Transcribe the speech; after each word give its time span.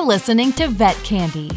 You're 0.00 0.06
listening 0.06 0.54
to 0.54 0.66
Vet 0.66 0.96
Candy. 1.04 1.50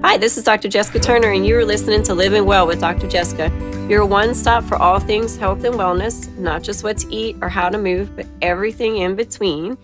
Hi, 0.00 0.16
this 0.16 0.38
is 0.38 0.44
Dr. 0.44 0.68
Jessica 0.68 0.98
Turner, 0.98 1.30
and 1.30 1.44
you 1.44 1.58
are 1.58 1.64
listening 1.66 2.02
to 2.04 2.14
Living 2.14 2.46
Well 2.46 2.66
with 2.66 2.80
Dr. 2.80 3.06
Jessica. 3.06 3.50
Your 3.90 4.06
one 4.06 4.34
stop 4.34 4.64
for 4.64 4.76
all 4.76 4.98
things 4.98 5.36
health 5.36 5.62
and 5.62 5.74
wellness, 5.74 6.34
not 6.38 6.62
just 6.62 6.82
what 6.82 6.96
to 6.96 7.14
eat 7.14 7.36
or 7.42 7.50
how 7.50 7.68
to 7.68 7.76
move, 7.76 8.16
but 8.16 8.24
everything 8.40 8.96
in 8.96 9.14
between. 9.14 9.76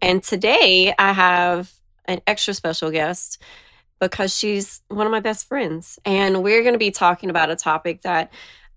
And 0.00 0.22
today 0.22 0.94
I 0.98 1.12
have 1.12 1.70
an 2.06 2.22
extra 2.26 2.54
special 2.54 2.90
guest 2.90 3.42
because 4.00 4.36
she's 4.36 4.82
one 4.88 5.06
of 5.06 5.10
my 5.10 5.20
best 5.20 5.48
friends. 5.48 5.98
And 6.04 6.42
we're 6.42 6.62
going 6.62 6.74
to 6.74 6.78
be 6.78 6.90
talking 6.90 7.30
about 7.30 7.50
a 7.50 7.56
topic 7.56 8.02
that 8.02 8.32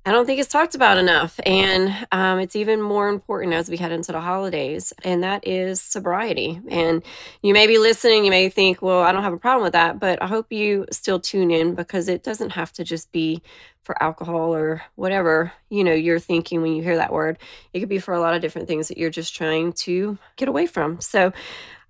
I 0.07 0.12
don't 0.12 0.26
think 0.26 0.40
is 0.40 0.48
talked 0.48 0.73
about 0.73 0.98
enough. 0.98 1.38
And 1.45 1.93
um, 2.13 2.40
it's 2.40 2.55
even 2.55 2.81
more 2.81 3.09
important 3.09 3.53
as 3.53 3.70
we 3.70 3.76
head 3.76 3.91
into 3.91 4.13
the 4.13 4.21
holidays, 4.21 4.93
and 5.03 5.21
that 5.23 5.45
is 5.45 5.81
sobriety. 5.81 6.62
And 6.70 7.03
you 7.41 7.53
may 7.53 7.67
be 7.67 7.77
listening, 7.77 8.23
you 8.23 8.31
may 8.31 8.48
think, 8.48 8.81
well, 8.81 9.02
I 9.02 9.12
don't 9.12 9.23
have 9.23 9.34
a 9.34 9.38
problem 9.38 9.63
with 9.63 9.73
that, 9.73 9.99
but 9.99 10.23
I 10.23 10.27
hope 10.27 10.49
you 10.49 10.85
still 10.91 11.20
tune 11.20 11.52
in 11.52 11.76
because 11.76 12.07
it 12.07 12.23
doesn't 12.23 12.52
have 12.52 12.71
to 12.73 12.85
just 12.85 13.12
be 13.12 13.41
for 13.88 14.02
alcohol 14.04 14.54
or 14.54 14.81
whatever 14.95 15.54
you 15.70 15.81
know 15.81 15.93
you're 15.93 16.20
thinking 16.20 16.62
when 16.62 16.73
you 16.73 16.84
hear 16.84 16.98
that 16.98 17.13
word 17.13 17.38
it 17.71 17.79
could 17.79 17.88
be 17.88 17.99
for 17.99 18.13
a 18.13 18.20
lot 18.20 18.34
of 18.34 18.41
different 18.41 18.68
things 18.68 18.90
that 18.90 18.98
you're 18.98 19.09
just 19.09 19.34
trying 19.34 19.71
to 19.71 20.18
get 20.35 20.49
away 20.49 20.65
from 20.65 20.99
so 20.99 21.31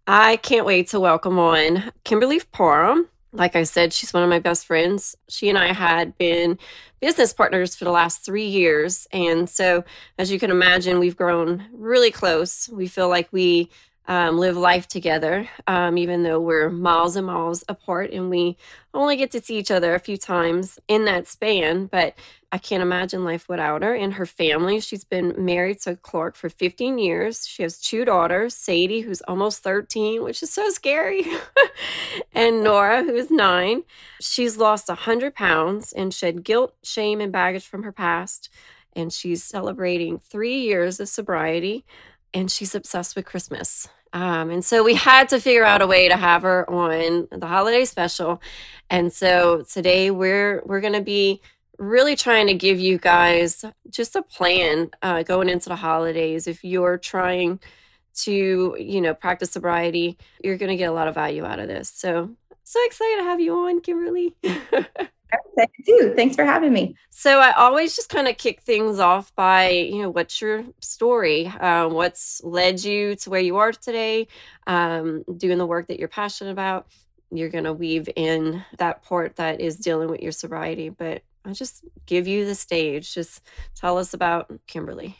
i 0.06 0.36
can't 0.38 0.64
wait 0.64 0.88
to 0.88 1.00
welcome 1.00 1.40
on 1.40 1.92
kimberly 2.04 2.40
parham 2.52 3.10
like 3.32 3.56
I 3.56 3.64
said, 3.64 3.94
she's 3.94 4.14
one 4.14 4.24
of 4.24 4.30
my 4.30 4.40
best 4.40 4.66
friends. 4.66 5.16
She 5.30 5.50
and 5.50 5.58
I 5.58 5.74
had 5.74 6.18
been 6.18 6.58
business 7.00 7.34
partners 7.34 7.76
for 7.76 7.86
the 7.86 7.92
last 7.92 8.26
three 8.26 8.48
years. 8.48 9.08
And 9.12 9.50
so, 9.50 9.84
as 10.18 10.32
you 10.32 10.40
can 10.40 10.52
imagine, 10.52 11.00
we've 11.00 11.18
grown 11.18 11.66
really 11.74 12.12
close. 12.12 12.70
We 12.70 12.88
feel 12.88 13.10
like 13.10 13.28
we 13.32 13.70
um, 14.08 14.38
live 14.38 14.56
life 14.56 14.88
together, 14.88 15.50
um, 15.68 15.98
even 15.98 16.24
though 16.24 16.40
we're 16.40 16.70
miles 16.70 17.16
and 17.18 17.28
miles 17.28 17.64
apart 17.68 18.12
and 18.12 18.30
we 18.30 18.58
only 18.94 19.18
get 19.18 19.32
to 19.32 19.42
see 19.42 19.58
each 19.58 19.70
other 19.70 19.94
a 19.94 20.00
few 20.00 20.18
times 20.18 20.80
in 20.88 21.06
that 21.06 21.28
span. 21.28 21.88
But 21.88 22.16
I 22.50 22.58
can't 22.58 22.82
imagine 22.82 23.26
life 23.26 23.50
without 23.50 23.84
her 23.84 23.94
and 23.94 24.14
her 24.14 24.26
family. 24.26 24.80
She's 24.80 25.04
been 25.04 25.34
married 25.38 25.82
to 25.82 25.98
Clark 25.98 26.38
for 26.38 26.48
15 26.48 26.98
years. 26.98 27.46
She 27.46 27.64
has 27.64 27.80
two 27.80 28.06
daughters, 28.06 28.56
Sadie, 28.56 29.02
who's 29.02 29.22
almost 29.22 29.62
13, 29.64 30.24
which 30.24 30.42
is 30.42 30.54
so 30.54 30.70
scary, 30.70 31.26
and 32.34 32.64
Nora, 32.64 33.04
who 33.04 33.16
is 33.16 33.30
nine. 33.30 33.84
She's 34.22 34.56
lost 34.56 34.88
100 34.88 35.36
pounds 35.36 35.92
and 35.92 36.14
shed 36.14 36.46
guilt, 36.46 36.74
shame, 36.82 37.20
and 37.20 37.32
baggage 37.34 37.68
from 37.68 37.84
her 37.84 37.92
past. 37.92 38.50
And 38.94 39.12
she's 39.12 39.44
celebrating 39.44 40.18
three 40.18 40.60
years 40.62 41.02
of 41.02 41.10
sobriety 41.10 41.86
and 42.34 42.52
she's 42.52 42.76
obsessed 42.76 43.16
with 43.16 43.26
Christmas. 43.26 43.88
Um, 44.14 44.50
and 44.50 44.64
so 44.64 44.84
we 44.84 44.96
had 44.96 45.30
to 45.30 45.40
figure 45.40 45.64
out 45.64 45.82
a 45.82 45.88
way 45.88 46.08
to 46.08 46.16
have 46.16 46.44
her 46.44 46.70
on 46.70 47.28
the 47.32 47.48
holiday 47.48 47.86
special. 47.86 48.42
And 48.90 49.12
so 49.12 49.64
today 49.64 50.12
we're 50.12 50.62
we're 50.66 50.82
going 50.82 50.94
to 50.94 51.02
be 51.02 51.42
really 51.78 52.16
trying 52.16 52.48
to 52.48 52.54
give 52.54 52.80
you 52.80 52.98
guys 52.98 53.64
just 53.90 54.16
a 54.16 54.22
plan 54.22 54.90
uh, 55.02 55.24
going 55.24 55.50
into 55.50 55.70
the 55.70 55.76
holidays. 55.76 56.48
If 56.48 56.64
you're 56.64 56.98
trying 56.98 57.60
to, 58.16 58.76
you 58.80 59.02
know, 59.02 59.14
practice 59.14 59.52
sobriety, 59.52 60.18
you're 60.44 60.58
going 60.58 60.72
to 60.72 60.78
get 60.78 60.90
a 60.90 60.94
lot 60.94 61.08
of 61.08 61.14
value 61.14 61.46
out 61.46 61.60
of 61.60 61.68
this. 61.68 61.90
So 61.90 62.32
so 62.64 62.80
excited 62.86 63.18
to 63.18 63.24
have 63.24 63.40
you 63.40 63.54
on, 63.54 63.80
Kimberly. 63.82 64.36
Thank 65.56 65.72
you. 65.86 66.14
Thanks 66.16 66.36
for 66.36 66.46
having 66.46 66.72
me. 66.72 66.96
So 67.10 67.40
I 67.40 67.52
always 67.52 67.96
just 67.96 68.10
kind 68.10 68.28
of 68.28 68.38
kick 68.38 68.62
things 68.62 69.00
off 69.00 69.34
by, 69.36 69.70
you 69.70 70.02
know, 70.02 70.10
what's 70.10 70.40
your 70.42 70.64
story? 70.80 71.48
Uh, 71.48 71.90
what's 71.90 72.42
led 72.44 72.84
you 72.84 73.16
to 73.18 73.30
where 73.30 73.42
you 73.42 73.58
are 73.58 73.72
today? 73.72 74.28
Um, 74.68 75.24
doing 75.38 75.58
the 75.58 75.66
work 75.66 75.88
that 75.88 76.00
you're 76.00 76.08
passionate 76.08 76.52
about. 76.52 76.88
You're 77.32 77.50
going 77.50 77.66
to 77.66 77.74
weave 77.74 78.08
in 78.16 78.64
that 78.78 79.04
part 79.04 79.36
that 79.36 79.60
is 79.60 79.78
dealing 79.78 80.10
with 80.10 80.22
your 80.22 80.32
sobriety, 80.32 80.90
but 80.90 81.24
I'll 81.44 81.54
just 81.54 81.84
give 82.06 82.28
you 82.28 82.46
the 82.46 82.56
stage. 82.56 83.14
Just 83.14 83.42
tell 83.76 83.98
us 83.98 84.14
about 84.14 84.52
Kimberly. 84.68 85.18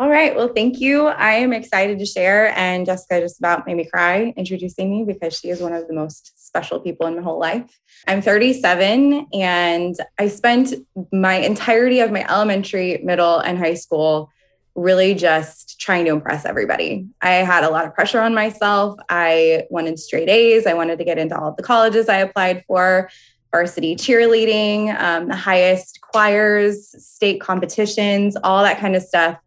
All 0.00 0.08
right. 0.08 0.36
Well, 0.36 0.52
thank 0.54 0.78
you. 0.78 1.06
I 1.08 1.32
am 1.32 1.52
excited 1.52 1.98
to 1.98 2.06
share. 2.06 2.56
And 2.56 2.86
Jessica 2.86 3.20
just 3.20 3.40
about 3.40 3.66
made 3.66 3.78
me 3.78 3.84
cry 3.84 4.32
introducing 4.36 4.90
me 4.90 5.02
because 5.02 5.36
she 5.36 5.48
is 5.48 5.60
one 5.60 5.72
of 5.72 5.88
the 5.88 5.92
most 5.92 6.46
special 6.46 6.78
people 6.78 7.08
in 7.08 7.16
my 7.16 7.22
whole 7.22 7.40
life. 7.40 7.80
I'm 8.06 8.22
37 8.22 9.26
and 9.32 9.96
I 10.16 10.28
spent 10.28 10.72
my 11.12 11.34
entirety 11.34 11.98
of 11.98 12.12
my 12.12 12.24
elementary, 12.30 12.98
middle, 13.02 13.40
and 13.40 13.58
high 13.58 13.74
school 13.74 14.30
really 14.76 15.14
just 15.14 15.80
trying 15.80 16.04
to 16.04 16.12
impress 16.12 16.44
everybody. 16.44 17.08
I 17.20 17.30
had 17.30 17.64
a 17.64 17.70
lot 17.70 17.84
of 17.84 17.92
pressure 17.92 18.20
on 18.20 18.34
myself. 18.34 18.96
I 19.08 19.64
wanted 19.68 19.98
straight 19.98 20.28
A's. 20.28 20.64
I 20.64 20.74
wanted 20.74 20.98
to 20.98 21.04
get 21.04 21.18
into 21.18 21.36
all 21.36 21.48
of 21.48 21.56
the 21.56 21.64
colleges 21.64 22.08
I 22.08 22.18
applied 22.18 22.62
for 22.68 23.10
varsity 23.50 23.96
cheerleading, 23.96 24.96
um, 25.00 25.26
the 25.26 25.34
highest 25.34 26.00
choirs, 26.02 26.94
state 27.04 27.40
competitions, 27.40 28.36
all 28.44 28.62
that 28.62 28.78
kind 28.78 28.94
of 28.94 29.02
stuff. 29.02 29.38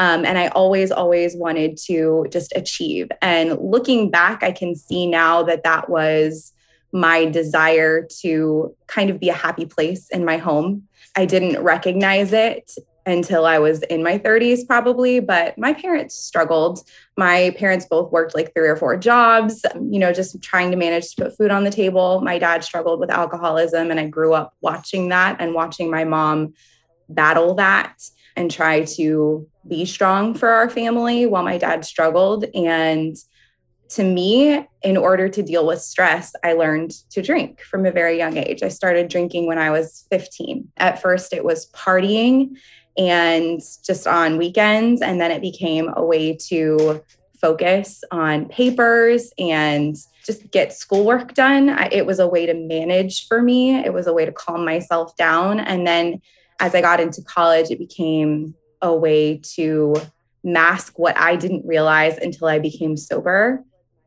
Um, 0.00 0.24
and 0.24 0.38
I 0.38 0.48
always, 0.48 0.90
always 0.90 1.36
wanted 1.36 1.76
to 1.84 2.26
just 2.30 2.54
achieve. 2.56 3.10
And 3.20 3.58
looking 3.58 4.10
back, 4.10 4.42
I 4.42 4.50
can 4.50 4.74
see 4.74 5.06
now 5.06 5.42
that 5.42 5.62
that 5.64 5.90
was 5.90 6.54
my 6.90 7.26
desire 7.26 8.08
to 8.22 8.74
kind 8.86 9.10
of 9.10 9.20
be 9.20 9.28
a 9.28 9.34
happy 9.34 9.66
place 9.66 10.08
in 10.08 10.24
my 10.24 10.38
home. 10.38 10.88
I 11.16 11.26
didn't 11.26 11.62
recognize 11.62 12.32
it 12.32 12.72
until 13.04 13.44
I 13.44 13.58
was 13.58 13.82
in 13.82 14.02
my 14.02 14.16
30s, 14.16 14.66
probably, 14.66 15.20
but 15.20 15.58
my 15.58 15.74
parents 15.74 16.14
struggled. 16.14 16.82
My 17.18 17.54
parents 17.58 17.84
both 17.84 18.10
worked 18.10 18.34
like 18.34 18.54
three 18.54 18.68
or 18.68 18.76
four 18.76 18.96
jobs, 18.96 19.66
you 19.74 19.98
know, 19.98 20.14
just 20.14 20.40
trying 20.42 20.70
to 20.70 20.78
manage 20.78 21.14
to 21.14 21.24
put 21.24 21.36
food 21.36 21.50
on 21.50 21.64
the 21.64 21.70
table. 21.70 22.22
My 22.22 22.38
dad 22.38 22.64
struggled 22.64 23.00
with 23.00 23.10
alcoholism, 23.10 23.90
and 23.90 24.00
I 24.00 24.06
grew 24.06 24.32
up 24.32 24.54
watching 24.62 25.10
that 25.10 25.36
and 25.40 25.52
watching 25.52 25.90
my 25.90 26.04
mom 26.04 26.54
battle 27.10 27.54
that 27.56 28.00
and 28.36 28.50
try 28.50 28.84
to 28.84 29.46
be 29.66 29.84
strong 29.84 30.34
for 30.34 30.48
our 30.48 30.70
family 30.70 31.26
while 31.26 31.42
my 31.42 31.58
dad 31.58 31.84
struggled. 31.84 32.44
And 32.54 33.16
to 33.90 34.04
me, 34.04 34.66
in 34.82 34.96
order 34.96 35.28
to 35.28 35.42
deal 35.42 35.66
with 35.66 35.80
stress, 35.80 36.32
I 36.44 36.52
learned 36.52 36.92
to 37.10 37.22
drink 37.22 37.60
from 37.60 37.86
a 37.86 37.90
very 37.90 38.16
young 38.16 38.36
age. 38.36 38.62
I 38.62 38.68
started 38.68 39.08
drinking 39.08 39.46
when 39.46 39.58
I 39.58 39.70
was 39.70 40.06
15. 40.10 40.68
At 40.76 41.02
first, 41.02 41.32
it 41.32 41.44
was 41.44 41.70
partying 41.72 42.56
and 42.96 43.60
just 43.84 44.06
on 44.06 44.38
weekends. 44.38 45.02
And 45.02 45.20
then 45.20 45.30
it 45.30 45.42
became 45.42 45.90
a 45.96 46.04
way 46.04 46.36
to 46.48 47.02
focus 47.40 48.04
on 48.10 48.46
papers 48.46 49.32
and 49.38 49.96
just 50.24 50.50
get 50.50 50.72
schoolwork 50.72 51.34
done. 51.34 51.70
I, 51.70 51.88
it 51.90 52.06
was 52.06 52.18
a 52.18 52.28
way 52.28 52.46
to 52.46 52.54
manage 52.54 53.26
for 53.26 53.42
me, 53.42 53.74
it 53.74 53.92
was 53.92 54.06
a 54.06 54.12
way 54.12 54.24
to 54.24 54.32
calm 54.32 54.64
myself 54.64 55.16
down. 55.16 55.58
And 55.58 55.86
then 55.86 56.20
as 56.60 56.74
I 56.74 56.80
got 56.80 57.00
into 57.00 57.22
college, 57.22 57.70
it 57.70 57.78
became 57.78 58.54
a 58.82 58.94
way 58.94 59.40
to 59.54 59.96
mask 60.44 60.98
what 60.98 61.16
I 61.16 61.36
didn't 61.36 61.66
realize 61.66 62.16
until 62.18 62.48
I 62.48 62.58
became 62.58 62.96
sober 62.96 63.62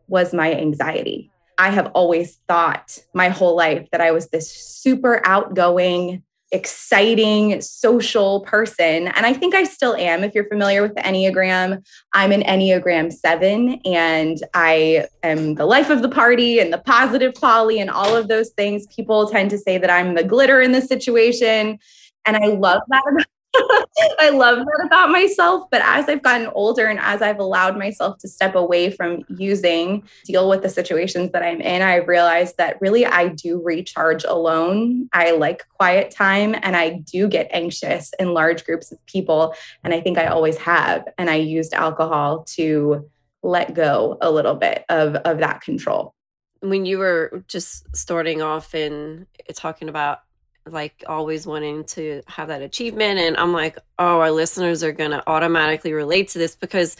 was 0.08 0.34
my 0.34 0.54
anxiety. 0.54 1.32
I 1.58 1.70
have 1.70 1.92
always 1.94 2.40
thought 2.48 2.98
my 3.14 3.30
whole 3.30 3.56
life 3.56 3.88
that 3.92 4.02
I 4.02 4.12
was 4.12 4.30
this 4.30 4.52
super 4.52 5.22
outgoing, 5.26 6.24
exciting, 6.52 7.62
social 7.62 8.42
person. 8.42 9.08
And 9.08 9.26
I 9.26 9.34
think 9.34 9.56
I 9.56 9.64
still 9.64 9.96
am. 9.96 10.24
If 10.24 10.34
you're 10.36 10.48
familiar 10.48 10.82
with 10.82 10.96
the 10.96 11.02
Enneagram, 11.02 11.84
I'm 12.14 12.32
an 12.32 12.42
Enneagram 12.44 13.12
7, 13.12 13.82
and 13.86 14.38
I 14.54 15.08
am 15.24 15.56
the 15.56 15.66
life 15.66 15.90
of 15.90 16.02
the 16.02 16.10
party 16.10 16.60
and 16.60 16.74
the 16.74 16.80
positive 16.80 17.34
Polly 17.36 17.80
and 17.80 17.90
all 17.90 18.16
of 18.16 18.28
those 18.28 18.50
things. 18.52 18.88
People 18.88 19.30
tend 19.30 19.50
to 19.52 19.58
say 19.58 19.78
that 19.78 19.90
I'm 19.90 20.16
the 20.16 20.24
glitter 20.24 20.62
in 20.62 20.72
the 20.72 20.82
situation. 20.82 21.80
And 22.26 22.38
I 22.38 22.48
love 22.48 22.82
that 22.90 23.26
I 24.20 24.30
love 24.30 24.60
that 24.60 24.84
about 24.86 25.10
myself. 25.10 25.70
But 25.70 25.82
as 25.84 26.10
I've 26.10 26.24
gotten 26.24 26.48
older 26.48 26.88
and 26.88 27.00
as 27.00 27.22
I've 27.22 27.40
allowed 27.40 27.78
myself 27.78 28.18
to 28.20 28.28
step 28.28 28.56
away 28.56 28.90
from 28.90 29.24
using, 29.30 30.04
deal 30.26 30.50
with 30.50 30.64
the 30.64 30.70
situations 30.70 31.32
that 31.32 31.44
I'm 31.44 31.62
in, 31.62 31.82
I 31.82 31.98
realized 31.98 32.58
that 32.58 32.78
really 32.82 33.06
I 33.06 33.28
do 33.30 33.62
recharge 33.64 34.24
alone. 34.24 35.10
I 35.14 35.32
like 35.32 35.68
quiet 35.78 36.12
time 36.12 36.56
and 36.62 36.76
I 36.76 37.02
do 37.12 37.28
get 37.28 37.48
anxious 37.52 38.12
in 38.20 38.34
large 38.34 38.66
groups 38.66 38.92
of 38.92 39.04
people. 39.06 39.56
And 39.84 39.94
I 39.94 40.02
think 40.02 40.18
I 40.18 40.28
always 40.28 40.58
have. 40.58 41.08
And 41.18 41.30
I 41.30 41.36
used 41.36 41.74
alcohol 41.74 42.46
to 42.56 43.10
let 43.44 43.74
go 43.74 44.18
a 44.22 44.32
little 44.32 44.56
bit 44.56 44.86
of, 44.90 45.16
of 45.16 45.40
that 45.40 45.62
control. 45.62 46.16
When 46.62 46.86
you 46.86 46.98
were 46.98 47.44
just 47.48 47.94
starting 47.96 48.42
off 48.42 48.74
and 48.74 49.28
talking 49.54 49.90
about 49.90 50.20
like 50.68 51.04
always 51.08 51.46
wanting 51.46 51.84
to 51.84 52.22
have 52.28 52.48
that 52.48 52.62
achievement. 52.62 53.20
And 53.20 53.38
I'm 53.38 53.54
like, 53.54 53.78
oh, 54.00 54.20
our 54.20 54.32
listeners 54.32 54.84
are 54.84 54.92
going 54.92 55.12
to 55.12 55.24
automatically 55.28 55.94
relate 55.94 56.30
to 56.30 56.40
this 56.40 56.56
because 56.56 56.96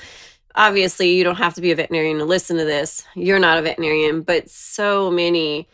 obviously 0.56 1.16
you 1.16 1.24
don't 1.24 1.38
have 1.38 1.54
to 1.56 1.62
be 1.62 1.72
a 1.72 1.76
veterinarian 1.76 2.18
to 2.20 2.26
listen 2.26 2.58
to 2.58 2.66
this. 2.66 3.06
You're 3.16 3.40
not 3.40 3.58
a 3.58 3.62
veterinarian, 3.62 4.22
but 4.22 4.50
so 4.50 5.10
many 5.10 5.68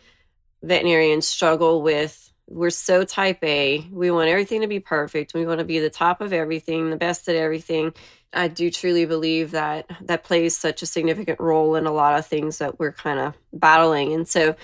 veterinarians 0.62 1.26
struggle 1.26 1.82
with 1.82 2.30
we're 2.50 2.70
so 2.70 3.04
type 3.04 3.42
A. 3.44 3.86
We 3.92 4.10
want 4.10 4.28
everything 4.28 4.62
to 4.62 4.66
be 4.66 4.80
perfect. 4.80 5.34
We 5.34 5.46
want 5.46 5.60
to 5.60 5.64
be 5.64 5.78
the 5.78 5.88
top 5.88 6.20
of 6.20 6.32
everything, 6.32 6.90
the 6.90 6.96
best 6.96 7.28
at 7.28 7.36
everything. 7.36 7.94
I 8.32 8.48
do 8.48 8.70
truly 8.70 9.06
believe 9.06 9.52
that 9.52 9.86
that 10.02 10.24
plays 10.24 10.56
such 10.56 10.82
a 10.82 10.86
significant 10.86 11.38
role 11.38 11.76
in 11.76 11.86
a 11.86 11.92
lot 11.92 12.18
of 12.18 12.26
things 12.26 12.58
that 12.58 12.78
we're 12.78 12.92
kind 12.92 13.20
of 13.20 13.34
battling. 13.52 14.12
And 14.12 14.28
so 14.28 14.56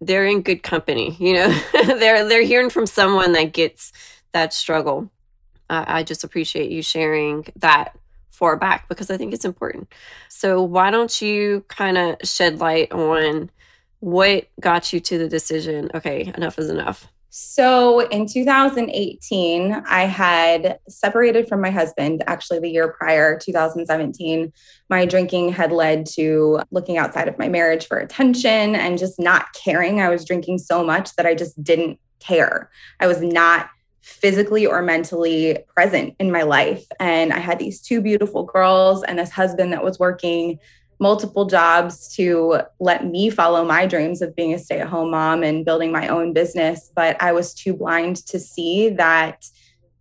they're 0.00 0.26
in 0.26 0.42
good 0.42 0.62
company, 0.62 1.16
you 1.18 1.34
know. 1.34 1.48
they're 1.72 2.28
they're 2.28 2.42
hearing 2.42 2.70
from 2.70 2.86
someone 2.86 3.32
that 3.32 3.52
gets 3.52 3.92
that 4.32 4.52
struggle. 4.52 5.10
I 5.70 6.02
just 6.02 6.24
appreciate 6.24 6.70
you 6.70 6.82
sharing 6.82 7.46
that 7.56 7.96
far 8.30 8.56
back 8.56 8.88
because 8.88 9.10
I 9.10 9.16
think 9.16 9.32
it's 9.32 9.44
important. 9.44 9.88
So 10.28 10.62
why 10.62 10.90
don't 10.90 11.22
you 11.22 11.64
kind 11.68 11.96
of 11.96 12.16
shed 12.22 12.60
light 12.60 12.92
on 12.92 13.50
what 14.00 14.48
got 14.60 14.92
you 14.92 15.00
to 15.00 15.18
the 15.18 15.28
decision, 15.28 15.90
okay, 15.94 16.32
enough 16.36 16.58
is 16.58 16.68
enough? 16.68 17.08
So 17.36 17.98
in 17.98 18.26
2018, 18.26 19.72
I 19.72 20.02
had 20.02 20.78
separated 20.88 21.48
from 21.48 21.60
my 21.60 21.70
husband 21.70 22.22
actually 22.28 22.60
the 22.60 22.70
year 22.70 22.92
prior, 22.92 23.36
2017. 23.36 24.52
My 24.88 25.04
drinking 25.04 25.48
had 25.48 25.72
led 25.72 26.06
to 26.12 26.60
looking 26.70 26.96
outside 26.96 27.26
of 27.26 27.36
my 27.36 27.48
marriage 27.48 27.88
for 27.88 27.98
attention 27.98 28.76
and 28.76 28.98
just 28.98 29.18
not 29.18 29.52
caring. 29.52 30.00
I 30.00 30.10
was 30.10 30.24
drinking 30.24 30.58
so 30.58 30.84
much 30.84 31.16
that 31.16 31.26
I 31.26 31.34
just 31.34 31.60
didn't 31.60 31.98
care. 32.20 32.70
I 33.00 33.08
was 33.08 33.20
not 33.20 33.68
physically 34.00 34.64
or 34.64 34.80
mentally 34.80 35.58
present 35.74 36.14
in 36.20 36.30
my 36.30 36.42
life. 36.42 36.86
And 37.00 37.32
I 37.32 37.40
had 37.40 37.58
these 37.58 37.80
two 37.80 38.00
beautiful 38.00 38.44
girls 38.44 39.02
and 39.02 39.18
this 39.18 39.30
husband 39.30 39.72
that 39.72 39.82
was 39.82 39.98
working 39.98 40.60
multiple 40.98 41.46
jobs 41.46 42.14
to 42.16 42.60
let 42.78 43.06
me 43.06 43.30
follow 43.30 43.64
my 43.64 43.86
dreams 43.86 44.22
of 44.22 44.34
being 44.36 44.54
a 44.54 44.58
stay 44.58 44.80
at 44.80 44.88
home 44.88 45.10
mom 45.10 45.42
and 45.42 45.64
building 45.64 45.92
my 45.92 46.08
own 46.08 46.32
business. 46.32 46.90
But 46.94 47.20
I 47.22 47.32
was 47.32 47.54
too 47.54 47.74
blind 47.74 48.16
to 48.26 48.38
see 48.38 48.90
that 48.90 49.46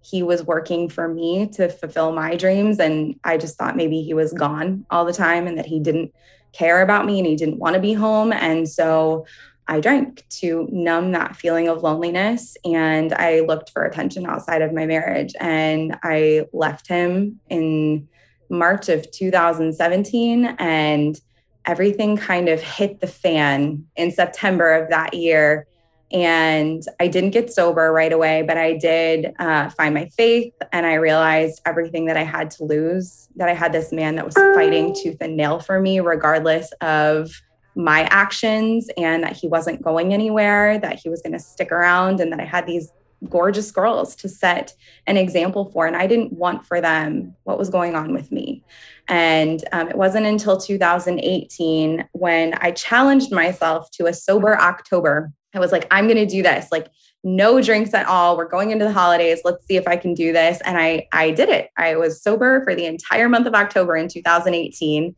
he 0.01 0.21
was 0.21 0.43
working 0.43 0.89
for 0.89 1.07
me 1.07 1.47
to 1.47 1.69
fulfill 1.69 2.11
my 2.11 2.35
dreams. 2.35 2.79
And 2.79 3.19
I 3.23 3.37
just 3.37 3.57
thought 3.57 3.77
maybe 3.77 4.01
he 4.01 4.13
was 4.13 4.33
gone 4.33 4.85
all 4.89 5.05
the 5.05 5.13
time 5.13 5.47
and 5.47 5.57
that 5.57 5.65
he 5.65 5.79
didn't 5.79 6.13
care 6.51 6.81
about 6.81 7.05
me 7.05 7.19
and 7.19 7.27
he 7.27 7.35
didn't 7.35 7.57
want 7.57 7.75
to 7.75 7.81
be 7.81 7.93
home. 7.93 8.33
And 8.33 8.67
so 8.67 9.25
I 9.67 9.79
drank 9.79 10.25
to 10.41 10.67
numb 10.71 11.13
that 11.13 11.37
feeling 11.37 11.69
of 11.69 11.83
loneliness. 11.83 12.57
And 12.65 13.13
I 13.13 13.41
looked 13.41 13.69
for 13.69 13.85
attention 13.85 14.25
outside 14.25 14.61
of 14.61 14.73
my 14.73 14.85
marriage. 14.85 15.33
And 15.39 15.97
I 16.03 16.47
left 16.51 16.87
him 16.87 17.39
in 17.49 18.09
March 18.53 18.87
of 18.89 19.09
2017. 19.11 20.45
And 20.59 21.19
everything 21.65 22.17
kind 22.17 22.49
of 22.49 22.61
hit 22.61 22.99
the 22.99 23.07
fan 23.07 23.85
in 23.95 24.11
September 24.11 24.73
of 24.73 24.89
that 24.89 25.13
year. 25.13 25.67
And 26.11 26.83
I 26.99 27.07
didn't 27.07 27.31
get 27.31 27.51
sober 27.51 27.91
right 27.91 28.13
away, 28.13 28.43
but 28.43 28.55
I 28.57 28.77
did 28.77 29.33
uh, 29.39 29.69
find 29.69 29.95
my 29.95 30.05
faith 30.09 30.53
and 30.71 30.85
I 30.85 30.95
realized 30.95 31.61
everything 31.65 32.05
that 32.05 32.17
I 32.17 32.23
had 32.23 32.51
to 32.51 32.65
lose, 32.65 33.29
that 33.37 33.49
I 33.49 33.53
had 33.53 33.73
this 33.73 33.91
man 33.91 34.15
that 34.15 34.25
was 34.25 34.35
fighting 34.35 34.95
tooth 34.95 35.17
and 35.21 35.35
nail 35.35 35.59
for 35.59 35.79
me, 35.79 35.99
regardless 36.01 36.71
of 36.81 37.31
my 37.75 38.01
actions, 38.11 38.89
and 38.97 39.23
that 39.23 39.35
he 39.35 39.47
wasn't 39.47 39.81
going 39.81 40.13
anywhere, 40.13 40.77
that 40.77 40.99
he 40.99 41.09
was 41.09 41.23
going 41.23 41.33
to 41.33 41.39
stick 41.39 41.71
around, 41.71 42.19
and 42.19 42.31
that 42.31 42.39
I 42.39 42.45
had 42.45 42.67
these 42.67 42.91
gorgeous 43.29 43.71
girls 43.71 44.15
to 44.17 44.29
set 44.29 44.73
an 45.07 45.17
example 45.17 45.71
for. 45.71 45.87
And 45.87 45.95
I 45.95 46.07
didn't 46.07 46.33
want 46.33 46.65
for 46.65 46.81
them 46.81 47.35
what 47.43 47.57
was 47.57 47.69
going 47.69 47.95
on 47.95 48.13
with 48.13 48.31
me. 48.31 48.63
And 49.07 49.63
um, 49.71 49.89
it 49.89 49.97
wasn't 49.97 50.25
until 50.25 50.57
2018 50.57 52.07
when 52.13 52.53
I 52.55 52.71
challenged 52.71 53.31
myself 53.31 53.91
to 53.91 54.05
a 54.05 54.13
sober 54.13 54.59
October. 54.59 55.31
I 55.53 55.59
was 55.59 55.71
like, 55.71 55.87
I'm 55.91 56.05
going 56.05 56.17
to 56.17 56.25
do 56.25 56.41
this. 56.41 56.71
Like, 56.71 56.87
no 57.23 57.61
drinks 57.61 57.93
at 57.93 58.07
all. 58.07 58.35
We're 58.35 58.47
going 58.47 58.71
into 58.71 58.85
the 58.85 58.91
holidays. 58.91 59.41
Let's 59.45 59.65
see 59.65 59.77
if 59.77 59.87
I 59.87 59.95
can 59.95 60.13
do 60.13 60.33
this. 60.33 60.59
And 60.65 60.77
I 60.77 61.07
I 61.13 61.31
did 61.31 61.49
it. 61.49 61.69
I 61.77 61.95
was 61.95 62.21
sober 62.21 62.63
for 62.63 62.75
the 62.75 62.85
entire 62.85 63.29
month 63.29 63.47
of 63.47 63.53
October 63.53 63.95
in 63.95 64.09
2018. 64.09 65.15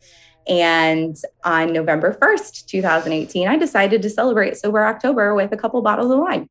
And 0.48 1.16
on 1.44 1.74
November 1.74 2.14
1st, 2.14 2.68
2018, 2.68 3.48
I 3.48 3.58
decided 3.58 4.04
to 4.04 4.10
celebrate 4.12 4.58
Sober 4.58 4.86
October 4.86 5.34
with 5.34 5.52
a 5.52 5.58
couple 5.58 5.82
bottles 5.82 6.12
of 6.12 6.20
wine 6.20 6.48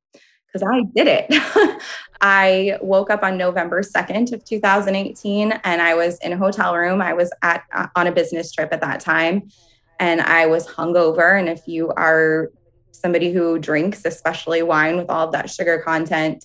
because 0.54 0.68
I 0.72 0.82
did 0.94 1.08
it. 1.08 1.82
I 2.20 2.78
woke 2.80 3.10
up 3.10 3.22
on 3.22 3.36
November 3.36 3.82
2nd 3.82 4.32
of 4.32 4.44
2018 4.44 5.52
and 5.52 5.82
I 5.82 5.94
was 5.94 6.18
in 6.20 6.32
a 6.32 6.36
hotel 6.36 6.76
room. 6.76 7.02
I 7.02 7.12
was 7.12 7.32
at 7.42 7.64
uh, 7.72 7.88
on 7.96 8.06
a 8.06 8.12
business 8.12 8.52
trip 8.52 8.72
at 8.72 8.80
that 8.80 9.00
time 9.00 9.50
and 9.98 10.20
I 10.20 10.46
was 10.46 10.66
hungover 10.66 11.38
and 11.38 11.48
if 11.48 11.66
you 11.66 11.90
are 11.90 12.50
somebody 12.92 13.32
who 13.32 13.58
drinks 13.58 14.04
especially 14.04 14.62
wine 14.62 14.96
with 14.96 15.10
all 15.10 15.26
of 15.26 15.32
that 15.32 15.50
sugar 15.50 15.82
content 15.84 16.44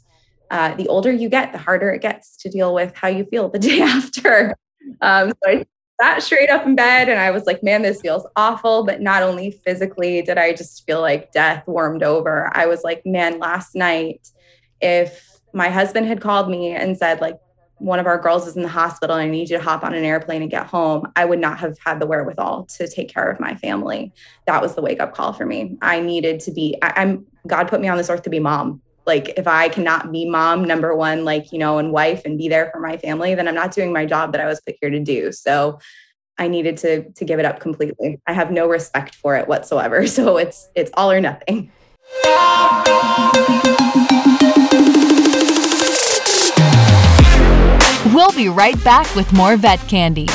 uh, 0.51 0.73
the 0.75 0.87
older 0.87 1.11
you 1.11 1.29
get, 1.29 1.51
the 1.51 1.59
harder 1.59 1.91
it 1.91 2.01
gets 2.01 2.35
to 2.37 2.49
deal 2.49 2.73
with 2.73 2.95
how 2.95 3.07
you 3.07 3.23
feel 3.25 3.49
the 3.49 3.59
day 3.69 3.81
after. 3.81 4.55
Um, 5.01 5.29
so 5.29 5.51
I 5.51 5.65
sat 6.01 6.23
straight 6.23 6.49
up 6.49 6.65
in 6.65 6.75
bed 6.75 7.09
and 7.09 7.19
I 7.19 7.31
was 7.31 7.45
like, 7.45 7.63
man, 7.63 7.81
this 7.81 8.01
feels 8.01 8.25
awful. 8.35 8.85
But 8.85 9.01
not 9.01 9.23
only 9.23 9.51
physically 9.51 10.21
did 10.21 10.37
I 10.37 10.53
just 10.53 10.85
feel 10.85 11.01
like 11.01 11.31
death 11.31 11.67
warmed 11.67 12.03
over, 12.03 12.49
I 12.53 12.65
was 12.65 12.83
like, 12.83 13.05
man, 13.05 13.39
last 13.39 13.75
night, 13.75 14.29
if 14.81 15.39
my 15.53 15.69
husband 15.69 16.07
had 16.07 16.21
called 16.21 16.49
me 16.49 16.71
and 16.71 16.97
said, 16.97 17.21
like, 17.21 17.37
one 17.79 17.99
of 17.99 18.07
our 18.07 18.19
girls 18.19 18.45
is 18.45 18.57
in 18.57 18.61
the 18.61 18.67
hospital 18.67 19.15
and 19.15 19.29
I 19.29 19.31
need 19.31 19.49
you 19.49 19.57
to 19.57 19.63
hop 19.63 19.85
on 19.85 19.93
an 19.93 20.03
airplane 20.03 20.41
and 20.41 20.51
get 20.51 20.67
home, 20.67 21.09
I 21.15 21.23
would 21.23 21.39
not 21.39 21.59
have 21.59 21.77
had 21.83 22.01
the 22.01 22.05
wherewithal 22.05 22.65
to 22.77 22.87
take 22.89 23.07
care 23.07 23.31
of 23.31 23.39
my 23.39 23.55
family. 23.55 24.11
That 24.47 24.61
was 24.61 24.75
the 24.75 24.81
wake 24.81 24.99
up 24.99 25.15
call 25.15 25.31
for 25.31 25.45
me. 25.45 25.77
I 25.81 26.01
needed 26.01 26.41
to 26.41 26.51
be, 26.51 26.77
I, 26.81 26.91
I'm, 26.97 27.25
God 27.47 27.69
put 27.69 27.79
me 27.79 27.87
on 27.87 27.97
this 27.97 28.09
earth 28.09 28.23
to 28.23 28.29
be 28.29 28.39
mom 28.39 28.81
like 29.09 29.33
if 29.37 29.47
i 29.47 29.67
cannot 29.67 30.11
be 30.11 30.29
mom 30.29 30.63
number 30.63 30.95
one 30.95 31.25
like 31.25 31.51
you 31.51 31.57
know 31.57 31.79
and 31.79 31.91
wife 31.91 32.21
and 32.25 32.37
be 32.37 32.47
there 32.47 32.69
for 32.71 32.79
my 32.79 32.95
family 32.95 33.33
then 33.33 33.47
i'm 33.47 33.55
not 33.55 33.71
doing 33.71 33.91
my 33.91 34.05
job 34.05 34.31
that 34.31 34.39
i 34.39 34.45
was 34.45 34.61
put 34.61 34.75
here 34.79 34.91
to 34.91 34.99
do. 34.99 35.31
So 35.31 35.79
i 36.37 36.47
needed 36.47 36.77
to 36.77 37.11
to 37.11 37.25
give 37.25 37.39
it 37.39 37.45
up 37.45 37.59
completely. 37.59 38.21
I 38.27 38.33
have 38.33 38.51
no 38.51 38.67
respect 38.67 39.15
for 39.15 39.35
it 39.35 39.47
whatsoever. 39.47 40.05
So 40.17 40.37
it's 40.37 40.69
it's 40.75 40.91
all 40.93 41.11
or 41.11 41.19
nothing. 41.19 41.71
We'll 48.13 48.35
be 48.43 48.49
right 48.49 48.81
back 48.83 49.07
with 49.15 49.31
more 49.33 49.57
vet 49.57 49.79
candy 49.87 50.27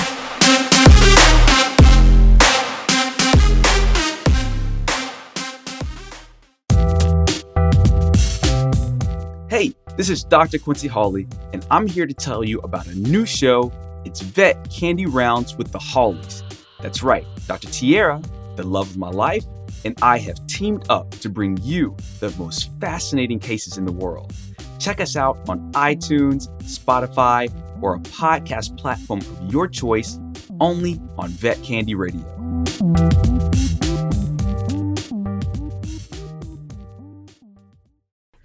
Hey, 9.55 9.73
this 9.97 10.11
is 10.11 10.25
Dr. 10.25 10.59
Quincy 10.59 10.89
Hawley, 10.89 11.29
and 11.53 11.65
I'm 11.71 11.87
here 11.87 12.09
to 12.09 12.13
tell 12.13 12.43
you 12.43 12.59
about 12.63 12.89
a 12.89 12.95
new 12.99 13.25
show. 13.25 13.71
It's 14.05 14.21
Vet 14.21 14.69
Candy 14.69 15.07
Rounds 15.07 15.57
with 15.57 15.71
the 15.71 15.79
Hawleys. 15.79 16.43
That's 16.83 17.05
right, 17.05 17.25
Dr. 17.47 17.69
Tiara, 17.69 18.21
the 18.57 18.65
love 18.65 18.91
of 18.91 18.97
my 18.97 19.11
life, 19.11 19.45
and 19.85 19.97
I 20.03 20.19
have 20.19 20.45
teamed 20.49 20.87
up 20.91 21.09
to 21.21 21.29
bring 21.29 21.57
you 21.63 21.97
the 22.19 22.35
most 22.37 22.69
fascinating 22.81 23.39
cases 23.39 23.79
in 23.79 23.85
the 23.85 23.93
world. 23.93 24.35
Check 24.81 25.01
us 25.01 25.15
out 25.15 25.39
on 25.49 25.71
iTunes, 25.75 26.49
Spotify, 26.65 27.49
or 27.81 27.95
a 27.95 28.01
podcast 28.01 28.77
platform 28.77 29.21
of 29.21 29.53
your 29.53 29.69
choice, 29.69 30.19
only 30.59 31.01
on 31.17 31.29
Vet 31.29 31.63
Candy 31.63 31.95
Radio. 31.95 32.25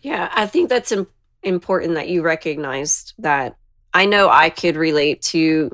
Yeah, 0.01 0.29
I 0.33 0.45
think 0.45 0.69
that's 0.69 0.91
Im- 0.91 1.07
important 1.43 1.95
that 1.95 2.09
you 2.09 2.21
recognized 2.21 3.13
that. 3.19 3.55
I 3.93 4.05
know 4.05 4.29
I 4.29 4.49
could 4.49 4.75
relate 4.75 5.21
to 5.23 5.71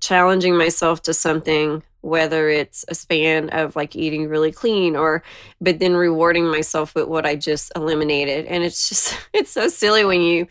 challenging 0.00 0.56
myself 0.56 1.02
to 1.02 1.14
something, 1.14 1.82
whether 2.00 2.48
it's 2.48 2.84
a 2.88 2.94
span 2.94 3.50
of 3.50 3.76
like 3.76 3.94
eating 3.94 4.28
really 4.28 4.52
clean 4.52 4.96
or, 4.96 5.22
but 5.60 5.78
then 5.78 5.94
rewarding 5.94 6.46
myself 6.46 6.94
with 6.94 7.08
what 7.08 7.26
I 7.26 7.36
just 7.36 7.72
eliminated. 7.76 8.46
And 8.46 8.64
it's 8.64 8.88
just, 8.88 9.16
it's 9.32 9.50
so 9.50 9.68
silly 9.68 10.04
when 10.04 10.22
you 10.22 10.46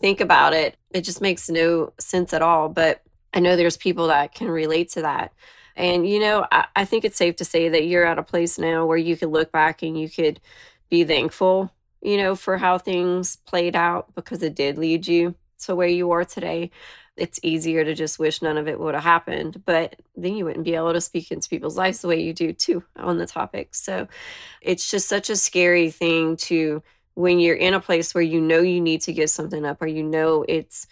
think 0.00 0.20
about 0.20 0.52
it. 0.52 0.76
It 0.90 1.02
just 1.02 1.20
makes 1.20 1.48
no 1.48 1.92
sense 1.98 2.32
at 2.32 2.42
all. 2.42 2.68
But 2.68 3.02
I 3.32 3.40
know 3.40 3.56
there's 3.56 3.76
people 3.76 4.08
that 4.08 4.34
can 4.34 4.48
relate 4.48 4.90
to 4.90 5.02
that. 5.02 5.32
And, 5.76 6.06
you 6.06 6.20
know, 6.20 6.46
I, 6.52 6.66
I 6.76 6.84
think 6.84 7.04
it's 7.04 7.16
safe 7.16 7.36
to 7.36 7.44
say 7.44 7.68
that 7.70 7.86
you're 7.86 8.04
at 8.04 8.18
a 8.18 8.22
place 8.22 8.58
now 8.58 8.84
where 8.84 8.98
you 8.98 9.16
could 9.16 9.30
look 9.30 9.50
back 9.50 9.82
and 9.82 9.98
you 9.98 10.10
could 10.10 10.40
be 10.90 11.04
thankful 11.04 11.72
you 12.02 12.16
know, 12.16 12.34
for 12.34 12.58
how 12.58 12.78
things 12.78 13.36
played 13.36 13.76
out 13.76 14.14
because 14.14 14.42
it 14.42 14.54
did 14.54 14.78
lead 14.78 15.06
you 15.06 15.34
to 15.60 15.74
where 15.74 15.88
you 15.88 16.10
are 16.10 16.24
today. 16.24 16.70
It's 17.16 17.40
easier 17.42 17.84
to 17.84 17.94
just 17.94 18.18
wish 18.18 18.40
none 18.40 18.56
of 18.56 18.66
it 18.66 18.80
would 18.80 18.94
have 18.94 19.04
happened, 19.04 19.62
but 19.66 19.96
then 20.16 20.36
you 20.36 20.46
wouldn't 20.46 20.64
be 20.64 20.74
able 20.74 20.94
to 20.94 21.00
speak 21.00 21.30
into 21.30 21.48
people's 21.48 21.76
lives 21.76 22.00
the 22.00 22.08
way 22.08 22.20
you 22.20 22.32
do 22.32 22.52
too 22.52 22.82
on 22.96 23.18
the 23.18 23.26
topic. 23.26 23.74
So 23.74 24.08
it's 24.62 24.90
just 24.90 25.08
such 25.08 25.28
a 25.28 25.36
scary 25.36 25.90
thing 25.90 26.36
to 26.38 26.82
when 27.14 27.38
you're 27.38 27.56
in 27.56 27.74
a 27.74 27.80
place 27.80 28.14
where 28.14 28.22
you 28.22 28.40
know 28.40 28.60
you 28.60 28.80
need 28.80 29.02
to 29.02 29.12
give 29.12 29.28
something 29.28 29.66
up 29.66 29.82
or 29.82 29.86
you 29.86 30.02
know 30.02 30.44
it's 30.48 30.86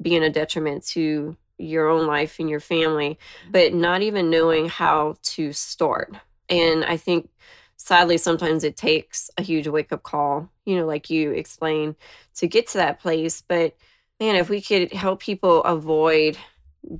being 0.00 0.22
a 0.22 0.30
detriment 0.30 0.86
to 0.86 1.36
your 1.58 1.88
own 1.88 2.06
life 2.06 2.38
and 2.38 2.48
your 2.48 2.60
family, 2.60 3.18
but 3.50 3.74
not 3.74 4.02
even 4.02 4.30
knowing 4.30 4.68
how 4.68 5.16
to 5.22 5.52
start. 5.52 6.14
And 6.48 6.84
I 6.84 6.96
think 6.96 7.30
sadly, 7.76 8.18
sometimes 8.18 8.64
it 8.64 8.76
takes 8.76 9.30
a 9.38 9.42
huge 9.42 9.68
wake 9.68 9.92
up 9.92 10.02
call, 10.02 10.50
you 10.64 10.76
know, 10.76 10.86
like 10.86 11.10
you 11.10 11.32
explained, 11.32 11.96
to 12.36 12.46
get 12.46 12.66
to 12.68 12.78
that 12.78 13.00
place. 13.00 13.42
But 13.46 13.76
man, 14.20 14.36
if 14.36 14.48
we 14.48 14.60
could 14.60 14.92
help 14.92 15.20
people 15.20 15.62
avoid 15.64 16.36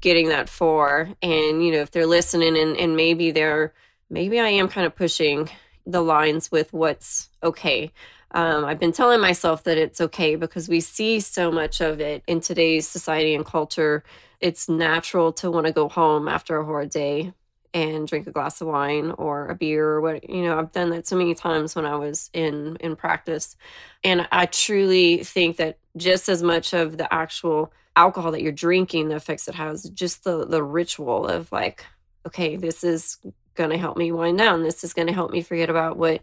getting 0.01 0.29
that 0.29 0.49
far, 0.49 1.11
and, 1.23 1.65
you 1.65 1.73
know, 1.73 1.81
if 1.81 1.91
they're 1.91 2.07
listening 2.07 2.57
and, 2.57 2.77
and 2.77 2.97
maybe 2.97 3.31
they're, 3.31 3.75
maybe 4.11 4.41
I 4.41 4.49
am 4.49 4.69
kind 4.69 4.87
of 4.87 4.95
pushing 4.95 5.49
the 5.87 6.01
lines 6.01 6.51
with 6.51 6.73
what's 6.73 7.29
okay. 7.43 7.93
Um, 8.31 8.65
I've 8.65 8.81
been 8.81 8.93
telling 8.93 9.21
myself 9.21 9.63
that 9.65 9.79
it's 9.79 10.01
okay 10.01 10.35
because 10.35 10.69
we 10.69 10.81
see 10.81 11.21
so 11.21 11.53
much 11.53 11.81
of 11.81 12.01
it 12.01 12.25
in 12.27 12.41
today's 12.41 12.89
society 12.89 13.35
and 13.35 13.45
culture. 13.47 14.03
It's 14.41 14.69
natural 14.69 15.33
to 15.35 15.51
want 15.51 15.67
to 15.67 15.73
go 15.73 15.89
home 15.89 16.27
after 16.27 16.59
a 16.59 16.65
hard 16.65 16.91
day 16.91 17.33
and 17.75 18.09
drink 18.09 18.27
a 18.27 18.31
glass 18.31 18.61
of 18.61 18.69
wine 18.69 19.11
or 19.19 19.49
a 19.49 19.55
beer 19.55 19.87
or 19.91 20.01
what 20.01 20.31
you 20.31 20.43
know 20.43 20.59
i've 20.59 20.73
done 20.73 20.91
that 20.91 21.07
so 21.07 21.17
many 21.17 21.35
times 21.35 21.77
when 21.77 21.85
i 21.85 21.97
was 21.97 22.31
in 22.33 22.77
in 22.81 22.97
practice. 22.97 23.57
And 24.03 24.27
i 24.33 24.47
truly 24.47 25.25
think 25.25 25.57
that 25.59 25.79
just 25.97 26.29
as 26.29 26.43
much 26.43 26.73
of 26.73 26.97
the 26.97 27.13
actual 27.13 27.73
alcohol 27.97 28.33
that 28.33 28.43
you're 28.43 28.53
drinking 28.53 29.09
the 29.09 29.17
effects 29.17 29.49
it 29.49 29.55
has 29.55 29.91
just 29.91 30.25
the 30.25 30.47
the 30.47 30.63
ritual 30.63 31.27
of 31.27 31.51
like 31.53 31.85
okay 32.27 32.57
this 32.57 32.83
is 32.83 33.19
going 33.55 33.71
to 33.71 33.79
help 33.79 33.97
me 33.97 34.13
wind 34.13 34.39
down. 34.39 34.63
This 34.63 34.85
is 34.85 34.93
going 34.93 35.09
to 35.09 35.15
help 35.15 35.31
me 35.31 35.43
forget 35.43 35.71
about 35.71 35.97
what 35.97 36.21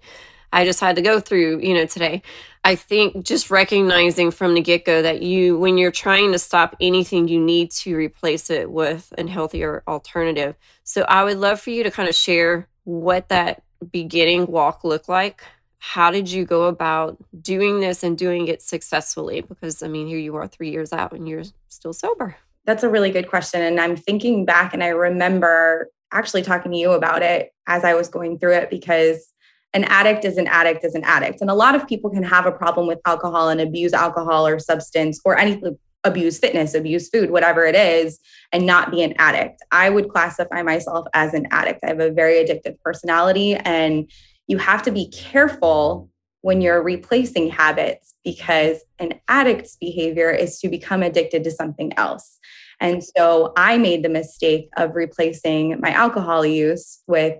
I 0.54 0.66
just 0.66 0.80
had 0.80 0.96
to 0.98 1.02
go 1.02 1.20
through, 1.20 1.60
you 1.62 1.74
know, 1.74 1.86
today. 1.86 2.22
I 2.64 2.76
think 2.76 3.26
just 3.26 3.50
recognizing 3.50 4.32
from 4.32 4.54
the 4.54 4.62
get 4.62 4.86
go 4.86 5.02
that 5.02 5.22
you, 5.22 5.58
when 5.58 5.78
you're 5.78 5.92
trying 5.92 6.32
to 6.34 6.40
stop 6.40 6.76
anything, 6.80 7.28
you 7.28 7.40
need 7.40 7.72
to 7.72 7.96
replace 7.96 8.50
it 8.50 8.70
with 8.70 9.12
a 9.18 9.28
healthier 9.28 9.84
alternative. 9.88 10.56
So 10.84 11.04
I 11.04 11.24
would 11.24 11.38
love 11.38 11.60
for 11.60 11.72
you 11.72 11.84
to 11.84 11.92
kind 11.92 12.10
of 12.10 12.16
share 12.16 12.68
what 12.84 13.30
that 13.30 13.64
beginning 13.92 14.48
walk 14.48 14.84
looked 14.84 15.10
like. 15.10 15.42
How 15.80 16.12
did 16.12 16.30
you 16.30 16.46
go 16.46 16.66
about 16.66 17.18
doing 17.42 17.80
this 17.80 18.04
and 18.04 18.16
doing 18.18 18.48
it 18.48 18.62
successfully? 18.62 19.42
Because 19.42 19.82
I 19.82 19.88
mean, 19.88 20.06
here 20.06 20.20
you 20.20 20.36
are 20.36 20.48
three 20.48 20.70
years 20.70 20.94
out 20.94 21.14
and 21.14 21.28
you're 21.28 21.44
still 21.70 21.94
sober. 21.94 22.36
That's 22.66 22.84
a 22.84 22.90
really 22.90 23.10
good 23.10 23.28
question. 23.28 23.64
And 23.64 23.80
I'm 23.80 23.96
thinking 23.96 24.46
back 24.46 24.76
and 24.76 24.84
I 24.84 24.90
remember 24.90 25.90
actually 26.12 26.44
talking 26.44 26.72
to 26.72 26.78
you 26.78 26.92
about 26.92 27.24
it 27.24 27.54
as 27.68 27.84
I 27.84 27.96
was 27.96 28.10
going 28.10 28.38
through 28.38 28.54
it 28.54 28.70
because 28.70 29.34
an 29.74 29.86
addict 29.86 30.26
is 30.26 30.38
an 30.38 30.48
addict 30.48 30.84
is 30.84 30.96
an 30.96 31.04
addict. 31.04 31.42
And 31.42 31.50
a 31.50 31.56
lot 31.56 31.76
of 31.76 31.88
people 31.88 32.10
can 32.10 32.24
have 32.24 32.46
a 32.46 32.52
problem 32.52 32.88
with 32.88 33.00
alcohol 33.06 33.50
and 33.50 33.62
abuse 33.62 33.94
alcohol 33.94 34.46
or 34.46 34.60
substance 34.60 35.20
or 35.24 35.38
any 35.38 35.62
abuse 36.04 36.40
fitness, 36.40 36.74
abuse 36.74 37.10
food, 37.10 37.32
whatever 37.32 37.66
it 37.66 37.76
is, 37.76 38.20
and 38.52 38.66
not 38.66 38.92
be 38.92 39.02
an 39.04 39.14
addict. 39.18 39.62
I 39.72 39.90
would 39.90 40.10
classify 40.10 40.62
myself 40.64 41.08
as 41.14 41.34
an 41.34 41.48
addict. 41.52 41.80
I 41.84 41.90
have 41.90 42.00
a 42.00 42.12
very 42.12 42.44
addictive 42.44 42.80
personality, 42.82 43.56
and 43.56 44.10
you 44.48 44.58
have 44.58 44.84
to 44.84 44.92
be 44.92 45.10
careful 45.10 46.10
when 46.42 46.60
you're 46.60 46.82
replacing 46.82 47.50
habits 47.50 48.16
because 48.24 48.84
an 48.98 49.14
addict's 49.28 49.76
behavior 49.76 50.32
is 50.32 50.60
to 50.60 50.70
become 50.70 51.04
addicted 51.04 51.44
to 51.44 51.52
something 51.52 51.94
else. 51.98 52.40
And 52.80 53.04
so 53.04 53.54
I 53.56 53.78
made 53.78 54.04
the 54.04 54.10
mistake 54.10 54.70
of 54.76 54.96
replacing 54.96 55.80
my 55.80 55.92
alcohol 55.92 56.44
use 56.44 57.04
with 57.06 57.38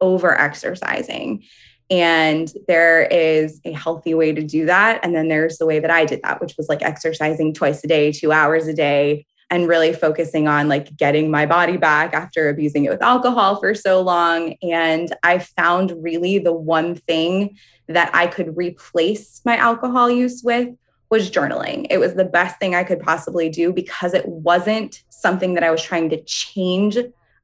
over 0.00 0.38
exercising. 0.38 1.44
And 1.90 2.52
there 2.68 3.02
is 3.02 3.60
a 3.64 3.72
healthy 3.72 4.14
way 4.14 4.32
to 4.32 4.42
do 4.42 4.66
that. 4.66 5.00
And 5.04 5.14
then 5.14 5.28
there's 5.28 5.58
the 5.58 5.66
way 5.66 5.80
that 5.80 5.90
I 5.90 6.04
did 6.04 6.20
that, 6.22 6.40
which 6.40 6.56
was 6.56 6.68
like 6.68 6.82
exercising 6.82 7.52
twice 7.52 7.82
a 7.82 7.88
day, 7.88 8.12
two 8.12 8.30
hours 8.30 8.68
a 8.68 8.74
day, 8.74 9.26
and 9.50 9.66
really 9.66 9.92
focusing 9.92 10.46
on 10.46 10.68
like 10.68 10.96
getting 10.96 11.30
my 11.30 11.44
body 11.44 11.76
back 11.76 12.14
after 12.14 12.48
abusing 12.48 12.84
it 12.84 12.90
with 12.90 13.02
alcohol 13.02 13.58
for 13.58 13.74
so 13.74 14.00
long. 14.00 14.54
And 14.62 15.14
I 15.24 15.40
found 15.40 15.92
really 16.00 16.38
the 16.38 16.52
one 16.52 16.94
thing 16.94 17.58
that 17.88 18.14
I 18.14 18.28
could 18.28 18.56
replace 18.56 19.40
my 19.44 19.56
alcohol 19.56 20.08
use 20.08 20.42
with 20.44 20.68
was 21.10 21.28
journaling. 21.28 21.88
It 21.90 21.98
was 21.98 22.14
the 22.14 22.24
best 22.24 22.60
thing 22.60 22.76
I 22.76 22.84
could 22.84 23.00
possibly 23.00 23.48
do 23.48 23.72
because 23.72 24.14
it 24.14 24.26
wasn't 24.28 25.02
something 25.08 25.54
that 25.54 25.64
I 25.64 25.72
was 25.72 25.82
trying 25.82 26.08
to 26.10 26.22
change 26.22 26.96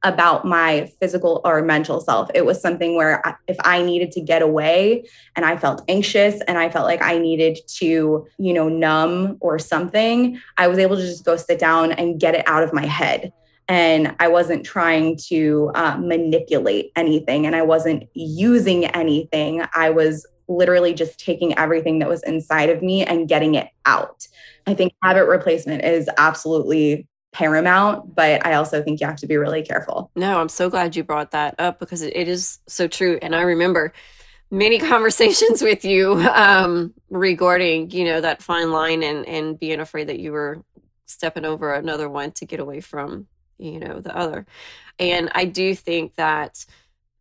about 0.03 0.45
my 0.45 0.91
physical 0.99 1.41
or 1.43 1.61
mental 1.63 1.99
self. 1.99 2.29
It 2.35 2.45
was 2.45 2.61
something 2.61 2.95
where 2.95 3.21
if 3.47 3.57
I 3.63 3.81
needed 3.81 4.11
to 4.11 4.21
get 4.21 4.41
away 4.41 5.05
and 5.35 5.45
I 5.45 5.57
felt 5.57 5.83
anxious 5.87 6.39
and 6.47 6.57
I 6.57 6.69
felt 6.69 6.85
like 6.85 7.01
I 7.01 7.17
needed 7.17 7.57
to, 7.77 8.27
you 8.37 8.53
know, 8.53 8.69
numb 8.69 9.37
or 9.39 9.57
something, 9.57 10.39
I 10.57 10.67
was 10.67 10.77
able 10.77 10.97
to 10.97 11.01
just 11.01 11.25
go 11.25 11.35
sit 11.35 11.59
down 11.59 11.91
and 11.93 12.19
get 12.19 12.35
it 12.35 12.47
out 12.47 12.63
of 12.63 12.73
my 12.73 12.85
head. 12.85 13.33
And 13.67 14.15
I 14.19 14.27
wasn't 14.27 14.65
trying 14.65 15.17
to 15.27 15.71
uh, 15.75 15.97
manipulate 15.97 16.91
anything 16.95 17.45
and 17.45 17.55
I 17.55 17.63
wasn't 17.63 18.03
using 18.13 18.85
anything. 18.85 19.65
I 19.73 19.89
was 19.89 20.25
literally 20.47 20.93
just 20.93 21.19
taking 21.19 21.57
everything 21.57 21.99
that 21.99 22.07
was 22.07 22.23
inside 22.23 22.69
of 22.69 22.81
me 22.81 23.03
and 23.03 23.27
getting 23.27 23.55
it 23.55 23.67
out. 23.85 24.25
I 24.65 24.73
think 24.73 24.93
habit 25.03 25.25
replacement 25.25 25.83
is 25.83 26.09
absolutely 26.17 27.07
paramount, 27.31 28.15
but 28.15 28.45
I 28.45 28.53
also 28.53 28.81
think 28.81 28.99
you 28.99 29.07
have 29.07 29.17
to 29.17 29.27
be 29.27 29.37
really 29.37 29.63
careful. 29.63 30.11
No, 30.15 30.39
I'm 30.39 30.49
so 30.49 30.69
glad 30.69 30.95
you 30.95 31.03
brought 31.03 31.31
that 31.31 31.55
up 31.59 31.79
because 31.79 32.01
it 32.01 32.27
is 32.27 32.59
so 32.67 32.87
true. 32.87 33.19
And 33.21 33.35
I 33.35 33.41
remember 33.41 33.93
many 34.49 34.79
conversations 34.93 35.61
with 35.61 35.85
you 35.85 36.13
um, 36.33 36.93
regarding, 37.09 37.91
you 37.91 38.05
know, 38.05 38.21
that 38.21 38.41
fine 38.41 38.71
line 38.71 39.03
and 39.03 39.25
and 39.27 39.59
being 39.59 39.79
afraid 39.79 40.07
that 40.07 40.19
you 40.19 40.31
were 40.31 40.63
stepping 41.05 41.45
over 41.45 41.73
another 41.73 42.09
one 42.09 42.31
to 42.31 42.45
get 42.45 42.59
away 42.59 42.81
from, 42.81 43.27
you 43.57 43.79
know, 43.79 43.99
the 43.99 44.15
other. 44.15 44.45
And 44.99 45.29
I 45.35 45.45
do 45.45 45.75
think 45.75 46.15
that 46.15 46.65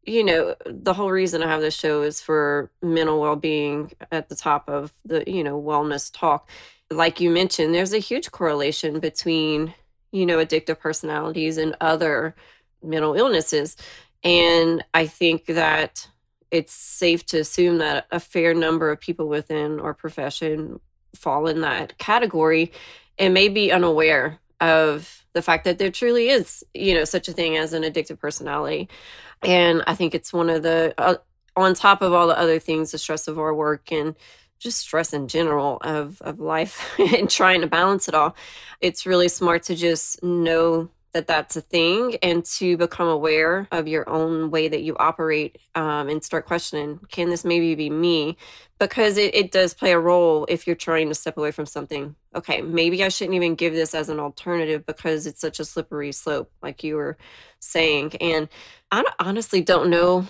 you 0.07 0.23
know 0.23 0.55
the 0.65 0.95
whole 0.95 1.11
reason 1.11 1.43
i 1.43 1.49
have 1.49 1.61
this 1.61 1.75
show 1.75 2.03
is 2.03 2.21
for 2.21 2.71
mental 2.81 3.21
well-being 3.21 3.91
at 4.13 4.29
the 4.29 4.37
top 4.37 4.69
of 4.69 4.95
the 5.05 5.29
you 5.29 5.43
know 5.43 5.61
wellness 5.61 6.13
talk 6.13 6.49
like 6.93 7.21
you 7.21 7.29
mentioned 7.29 7.75
there's 7.75 7.93
a 7.93 7.99
huge 7.99 8.31
correlation 8.31 9.01
between 9.01 9.75
you 10.17 10.25
know, 10.25 10.39
addictive 10.39 10.79
personalities 10.79 11.59
and 11.59 11.77
other 11.81 12.35
mental 12.83 13.15
illnesses. 13.15 13.77
And 14.25 14.83
I 14.95 15.07
think 15.07 15.45
that 15.47 16.09
it's 16.51 16.73
safe 16.73 17.27
to 17.27 17.39
assume 17.41 17.79
that 17.79 18.07
a 18.11 18.19
fair 18.19 18.55
number 18.55 18.91
of 18.91 18.99
people 18.99 19.29
within 19.29 19.79
our 19.79 19.93
profession 19.93 20.81
fall 21.15 21.47
in 21.47 21.61
that 21.61 21.99
category 21.99 22.73
and 23.19 23.35
may 23.35 23.49
be 23.49 23.71
unaware 23.71 24.39
of 24.61 25.27
the 25.35 25.43
fact 25.43 25.65
that 25.65 25.79
there 25.79 25.91
truly 25.91 26.31
is, 26.31 26.65
you 26.73 26.95
know, 26.95 27.05
such 27.05 27.29
a 27.29 27.33
thing 27.33 27.59
as 27.59 27.75
an 27.75 27.83
addictive 27.83 28.19
personality. 28.19 28.89
And 29.43 29.83
I 29.87 29.95
think 29.95 30.15
it's 30.15 30.33
one 30.33 30.49
of 30.49 30.63
the, 30.63 30.95
uh, 30.97 31.17
on 31.57 31.75
top 31.75 32.01
of 32.01 32.15
all 32.15 32.27
the 32.27 32.39
other 32.39 32.59
things, 32.59 32.93
the 32.93 32.99
stress 32.99 33.29
of 33.29 33.39
our 33.39 33.55
work 33.55 33.93
and 33.93 34.15
just 34.59 34.79
stress 34.79 35.13
in 35.13 35.29
general 35.29 35.79
of 35.83 36.21
of 36.23 36.41
life 36.41 36.99
and 37.17 37.31
trying 37.31 37.61
to 37.61 37.67
balance 37.67 38.09
it 38.09 38.15
all. 38.15 38.37
It's 38.81 39.07
really 39.07 39.29
smart 39.29 39.65
to 39.65 39.75
just 39.75 40.23
know 40.23 40.91
that 41.13 41.27
that's 41.27 41.57
a 41.57 41.63
thing 41.63 42.17
and 42.23 42.45
to 42.45 42.77
become 42.77 43.09
aware 43.09 43.67
of 43.73 43.89
your 43.89 44.07
own 44.07 44.51
way 44.51 44.69
that 44.69 44.83
you 44.83 44.95
operate 44.99 45.57
um, 45.75 46.11
and 46.11 46.23
start 46.23 46.45
questioning 46.45 47.01
can 47.11 47.31
this 47.31 47.45
maybe 47.45 47.75
be 47.75 47.89
me? 47.89 48.37
Because 48.79 49.17
it, 49.17 49.35
it 49.35 49.51
does 49.51 49.73
play 49.73 49.93
a 49.93 49.99
role 49.99 50.45
if 50.51 50.67
you're 50.67 50.77
trying 50.77 51.09
to 51.09 51.15
step 51.15 51.39
away 51.39 51.53
from 51.53 51.65
something. 51.67 52.15
Okay 52.35 52.61
maybe 52.61 53.03
i 53.03 53.09
shouldn't 53.09 53.35
even 53.35 53.55
give 53.55 53.73
this 53.73 53.95
as 53.95 54.09
an 54.09 54.21
alternative 54.21 54.85
because 54.85 55.27
it's 55.27 55.41
such 55.41 55.59
a 55.59 55.65
slippery 55.65 56.13
slope 56.13 56.51
like 56.63 56.85
you 56.85 56.97
were 56.97 57.17
saying. 57.61 58.15
And 58.21 58.49
i 58.91 59.03
honestly 59.19 59.63
don't 59.63 59.91
know 59.91 60.27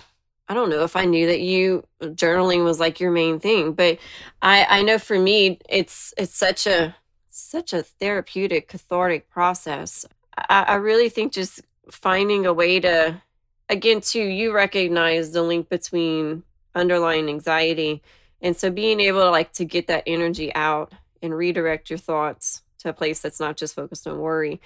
I 0.49 0.53
don't 0.53 0.69
know 0.69 0.83
if 0.83 0.95
I 0.95 1.05
knew 1.05 1.27
that 1.27 1.41
you 1.41 1.83
journaling 2.01 2.63
was 2.63 2.79
like 2.79 2.99
your 2.99 3.11
main 3.11 3.39
thing, 3.39 3.73
but 3.73 3.97
I 4.41 4.65
I 4.69 4.81
know 4.81 4.97
for 4.97 5.19
me 5.19 5.59
it's 5.69 6.13
it's 6.17 6.35
such 6.35 6.67
a 6.67 6.95
such 7.29 7.73
a 7.73 7.83
therapeutic 7.83 8.67
cathartic 8.67 9.29
process. 9.29 10.05
I, 10.37 10.63
I 10.63 10.75
really 10.75 11.09
think 11.09 11.33
just 11.33 11.61
finding 11.91 12.45
a 12.45 12.53
way 12.53 12.79
to 12.79 13.21
again 13.69 14.01
too 14.01 14.23
you 14.23 14.53
recognize 14.53 15.31
the 15.31 15.41
link 15.41 15.69
between 15.69 16.43
underlying 16.75 17.27
anxiety 17.29 18.01
and 18.41 18.55
so 18.55 18.69
being 18.69 18.99
able 18.99 19.21
to 19.21 19.31
like 19.31 19.51
to 19.53 19.65
get 19.65 19.87
that 19.87 20.03
energy 20.05 20.53
out 20.53 20.93
and 21.21 21.35
redirect 21.35 21.89
your 21.89 21.99
thoughts 21.99 22.61
to 22.77 22.89
a 22.89 22.93
place 22.93 23.19
that's 23.19 23.39
not 23.39 23.57
just 23.57 23.75
focused 23.75 24.07
on 24.07 24.19
worry 24.19 24.61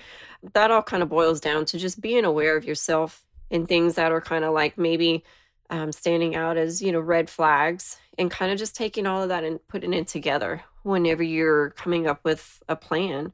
that 0.53 0.71
all 0.71 0.81
kind 0.81 1.01
of 1.03 1.09
boils 1.09 1.39
down 1.39 1.65
to 1.65 1.77
just 1.77 2.01
being 2.01 2.25
aware 2.25 2.57
of 2.57 2.65
yourself 2.65 3.23
and 3.49 3.67
things 3.67 3.95
that 3.95 4.11
are 4.11 4.21
kind 4.21 4.43
of 4.43 4.53
like 4.53 4.77
maybe 4.77 5.23
um, 5.71 5.91
standing 5.91 6.35
out 6.35 6.57
as 6.57 6.81
you 6.81 6.91
know 6.91 6.99
red 6.99 7.29
flags 7.29 7.97
and 8.17 8.29
kind 8.29 8.51
of 8.51 8.59
just 8.59 8.75
taking 8.75 9.07
all 9.07 9.23
of 9.23 9.29
that 9.29 9.45
and 9.45 9.65
putting 9.69 9.93
it 9.93 10.07
together 10.07 10.63
whenever 10.83 11.23
you're 11.23 11.71
coming 11.71 12.07
up 12.07 12.19
with 12.23 12.61
a 12.69 12.75
plan. 12.75 13.31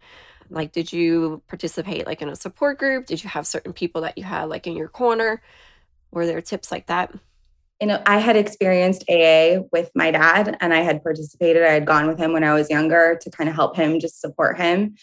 Like 0.49 0.71
did 0.71 0.93
you 0.93 1.41
participate 1.47 2.05
like 2.05 2.21
in 2.21 2.29
a 2.29 2.35
support 2.35 2.77
group? 2.77 3.07
Did 3.07 3.23
you 3.23 3.29
have 3.29 3.45
certain 3.47 3.73
people 3.73 4.01
that 4.01 4.17
you 4.17 4.23
had 4.23 4.45
like 4.45 4.67
in 4.67 4.77
your 4.77 4.87
corner? 4.87 5.41
Were 6.11 6.25
there 6.25 6.41
tips 6.41 6.71
like 6.71 6.85
that? 6.85 7.13
You 7.81 7.87
know 7.87 8.01
i 8.05 8.17
had 8.17 8.35
experienced 8.35 9.03
aa 9.09 9.63
with 9.71 9.91
my 9.93 10.11
dad 10.11 10.57
and 10.61 10.73
i 10.73 10.81
had 10.81 11.03
participated. 11.03 11.63
I 11.63 11.73
had 11.73 11.85
gone 11.85 12.07
with 12.07 12.19
him 12.19 12.33
when 12.33 12.43
i 12.43 12.53
was 12.53 12.69
younger 12.69 13.19
to 13.21 13.31
kind 13.31 13.49
of 13.49 13.55
help 13.55 13.75
him 13.75 13.99
just 13.99 14.21
support 14.21 14.57
him. 14.57 14.95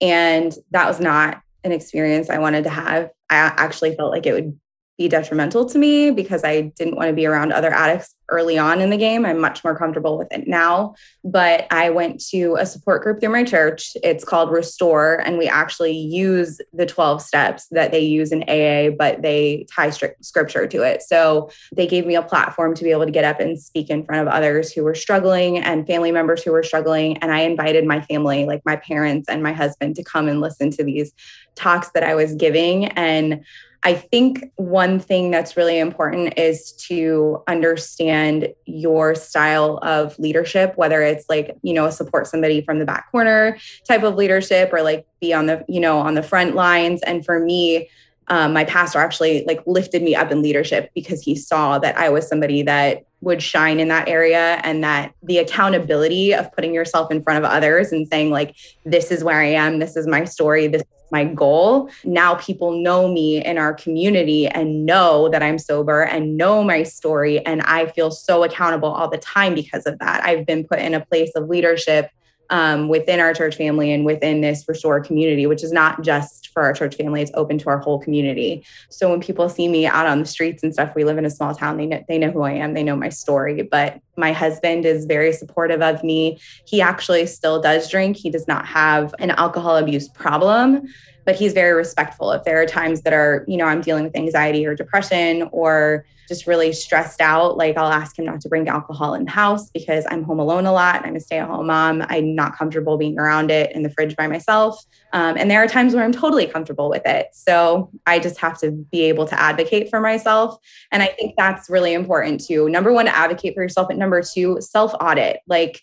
And 0.00 0.54
that 0.70 0.86
was 0.86 1.00
not 1.00 1.40
an 1.64 1.72
experience 1.72 2.28
i 2.28 2.38
wanted 2.38 2.64
to 2.64 2.70
have. 2.70 3.10
I 3.30 3.36
actually 3.36 3.96
felt 3.96 4.10
like 4.10 4.26
it 4.26 4.34
would 4.34 4.58
be 4.96 5.08
detrimental 5.08 5.64
to 5.66 5.76
me 5.76 6.12
because 6.12 6.44
I 6.44 6.72
didn't 6.76 6.94
want 6.94 7.08
to 7.08 7.14
be 7.14 7.26
around 7.26 7.52
other 7.52 7.72
addicts 7.72 8.14
early 8.30 8.56
on 8.56 8.80
in 8.80 8.90
the 8.90 8.96
game. 8.96 9.26
I'm 9.26 9.40
much 9.40 9.64
more 9.64 9.76
comfortable 9.76 10.16
with 10.16 10.32
it 10.32 10.46
now. 10.46 10.94
But 11.24 11.66
I 11.70 11.90
went 11.90 12.24
to 12.28 12.56
a 12.58 12.64
support 12.64 13.02
group 13.02 13.20
through 13.20 13.32
my 13.32 13.44
church. 13.44 13.96
It's 14.02 14.24
called 14.24 14.50
Restore, 14.50 15.20
and 15.26 15.36
we 15.36 15.48
actually 15.48 15.92
use 15.92 16.60
the 16.72 16.86
12 16.86 17.20
steps 17.20 17.66
that 17.72 17.90
they 17.90 18.00
use 18.00 18.32
in 18.32 18.44
AA, 18.44 18.94
but 18.96 19.20
they 19.20 19.66
tie 19.70 19.90
scripture 19.90 20.66
to 20.66 20.82
it. 20.82 21.02
So 21.02 21.50
they 21.74 21.86
gave 21.86 22.06
me 22.06 22.14
a 22.14 22.22
platform 22.22 22.74
to 22.74 22.84
be 22.84 22.92
able 22.92 23.04
to 23.04 23.10
get 23.10 23.24
up 23.24 23.40
and 23.40 23.60
speak 23.60 23.90
in 23.90 24.04
front 24.04 24.26
of 24.26 24.32
others 24.32 24.72
who 24.72 24.84
were 24.84 24.94
struggling 24.94 25.58
and 25.58 25.86
family 25.86 26.12
members 26.12 26.42
who 26.42 26.52
were 26.52 26.62
struggling. 26.62 27.18
And 27.18 27.32
I 27.32 27.40
invited 27.40 27.84
my 27.84 28.00
family, 28.00 28.46
like 28.46 28.62
my 28.64 28.76
parents 28.76 29.28
and 29.28 29.42
my 29.42 29.52
husband, 29.52 29.96
to 29.96 30.04
come 30.04 30.28
and 30.28 30.40
listen 30.40 30.70
to 30.70 30.84
these 30.84 31.12
talks 31.56 31.90
that 31.90 32.04
I 32.04 32.14
was 32.14 32.34
giving. 32.36 32.86
And 32.86 33.44
I 33.84 33.92
think 33.94 34.50
one 34.56 34.98
thing 34.98 35.30
that's 35.30 35.58
really 35.58 35.78
important 35.78 36.38
is 36.38 36.72
to 36.88 37.42
understand 37.46 38.48
your 38.64 39.14
style 39.14 39.78
of 39.82 40.18
leadership, 40.18 40.72
whether 40.76 41.02
it's 41.02 41.26
like, 41.28 41.54
you 41.62 41.74
know, 41.74 41.90
support 41.90 42.26
somebody 42.26 42.62
from 42.62 42.78
the 42.78 42.86
back 42.86 43.10
corner 43.10 43.58
type 43.86 44.02
of 44.02 44.14
leadership 44.14 44.72
or 44.72 44.82
like 44.82 45.06
be 45.20 45.34
on 45.34 45.46
the, 45.46 45.62
you 45.68 45.80
know, 45.80 45.98
on 45.98 46.14
the 46.14 46.22
front 46.22 46.54
lines. 46.54 47.02
And 47.02 47.26
for 47.26 47.38
me, 47.38 47.90
um, 48.28 48.52
my 48.52 48.64
pastor 48.64 48.98
actually 48.98 49.44
like 49.46 49.62
lifted 49.66 50.02
me 50.02 50.14
up 50.14 50.30
in 50.30 50.42
leadership 50.42 50.90
because 50.94 51.22
he 51.22 51.36
saw 51.36 51.78
that 51.78 51.96
I 51.98 52.08
was 52.08 52.26
somebody 52.26 52.62
that 52.62 53.04
would 53.20 53.42
shine 53.42 53.80
in 53.80 53.88
that 53.88 54.08
area 54.08 54.60
and 54.62 54.84
that 54.84 55.14
the 55.22 55.38
accountability 55.38 56.32
of 56.32 56.52
putting 56.52 56.74
yourself 56.74 57.10
in 57.10 57.22
front 57.22 57.42
of 57.42 57.50
others 57.50 57.92
and 57.92 58.06
saying 58.06 58.30
like 58.30 58.54
this 58.84 59.10
is 59.10 59.24
where 59.24 59.40
I 59.40 59.46
am, 59.46 59.78
this 59.78 59.96
is 59.96 60.06
my 60.06 60.24
story, 60.24 60.66
this 60.66 60.82
is 60.82 60.88
my 61.10 61.24
goal. 61.24 61.90
Now 62.04 62.34
people 62.34 62.82
know 62.82 63.08
me 63.08 63.44
in 63.44 63.56
our 63.58 63.72
community 63.72 64.46
and 64.46 64.84
know 64.84 65.28
that 65.30 65.42
I'm 65.42 65.58
sober 65.58 66.02
and 66.02 66.36
know 66.36 66.62
my 66.62 66.82
story. 66.82 67.44
And 67.44 67.62
I 67.62 67.86
feel 67.86 68.10
so 68.10 68.44
accountable 68.44 68.88
all 68.88 69.08
the 69.08 69.18
time 69.18 69.54
because 69.54 69.86
of 69.86 69.98
that. 70.00 70.24
I've 70.24 70.46
been 70.46 70.64
put 70.64 70.78
in 70.78 70.94
a 70.94 71.04
place 71.04 71.32
of 71.34 71.48
leadership 71.48 72.10
um, 72.50 72.88
within 72.88 73.20
our 73.20 73.34
church 73.34 73.56
family 73.56 73.92
and 73.92 74.04
within 74.04 74.40
this 74.40 74.64
restore 74.68 75.00
community, 75.00 75.46
which 75.46 75.64
is 75.64 75.72
not 75.72 76.02
just 76.02 76.50
for 76.52 76.62
our 76.62 76.72
church 76.72 76.96
family, 76.96 77.22
it's 77.22 77.30
open 77.34 77.58
to 77.58 77.68
our 77.68 77.78
whole 77.78 77.98
community. 77.98 78.64
So 78.90 79.10
when 79.10 79.20
people 79.20 79.48
see 79.48 79.68
me 79.68 79.86
out 79.86 80.06
on 80.06 80.20
the 80.20 80.26
streets 80.26 80.62
and 80.62 80.72
stuff, 80.72 80.94
we 80.94 81.04
live 81.04 81.18
in 81.18 81.24
a 81.24 81.30
small 81.30 81.54
town, 81.54 81.76
they 81.76 81.86
know, 81.86 82.04
they 82.08 82.18
know 82.18 82.30
who 82.30 82.42
I 82.42 82.52
am, 82.52 82.74
they 82.74 82.82
know 82.82 82.96
my 82.96 83.08
story. 83.08 83.62
But 83.62 84.00
my 84.16 84.32
husband 84.32 84.84
is 84.84 85.04
very 85.06 85.32
supportive 85.32 85.82
of 85.82 86.02
me. 86.04 86.38
He 86.66 86.80
actually 86.80 87.26
still 87.26 87.60
does 87.60 87.90
drink, 87.90 88.16
he 88.16 88.30
does 88.30 88.48
not 88.48 88.66
have 88.66 89.14
an 89.18 89.30
alcohol 89.30 89.76
abuse 89.76 90.08
problem 90.08 90.88
but 91.24 91.36
he's 91.36 91.52
very 91.52 91.72
respectful. 91.72 92.32
If 92.32 92.44
there 92.44 92.60
are 92.60 92.66
times 92.66 93.02
that 93.02 93.12
are, 93.12 93.44
you 93.48 93.56
know, 93.56 93.64
I'm 93.64 93.80
dealing 93.80 94.04
with 94.04 94.16
anxiety 94.16 94.66
or 94.66 94.74
depression 94.74 95.48
or 95.52 96.04
just 96.28 96.46
really 96.46 96.72
stressed 96.72 97.20
out, 97.20 97.56
like 97.56 97.76
I'll 97.76 97.92
ask 97.92 98.18
him 98.18 98.24
not 98.24 98.40
to 98.42 98.48
bring 98.48 98.66
alcohol 98.68 99.14
in 99.14 99.26
the 99.26 99.30
house 99.30 99.70
because 99.70 100.06
I'm 100.10 100.22
home 100.22 100.38
alone 100.38 100.64
a 100.64 100.72
lot. 100.72 101.04
I'm 101.04 101.16
a 101.16 101.20
stay 101.20 101.38
at 101.38 101.48
home 101.48 101.66
mom. 101.66 102.02
I'm 102.08 102.34
not 102.34 102.56
comfortable 102.56 102.96
being 102.96 103.18
around 103.18 103.50
it 103.50 103.72
in 103.72 103.82
the 103.82 103.90
fridge 103.90 104.16
by 104.16 104.26
myself. 104.26 104.82
Um, 105.12 105.36
and 105.36 105.50
there 105.50 105.62
are 105.62 105.66
times 105.66 105.94
where 105.94 106.02
I'm 106.02 106.12
totally 106.12 106.46
comfortable 106.46 106.88
with 106.88 107.02
it. 107.04 107.28
So 107.32 107.90
I 108.06 108.18
just 108.18 108.38
have 108.38 108.58
to 108.60 108.70
be 108.70 109.02
able 109.02 109.26
to 109.26 109.38
advocate 109.38 109.90
for 109.90 110.00
myself. 110.00 110.56
And 110.90 111.02
I 111.02 111.06
think 111.08 111.34
that's 111.36 111.68
really 111.68 111.92
important 111.92 112.44
too. 112.44 112.68
Number 112.70 112.92
one, 112.92 113.04
to 113.04 113.14
advocate 113.14 113.54
for 113.54 113.62
yourself. 113.62 113.90
And 113.90 113.98
number 114.04 114.22
two, 114.22 114.60
self 114.60 114.94
audit. 115.00 115.40
Like, 115.46 115.80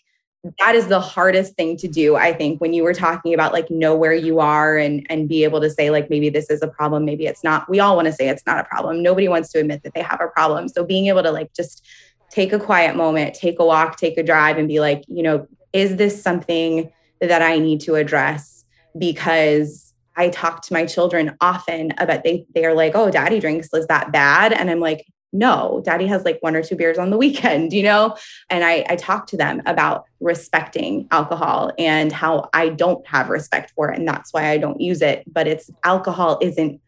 that 0.58 0.74
is 0.74 0.88
the 0.88 1.00
hardest 1.00 1.54
thing 1.54 1.76
to 1.76 1.86
do 1.86 2.16
i 2.16 2.32
think 2.32 2.60
when 2.60 2.72
you 2.72 2.82
were 2.82 2.94
talking 2.94 3.32
about 3.32 3.52
like 3.52 3.70
know 3.70 3.94
where 3.94 4.14
you 4.14 4.40
are 4.40 4.76
and 4.76 5.06
and 5.08 5.28
be 5.28 5.44
able 5.44 5.60
to 5.60 5.70
say 5.70 5.90
like 5.90 6.10
maybe 6.10 6.28
this 6.28 6.50
is 6.50 6.62
a 6.62 6.68
problem 6.68 7.04
maybe 7.04 7.26
it's 7.26 7.44
not. 7.44 7.68
We 7.68 7.80
all 7.80 7.94
want 7.96 8.06
to 8.06 8.12
say 8.12 8.28
it's 8.28 8.46
not 8.46 8.58
a 8.58 8.64
problem. 8.64 9.02
Nobody 9.02 9.28
wants 9.28 9.50
to 9.52 9.60
admit 9.60 9.82
that 9.84 9.94
they 9.94 10.02
have 10.02 10.20
a 10.20 10.28
problem. 10.28 10.68
So 10.68 10.84
being 10.84 11.06
able 11.06 11.22
to 11.22 11.30
like 11.30 11.52
just 11.54 11.86
take 12.30 12.52
a 12.52 12.58
quiet 12.58 12.96
moment 12.96 13.34
take 13.34 13.58
a 13.60 13.64
walk 13.64 13.96
take 13.98 14.16
a 14.16 14.22
drive 14.22 14.56
and 14.56 14.66
be 14.66 14.80
like 14.80 15.04
you 15.06 15.22
know 15.22 15.46
is 15.74 15.96
this 15.96 16.22
something 16.22 16.90
that 17.20 17.42
i 17.42 17.58
need 17.58 17.80
to 17.82 17.94
address? 17.94 18.64
Because 18.98 19.94
i 20.16 20.28
talk 20.28 20.62
to 20.62 20.72
my 20.72 20.84
children 20.84 21.36
often 21.40 21.92
about 21.98 22.24
they 22.24 22.44
they're 22.54 22.74
like 22.74 22.96
oh 22.96 23.10
daddy 23.10 23.38
drinks 23.38 23.68
is 23.72 23.86
that 23.86 24.10
bad? 24.10 24.52
And 24.52 24.70
i'm 24.70 24.80
like 24.80 25.06
no, 25.32 25.80
daddy 25.84 26.06
has 26.06 26.24
like 26.24 26.38
one 26.40 26.54
or 26.54 26.62
two 26.62 26.76
beers 26.76 26.98
on 26.98 27.10
the 27.10 27.16
weekend, 27.16 27.72
you 27.72 27.82
know? 27.82 28.16
And 28.50 28.64
I, 28.64 28.84
I 28.88 28.96
talk 28.96 29.26
to 29.28 29.36
them 29.36 29.62
about 29.66 30.04
respecting 30.20 31.08
alcohol 31.10 31.72
and 31.78 32.12
how 32.12 32.50
I 32.52 32.68
don't 32.68 33.06
have 33.06 33.30
respect 33.30 33.72
for 33.74 33.90
it. 33.90 33.98
And 33.98 34.06
that's 34.06 34.32
why 34.32 34.50
I 34.50 34.58
don't 34.58 34.80
use 34.80 35.02
it. 35.02 35.24
But 35.32 35.48
it's 35.48 35.70
alcohol 35.84 36.38
isn't 36.42 36.80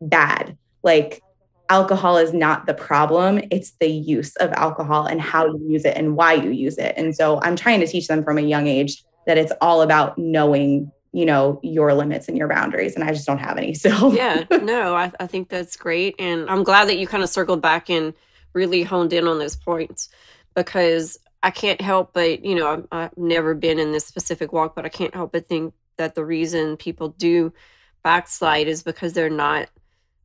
bad. 0.00 0.56
Like 0.82 1.22
alcohol 1.68 2.18
is 2.18 2.34
not 2.34 2.66
the 2.66 2.74
problem. 2.74 3.40
It's 3.50 3.72
the 3.78 3.88
use 3.88 4.34
of 4.36 4.52
alcohol 4.52 5.06
and 5.06 5.20
how 5.20 5.46
you 5.46 5.66
use 5.68 5.84
it 5.84 5.96
and 5.96 6.16
why 6.16 6.34
you 6.34 6.50
use 6.50 6.78
it. 6.78 6.94
And 6.96 7.14
so 7.14 7.40
I'm 7.42 7.56
trying 7.56 7.80
to 7.80 7.86
teach 7.86 8.08
them 8.08 8.24
from 8.24 8.36
a 8.36 8.42
young 8.42 8.66
age 8.66 9.02
that 9.26 9.38
it's 9.38 9.52
all 9.60 9.82
about 9.82 10.18
knowing 10.18 10.90
you 11.12 11.26
know 11.26 11.60
your 11.62 11.92
limits 11.94 12.28
and 12.28 12.36
your 12.36 12.48
boundaries 12.48 12.94
and 12.94 13.04
i 13.04 13.12
just 13.12 13.26
don't 13.26 13.38
have 13.38 13.58
any 13.58 13.74
so. 13.86 14.12
Yeah 14.12 14.44
no 14.62 14.94
I, 14.94 15.12
I 15.20 15.26
think 15.26 15.48
that's 15.48 15.76
great 15.76 16.14
and 16.18 16.48
i'm 16.50 16.64
glad 16.64 16.88
that 16.88 16.98
you 16.98 17.06
kind 17.06 17.22
of 17.22 17.28
circled 17.28 17.60
back 17.60 17.90
and 17.90 18.14
really 18.52 18.82
honed 18.82 19.12
in 19.12 19.26
on 19.26 19.38
those 19.38 19.56
points 19.56 20.08
because 20.54 21.18
i 21.42 21.50
can't 21.50 21.80
help 21.80 22.12
but 22.12 22.44
you 22.44 22.54
know 22.54 22.72
I've, 22.72 22.86
I've 22.90 23.18
never 23.18 23.54
been 23.54 23.78
in 23.78 23.92
this 23.92 24.06
specific 24.06 24.52
walk 24.52 24.74
but 24.74 24.84
i 24.84 24.88
can't 24.88 25.14
help 25.14 25.32
but 25.32 25.46
think 25.46 25.74
that 25.98 26.14
the 26.14 26.24
reason 26.24 26.76
people 26.76 27.10
do 27.10 27.52
backslide 28.02 28.66
is 28.66 28.82
because 28.82 29.12
they're 29.12 29.30
not 29.30 29.68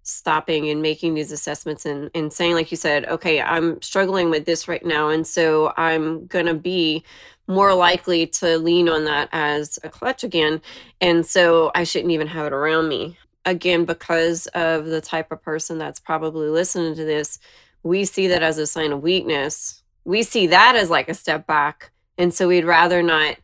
stopping 0.08 0.70
and 0.70 0.82
making 0.82 1.14
these 1.14 1.32
assessments 1.32 1.86
and, 1.86 2.10
and 2.16 2.32
saying 2.32 2.54
like 2.54 2.72
you 2.72 2.78
said 2.78 3.06
okay 3.06 3.42
i'm 3.42 3.82
struggling 3.82 4.30
with 4.30 4.46
this 4.46 4.68
right 4.68 4.86
now 4.86 5.10
and 5.10 5.28
so 5.28 5.74
i'm 5.76 6.26
gonna 6.28 6.54
be 6.54 7.04
more 7.48 7.74
likely 7.74 8.28
to 8.28 8.58
lean 8.58 8.90
on 8.90 9.06
that 9.06 9.30
as 9.32 9.80
a 9.84 9.90
clutch 9.90 10.24
again. 10.24 10.62
And 11.00 11.26
so 11.26 11.72
I 11.74 11.84
shouldn't 11.86 12.12
even 12.12 12.28
have 12.28 12.48
it 12.48 12.54
around 12.54 12.90
me. 12.90 13.18
Again, 13.46 13.86
because 13.86 14.48
of 14.48 14.86
the 14.86 15.00
type 15.00 15.32
of 15.32 15.42
person 15.42 15.78
that's 15.78 16.00
probably 16.00 16.50
listening 16.50 16.96
to 16.96 17.06
this, 17.06 17.40
we 17.84 18.04
see 18.04 18.28
that 18.28 18.44
as 18.44 18.58
a 18.58 18.68
sign 18.68 18.92
of 18.92 19.02
weakness. 19.02 19.82
We 20.04 20.24
see 20.24 20.48
that 20.48 20.76
as 20.76 20.90
like 20.90 21.08
a 21.08 21.14
step 21.14 21.48
back. 21.48 21.92
And 22.18 22.34
so 22.34 22.50
we'd 22.50 22.66
rather 22.66 23.02
not 23.02 23.38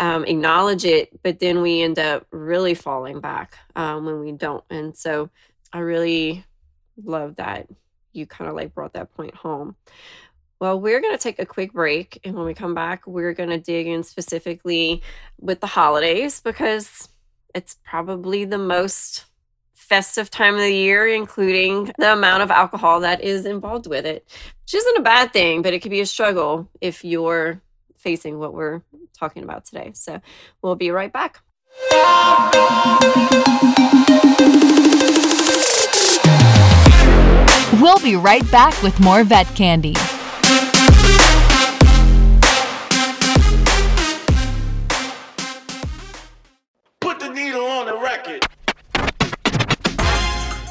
um, 0.00 0.24
acknowledge 0.24 0.84
it, 0.84 1.22
but 1.22 1.38
then 1.38 1.62
we 1.62 1.82
end 1.82 1.98
up 2.00 2.26
really 2.32 2.74
falling 2.74 3.20
back 3.20 3.56
um, 3.76 4.04
when 4.04 4.18
we 4.18 4.32
don't. 4.32 4.64
And 4.68 4.96
so 4.96 5.30
I 5.76 5.80
really 5.80 6.42
love 7.04 7.36
that 7.36 7.68
you 8.14 8.24
kind 8.24 8.48
of 8.48 8.56
like 8.56 8.72
brought 8.74 8.94
that 8.94 9.14
point 9.14 9.34
home. 9.34 9.76
Well, 10.58 10.80
we're 10.80 11.02
going 11.02 11.14
to 11.14 11.22
take 11.22 11.38
a 11.38 11.44
quick 11.44 11.74
break. 11.74 12.18
And 12.24 12.34
when 12.34 12.46
we 12.46 12.54
come 12.54 12.74
back, 12.74 13.06
we're 13.06 13.34
going 13.34 13.50
to 13.50 13.58
dig 13.58 13.86
in 13.86 14.02
specifically 14.02 15.02
with 15.38 15.60
the 15.60 15.66
holidays 15.66 16.40
because 16.40 17.10
it's 17.54 17.76
probably 17.84 18.46
the 18.46 18.56
most 18.56 19.26
festive 19.74 20.30
time 20.30 20.54
of 20.54 20.60
the 20.60 20.72
year, 20.72 21.06
including 21.08 21.92
the 21.98 22.14
amount 22.14 22.42
of 22.42 22.50
alcohol 22.50 23.00
that 23.00 23.20
is 23.20 23.44
involved 23.44 23.86
with 23.86 24.06
it, 24.06 24.26
which 24.62 24.74
isn't 24.74 24.96
a 24.96 25.02
bad 25.02 25.30
thing, 25.34 25.60
but 25.60 25.74
it 25.74 25.80
could 25.80 25.90
be 25.90 26.00
a 26.00 26.06
struggle 26.06 26.70
if 26.80 27.04
you're 27.04 27.60
facing 27.98 28.38
what 28.38 28.54
we're 28.54 28.80
talking 29.12 29.44
about 29.44 29.66
today. 29.66 29.90
So 29.92 30.22
we'll 30.62 30.74
be 30.74 30.90
right 30.90 31.12
back. 31.12 31.42
We'll 37.80 38.00
be 38.00 38.16
right 38.16 38.50
back 38.50 38.82
with 38.82 38.98
more 39.00 39.22
vet 39.22 39.46
candy. 39.54 39.94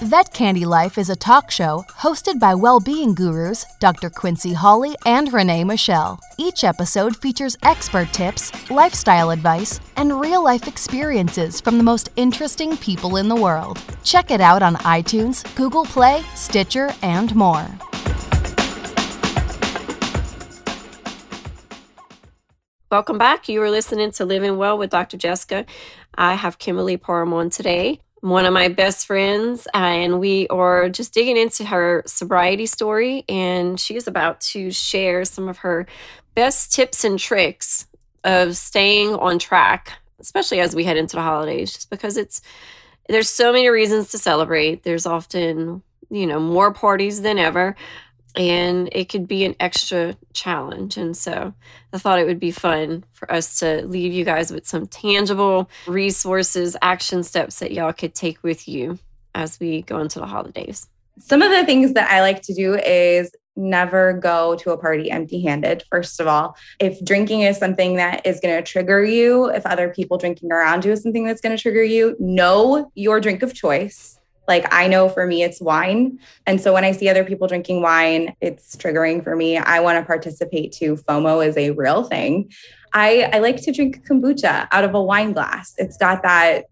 Vet 0.04 0.34
Candy 0.34 0.66
Life 0.66 0.98
is 0.98 1.10
a 1.10 1.16
talk 1.16 1.50
show 1.50 1.86
hosted 1.88 2.38
by 2.38 2.54
well-being 2.54 3.16
gurus 3.16 3.66
Dr. 3.80 4.10
Quincy 4.10 4.52
Hawley 4.52 4.94
and 5.06 5.32
Renee 5.32 5.64
Michelle. 5.64 6.20
Each 6.38 6.66
episode 6.66 7.16
features 7.16 7.56
expert 7.64 8.12
tips, 8.12 8.52
lifestyle 8.70 9.30
advice, 9.30 9.80
and 9.96 10.20
real-life 10.20 10.68
experiences 10.68 11.62
from 11.62 11.78
the 11.78 11.84
most 11.84 12.10
interesting 12.18 12.76
people 12.76 13.16
in 13.16 13.30
the 13.30 13.38
world. 13.38 13.82
Check 14.04 14.32
it 14.32 14.42
out 14.42 14.62
on 14.62 14.76
iTunes, 14.84 15.46
Google 15.56 15.86
Play, 15.86 16.24
Stitcher, 16.36 16.94
and 17.02 17.34
more. 17.34 17.66
Welcome 22.92 23.18
back. 23.18 23.48
You 23.48 23.62
are 23.62 23.72
listening 23.72 24.12
to 24.12 24.26
Living 24.26 24.58
Well 24.58 24.78
with 24.78 24.90
Dr. 24.90 25.16
Jessica. 25.16 25.66
I 26.16 26.34
have 26.34 26.60
Kimberly 26.60 26.98
Parham 26.98 27.34
on 27.34 27.50
today 27.50 28.02
one 28.30 28.46
of 28.46 28.54
my 28.54 28.68
best 28.70 29.06
friends, 29.06 29.68
uh, 29.68 29.78
and 29.78 30.20
we 30.20 30.48
are 30.48 30.90
just 30.90 31.14
digging 31.14 31.38
into 31.38 31.64
her 31.64 32.02
sobriety 32.08 32.66
story. 32.66 33.24
And 33.30 33.80
she 33.80 33.96
is 33.96 34.08
about 34.08 34.42
to 34.42 34.72
share 34.72 35.26
some 35.26 35.48
of 35.48 35.60
her 35.60 35.86
best 36.34 36.74
tips 36.74 37.04
and 37.04 37.20
tricks 37.20 37.86
of 38.24 38.58
staying 38.58 39.14
on 39.14 39.38
track, 39.38 39.94
especially 40.20 40.60
as 40.60 40.76
we 40.76 40.84
head 40.84 40.98
into 40.98 41.16
the 41.16 41.22
holidays, 41.22 41.72
just 41.72 41.92
because 41.92 42.18
it's 42.18 42.42
there's 43.08 43.30
so 43.30 43.54
many 43.54 43.70
reasons 43.70 44.10
to 44.10 44.18
celebrate. 44.18 44.82
There's 44.82 45.06
often 45.06 45.84
you 46.10 46.28
know, 46.28 46.40
more 46.40 46.72
parties 46.72 47.22
than 47.22 47.40
ever 47.40 47.76
and 48.36 48.90
it 48.92 49.10
could 49.10 49.28
be 49.28 49.46
an 49.46 49.56
extra 49.60 50.16
challenge. 50.34 50.98
And 50.98 51.16
so 51.16 51.54
I 51.94 51.98
thought 51.98 52.20
it 52.20 52.26
would 52.26 52.40
be 52.40 52.52
fun 52.52 53.04
for 53.14 53.32
us 53.32 53.60
to 53.60 53.86
leave 53.86 54.14
you 54.14 54.26
guys 54.26 54.52
with 54.52 54.68
some 54.68 54.88
tangible 54.88 55.70
resources, 55.88 56.76
action 56.82 57.24
steps 57.24 57.60
that 57.60 57.72
y'all 57.72 57.94
could 57.94 58.14
take 58.14 58.44
with 58.44 58.68
you 58.68 59.00
as 59.34 59.60
we 59.60 59.82
go 59.84 60.00
into 60.00 60.20
the 60.20 60.26
holidays. 60.26 60.88
Some 61.20 61.42
of 61.42 61.52
the 61.52 61.66
things 61.66 61.94
that 61.94 62.12
I 62.12 62.22
like 62.22 62.42
to 62.44 62.54
do 62.54 62.76
is 62.76 63.32
never 63.56 64.14
go 64.14 64.56
to 64.58 64.72
a 64.72 64.78
party 64.78 65.10
empty 65.10 65.42
handed, 65.42 65.84
first 65.90 66.20
of 66.20 66.28
all. 66.28 66.58
If 66.80 67.04
drinking 67.06 67.42
is 67.42 67.58
something 67.58 67.96
that 67.96 68.26
is 68.26 68.42
going 68.42 68.56
to 68.56 68.62
trigger 68.62 69.04
you, 69.04 69.50
if 69.50 69.66
other 69.66 69.90
people 69.90 70.18
drinking 70.18 70.52
around 70.52 70.84
you 70.84 70.92
is 70.92 71.02
something 71.02 71.24
that's 71.24 71.40
going 71.40 71.56
to 71.56 71.62
trigger 71.62 71.84
you, 71.84 72.18
know 72.20 72.92
your 72.96 73.22
drink 73.22 73.44
of 73.44 73.54
choice 73.54 74.20
like 74.48 74.72
I 74.74 74.88
know 74.88 75.10
for 75.10 75.26
me, 75.26 75.44
it's 75.44 75.62
wine. 75.62 76.20
And 76.46 76.62
so 76.62 76.74
when 76.74 76.84
I 76.84 76.92
see 76.92 77.10
other 77.10 77.24
people 77.24 77.48
drinking 77.48 77.82
wine, 77.82 78.36
it's 78.42 78.76
triggering 78.76 79.24
for 79.24 79.36
me. 79.36 79.58
I 79.58 79.80
want 79.80 80.00
to 80.00 80.06
participate 80.06 80.72
too. 80.72 80.98
FOMO 81.08 81.46
is 81.46 81.58
a 81.58 81.72
real 81.72 82.04
thing. 82.04 82.52
I, 82.94 83.30
I 83.34 83.40
like 83.40 83.62
to 83.64 83.72
drink 83.72 84.08
kombucha 84.08 84.68
out 84.72 84.84
of 84.84 84.94
a 84.94 85.02
wine 85.02 85.34
glass. 85.34 85.74
It's 85.78 85.98
got 85.98 86.24
that 86.24 86.66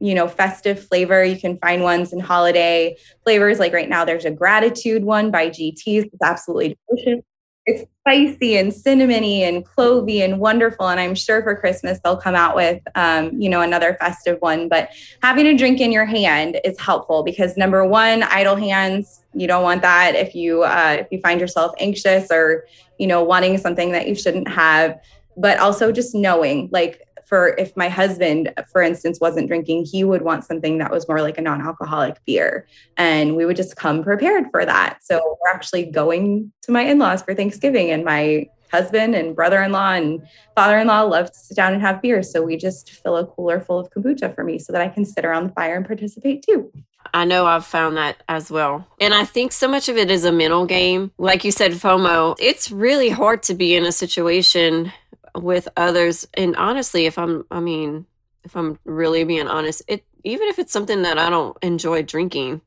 you 0.00 0.14
know 0.14 0.28
festive 0.28 0.86
flavor 0.86 1.24
you 1.24 1.36
can 1.36 1.58
find 1.58 1.82
ones 1.82 2.12
in 2.12 2.20
holiday 2.20 2.96
flavors 3.24 3.58
like 3.58 3.72
right 3.72 3.88
now 3.88 4.04
there's 4.04 4.24
a 4.24 4.30
gratitude 4.30 5.02
one 5.02 5.32
by 5.32 5.48
gts 5.48 6.04
it's 6.04 6.22
absolutely 6.22 6.78
delicious 6.88 7.24
it's 7.68 7.84
spicy 8.00 8.56
and 8.56 8.72
cinnamony 8.72 9.40
and 9.40 9.62
clovey 9.62 10.24
and 10.24 10.40
wonderful. 10.40 10.88
And 10.88 10.98
I'm 10.98 11.14
sure 11.14 11.42
for 11.42 11.54
Christmas 11.54 12.00
they'll 12.02 12.16
come 12.16 12.34
out 12.34 12.56
with, 12.56 12.80
um, 12.94 13.38
you 13.38 13.50
know, 13.50 13.60
another 13.60 13.94
festive 14.00 14.38
one. 14.40 14.70
But 14.70 14.88
having 15.22 15.46
a 15.46 15.54
drink 15.56 15.78
in 15.78 15.92
your 15.92 16.06
hand 16.06 16.58
is 16.64 16.80
helpful 16.80 17.22
because 17.22 17.58
number 17.58 17.84
one, 17.84 18.22
idle 18.22 18.56
hands. 18.56 19.22
You 19.34 19.46
don't 19.46 19.62
want 19.62 19.82
that 19.82 20.14
if 20.14 20.34
you 20.34 20.62
uh, 20.62 20.96
if 21.00 21.08
you 21.10 21.20
find 21.20 21.40
yourself 21.40 21.74
anxious 21.78 22.28
or 22.30 22.64
you 22.98 23.06
know 23.06 23.22
wanting 23.22 23.58
something 23.58 23.92
that 23.92 24.08
you 24.08 24.14
shouldn't 24.14 24.48
have. 24.48 24.98
But 25.36 25.58
also 25.58 25.92
just 25.92 26.14
knowing, 26.14 26.70
like 26.72 27.06
for 27.28 27.48
if 27.58 27.76
my 27.76 27.88
husband, 27.88 28.52
for 28.72 28.80
instance, 28.82 29.20
wasn't 29.20 29.48
drinking, 29.48 29.84
he 29.84 30.02
would 30.02 30.22
want 30.22 30.44
something 30.44 30.78
that 30.78 30.90
was 30.90 31.06
more 31.08 31.20
like 31.20 31.38
a 31.38 31.42
non 31.42 31.60
alcoholic 31.60 32.24
beer. 32.24 32.66
And 32.96 33.36
we 33.36 33.44
would 33.44 33.56
just 33.56 33.76
come 33.76 34.02
prepared 34.02 34.46
for 34.50 34.64
that. 34.64 35.00
So 35.02 35.38
we're 35.42 35.52
actually 35.52 35.84
going 35.84 36.52
to 36.62 36.72
my 36.72 36.82
in 36.82 36.98
laws 36.98 37.22
for 37.22 37.34
Thanksgiving, 37.34 37.90
and 37.90 38.04
my 38.04 38.46
husband 38.70 39.14
and 39.14 39.34
brother 39.34 39.62
in 39.62 39.72
law 39.72 39.92
and 39.92 40.20
father 40.54 40.78
in 40.78 40.86
law 40.86 41.02
love 41.02 41.30
to 41.32 41.38
sit 41.38 41.56
down 41.56 41.72
and 41.72 41.82
have 41.82 42.02
beer. 42.02 42.22
So 42.22 42.42
we 42.42 42.56
just 42.56 42.90
fill 42.90 43.16
a 43.16 43.26
cooler 43.26 43.60
full 43.60 43.78
of 43.78 43.90
kombucha 43.90 44.34
for 44.34 44.44
me 44.44 44.58
so 44.58 44.72
that 44.72 44.82
I 44.82 44.88
can 44.88 45.04
sit 45.04 45.24
around 45.24 45.48
the 45.48 45.52
fire 45.52 45.76
and 45.76 45.86
participate 45.86 46.42
too. 46.42 46.70
I 47.14 47.24
know 47.24 47.46
I've 47.46 47.64
found 47.64 47.96
that 47.96 48.22
as 48.28 48.50
well. 48.50 48.86
And 49.00 49.14
I 49.14 49.24
think 49.24 49.52
so 49.52 49.68
much 49.68 49.88
of 49.88 49.96
it 49.96 50.10
is 50.10 50.24
a 50.24 50.32
mental 50.32 50.66
game. 50.66 51.10
Like 51.16 51.44
you 51.44 51.50
said, 51.50 51.72
FOMO, 51.72 52.36
it's 52.38 52.70
really 52.70 53.08
hard 53.08 53.42
to 53.44 53.54
be 53.54 53.74
in 53.74 53.86
a 53.86 53.92
situation 53.92 54.92
with 55.34 55.68
others 55.76 56.26
and 56.34 56.56
honestly 56.56 57.06
if 57.06 57.18
i'm 57.18 57.44
i 57.50 57.60
mean 57.60 58.06
if 58.44 58.56
i'm 58.56 58.78
really 58.84 59.24
being 59.24 59.48
honest 59.48 59.82
it 59.88 60.04
even 60.24 60.48
if 60.48 60.58
it's 60.58 60.72
something 60.72 61.02
that 61.02 61.18
i 61.18 61.28
don't 61.30 61.56
enjoy 61.62 62.02
drinking 62.02 62.60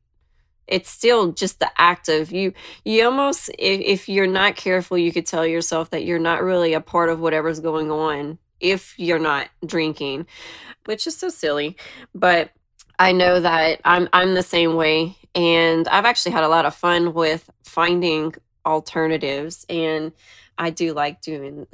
it's 0.67 0.89
still 0.89 1.31
just 1.33 1.59
the 1.59 1.69
act 1.77 2.07
of 2.09 2.31
you 2.31 2.53
you 2.85 3.05
almost 3.05 3.49
if, 3.59 3.81
if 3.81 4.09
you're 4.09 4.25
not 4.25 4.55
careful 4.55 4.97
you 4.97 5.11
could 5.11 5.25
tell 5.25 5.45
yourself 5.45 5.89
that 5.89 6.05
you're 6.05 6.19
not 6.19 6.41
really 6.41 6.73
a 6.73 6.81
part 6.81 7.09
of 7.09 7.19
whatever's 7.19 7.59
going 7.59 7.91
on 7.91 8.37
if 8.59 8.97
you're 8.97 9.19
not 9.19 9.49
drinking 9.65 10.25
which 10.85 11.05
is 11.05 11.15
so 11.15 11.29
silly 11.29 11.75
but 12.15 12.51
i 12.97 13.11
know 13.11 13.39
that 13.39 13.81
i'm 13.85 14.07
i'm 14.13 14.33
the 14.33 14.43
same 14.43 14.75
way 14.75 15.15
and 15.35 15.87
i've 15.89 16.05
actually 16.05 16.31
had 16.31 16.43
a 16.43 16.49
lot 16.49 16.65
of 16.65 16.73
fun 16.73 17.13
with 17.13 17.49
finding 17.63 18.33
alternatives 18.65 19.65
and 19.69 20.11
i 20.57 20.69
do 20.69 20.93
like 20.93 21.21
doing 21.21 21.67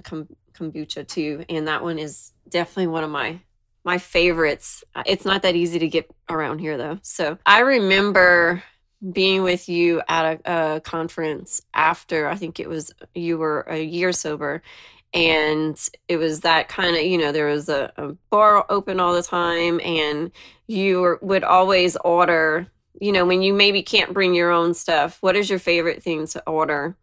kombucha 0.58 1.08
too, 1.08 1.46
and 1.50 1.68
that 1.68 1.84
one 1.84 2.00
is 2.00 2.34
definitely 2.50 2.88
one 2.88 3.04
of 3.04 3.10
my 3.10 3.40
my 3.84 3.98
favorites. 3.98 4.84
It's 5.06 5.24
not 5.24 5.44
that 5.44 5.56
easy 5.56 5.80
to 5.80 5.88
get 5.88 6.12
around 6.30 6.60
here 6.60 6.78
though. 6.78 7.00
So 7.04 7.38
I 7.46 7.62
remember 7.62 8.62
being 9.12 9.44
with 9.44 9.70
you 9.70 10.02
at 10.10 10.42
a, 10.46 10.76
a 10.76 10.82
conference 10.82 11.62
after 11.74 12.28
I 12.28 12.36
think 12.36 12.60
it 12.60 12.68
was 12.68 12.92
you 13.16 13.38
were 13.38 13.62
a 13.62 13.82
year 13.82 14.12
sober, 14.12 14.62
and 15.14 15.80
it 16.08 16.18
was 16.18 16.42
that 16.42 16.68
kind 16.68 16.96
of 16.96 17.04
you 17.04 17.18
know 17.18 17.32
there 17.32 17.48
was 17.48 17.70
a, 17.70 17.92
a 17.98 18.10
bar 18.30 18.66
open 18.70 19.00
all 19.00 19.14
the 19.14 19.24
time, 19.24 19.80
and 19.84 20.32
you 20.68 21.02
were, 21.02 21.20
would 21.22 21.44
always 21.44 21.96
order. 21.98 22.68
You 23.00 23.12
know, 23.12 23.26
when 23.26 23.44
you 23.44 23.54
maybe 23.54 23.84
can't 23.84 24.14
bring 24.14 24.34
your 24.34 24.52
own 24.52 24.74
stuff, 24.74 25.20
what 25.22 25.36
is 25.36 25.50
your 25.50 25.60
favorite 25.60 26.02
thing 26.02 26.26
to 26.28 26.44
order? 26.50 26.98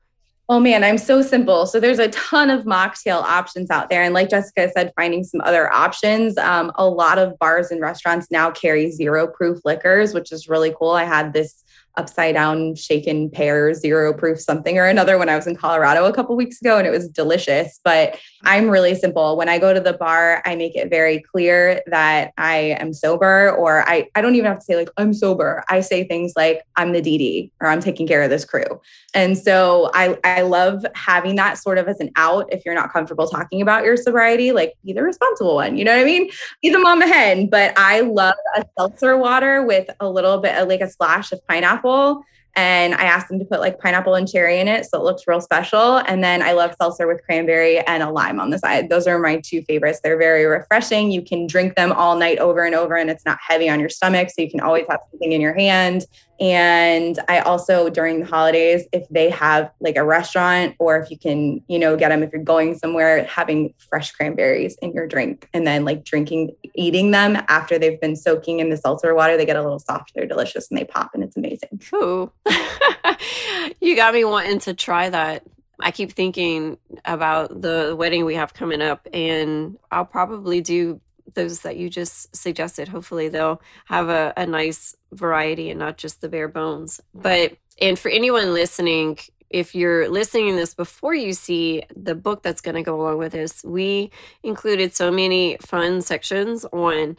Oh 0.46 0.60
man, 0.60 0.84
I'm 0.84 0.98
so 0.98 1.22
simple. 1.22 1.64
So 1.64 1.80
there's 1.80 1.98
a 1.98 2.08
ton 2.08 2.50
of 2.50 2.64
mocktail 2.64 3.22
options 3.22 3.70
out 3.70 3.88
there. 3.88 4.02
And 4.02 4.12
like 4.12 4.28
Jessica 4.28 4.70
said, 4.76 4.92
finding 4.94 5.24
some 5.24 5.40
other 5.40 5.72
options. 5.72 6.36
Um, 6.36 6.70
a 6.74 6.86
lot 6.86 7.16
of 7.16 7.38
bars 7.38 7.70
and 7.70 7.80
restaurants 7.80 8.30
now 8.30 8.50
carry 8.50 8.90
zero 8.90 9.26
proof 9.26 9.60
liquors, 9.64 10.12
which 10.12 10.32
is 10.32 10.46
really 10.46 10.74
cool. 10.78 10.90
I 10.90 11.04
had 11.04 11.32
this 11.32 11.63
upside 11.96 12.34
down 12.34 12.74
shaken 12.74 13.30
pear 13.30 13.72
zero 13.72 14.12
proof 14.12 14.40
something 14.40 14.78
or 14.78 14.86
another 14.86 15.16
when 15.18 15.28
I 15.28 15.36
was 15.36 15.46
in 15.46 15.56
Colorado 15.56 16.04
a 16.06 16.12
couple 16.12 16.34
weeks 16.36 16.60
ago 16.60 16.76
and 16.78 16.86
it 16.86 16.90
was 16.90 17.08
delicious. 17.08 17.80
But 17.84 18.18
I'm 18.42 18.68
really 18.68 18.94
simple. 18.94 19.36
When 19.36 19.48
I 19.48 19.58
go 19.58 19.72
to 19.72 19.80
the 19.80 19.92
bar, 19.92 20.42
I 20.44 20.56
make 20.56 20.74
it 20.74 20.90
very 20.90 21.20
clear 21.20 21.82
that 21.86 22.32
I 22.36 22.76
am 22.80 22.92
sober 22.92 23.52
or 23.52 23.88
I, 23.88 24.08
I 24.14 24.20
don't 24.20 24.34
even 24.34 24.46
have 24.46 24.58
to 24.58 24.64
say 24.64 24.76
like 24.76 24.90
I'm 24.96 25.14
sober. 25.14 25.64
I 25.68 25.80
say 25.80 26.04
things 26.04 26.32
like 26.36 26.62
I'm 26.76 26.92
the 26.92 27.00
DD 27.00 27.50
or 27.60 27.68
I'm 27.68 27.80
taking 27.80 28.06
care 28.06 28.22
of 28.22 28.30
this 28.30 28.44
crew. 28.44 28.80
And 29.14 29.38
so 29.38 29.90
I, 29.94 30.18
I 30.24 30.42
love 30.42 30.84
having 30.94 31.36
that 31.36 31.58
sort 31.58 31.78
of 31.78 31.86
as 31.88 32.00
an 32.00 32.10
out 32.16 32.52
if 32.52 32.64
you're 32.64 32.74
not 32.74 32.92
comfortable 32.92 33.28
talking 33.28 33.62
about 33.62 33.84
your 33.84 33.96
sobriety, 33.96 34.52
like 34.52 34.74
be 34.84 34.92
the 34.92 35.02
responsible 35.02 35.54
one. 35.54 35.76
You 35.76 35.84
know 35.84 35.94
what 35.94 36.02
I 36.02 36.04
mean? 36.04 36.30
Be 36.60 36.70
the 36.70 36.78
mama 36.78 37.06
hen. 37.06 37.48
But 37.48 37.72
I 37.76 38.00
love 38.00 38.34
a 38.56 38.64
seltzer 38.76 39.16
water 39.16 39.64
with 39.64 39.88
a 40.00 40.08
little 40.08 40.38
bit 40.38 40.56
of 40.56 40.68
like 40.68 40.80
a 40.80 40.90
splash 40.90 41.30
of 41.30 41.46
pineapple 41.46 41.83
pineapple. 41.84 42.24
And 42.56 42.94
I 42.94 43.04
asked 43.04 43.28
them 43.28 43.38
to 43.38 43.44
put 43.44 43.60
like 43.60 43.78
pineapple 43.80 44.14
and 44.14 44.28
cherry 44.28 44.60
in 44.60 44.68
it. 44.68 44.86
So 44.86 44.98
it 44.98 45.04
looks 45.04 45.24
real 45.26 45.40
special. 45.40 45.96
And 46.06 46.22
then 46.22 46.42
I 46.42 46.52
love 46.52 46.74
seltzer 46.80 47.06
with 47.06 47.22
cranberry 47.24 47.78
and 47.80 48.02
a 48.02 48.10
lime 48.10 48.38
on 48.38 48.50
the 48.50 48.58
side. 48.58 48.88
Those 48.88 49.06
are 49.06 49.18
my 49.18 49.40
two 49.44 49.62
favorites. 49.62 50.00
They're 50.02 50.18
very 50.18 50.44
refreshing. 50.44 51.10
You 51.10 51.22
can 51.22 51.46
drink 51.46 51.74
them 51.74 51.92
all 51.92 52.16
night 52.16 52.38
over 52.38 52.64
and 52.64 52.74
over, 52.74 52.96
and 52.96 53.10
it's 53.10 53.24
not 53.24 53.38
heavy 53.46 53.68
on 53.68 53.80
your 53.80 53.88
stomach. 53.88 54.28
So 54.30 54.42
you 54.42 54.50
can 54.50 54.60
always 54.60 54.86
have 54.88 55.00
something 55.10 55.32
in 55.32 55.40
your 55.40 55.54
hand. 55.54 56.06
And 56.40 57.18
I 57.28 57.38
also, 57.40 57.88
during 57.88 58.20
the 58.20 58.26
holidays, 58.26 58.86
if 58.92 59.08
they 59.08 59.30
have 59.30 59.70
like 59.80 59.96
a 59.96 60.04
restaurant 60.04 60.74
or 60.80 60.98
if 60.98 61.10
you 61.10 61.16
can, 61.16 61.62
you 61.68 61.78
know, 61.78 61.96
get 61.96 62.08
them 62.08 62.24
if 62.24 62.32
you're 62.32 62.42
going 62.42 62.76
somewhere, 62.76 63.24
having 63.24 63.72
fresh 63.78 64.10
cranberries 64.10 64.76
in 64.82 64.92
your 64.92 65.06
drink 65.06 65.48
and 65.54 65.64
then 65.64 65.84
like 65.84 66.04
drinking, 66.04 66.54
eating 66.74 67.12
them 67.12 67.40
after 67.48 67.78
they've 67.78 68.00
been 68.00 68.16
soaking 68.16 68.58
in 68.58 68.68
the 68.68 68.76
seltzer 68.76 69.14
water, 69.14 69.36
they 69.36 69.46
get 69.46 69.56
a 69.56 69.62
little 69.62 69.78
soft. 69.78 70.12
They're 70.14 70.26
delicious 70.26 70.68
and 70.70 70.78
they 70.78 70.84
pop 70.84 71.12
and 71.14 71.22
it's 71.22 71.36
amazing. 71.36 71.80
Ooh. 71.94 72.32
you 73.80 73.96
got 73.96 74.14
me 74.14 74.24
wanting 74.24 74.58
to 74.60 74.74
try 74.74 75.10
that. 75.10 75.44
I 75.80 75.90
keep 75.90 76.12
thinking 76.12 76.78
about 77.04 77.60
the 77.60 77.94
wedding 77.98 78.24
we 78.24 78.36
have 78.36 78.54
coming 78.54 78.80
up, 78.80 79.06
and 79.12 79.76
I'll 79.90 80.04
probably 80.04 80.60
do 80.60 81.00
those 81.34 81.60
that 81.60 81.76
you 81.76 81.90
just 81.90 82.34
suggested. 82.34 82.88
Hopefully, 82.88 83.28
they'll 83.28 83.60
have 83.86 84.08
a, 84.08 84.32
a 84.36 84.46
nice 84.46 84.96
variety 85.12 85.70
and 85.70 85.78
not 85.78 85.98
just 85.98 86.20
the 86.20 86.28
bare 86.28 86.48
bones. 86.48 87.00
But, 87.14 87.56
and 87.80 87.98
for 87.98 88.08
anyone 88.08 88.54
listening, 88.54 89.18
if 89.50 89.74
you're 89.74 90.08
listening 90.08 90.56
this 90.56 90.74
before 90.74 91.14
you 91.14 91.32
see 91.32 91.82
the 91.94 92.14
book 92.14 92.42
that's 92.42 92.60
going 92.60 92.74
to 92.74 92.82
go 92.82 93.00
along 93.00 93.18
with 93.18 93.32
this, 93.32 93.62
we 93.64 94.10
included 94.42 94.94
so 94.94 95.10
many 95.10 95.56
fun 95.60 96.02
sections 96.02 96.64
on 96.66 97.16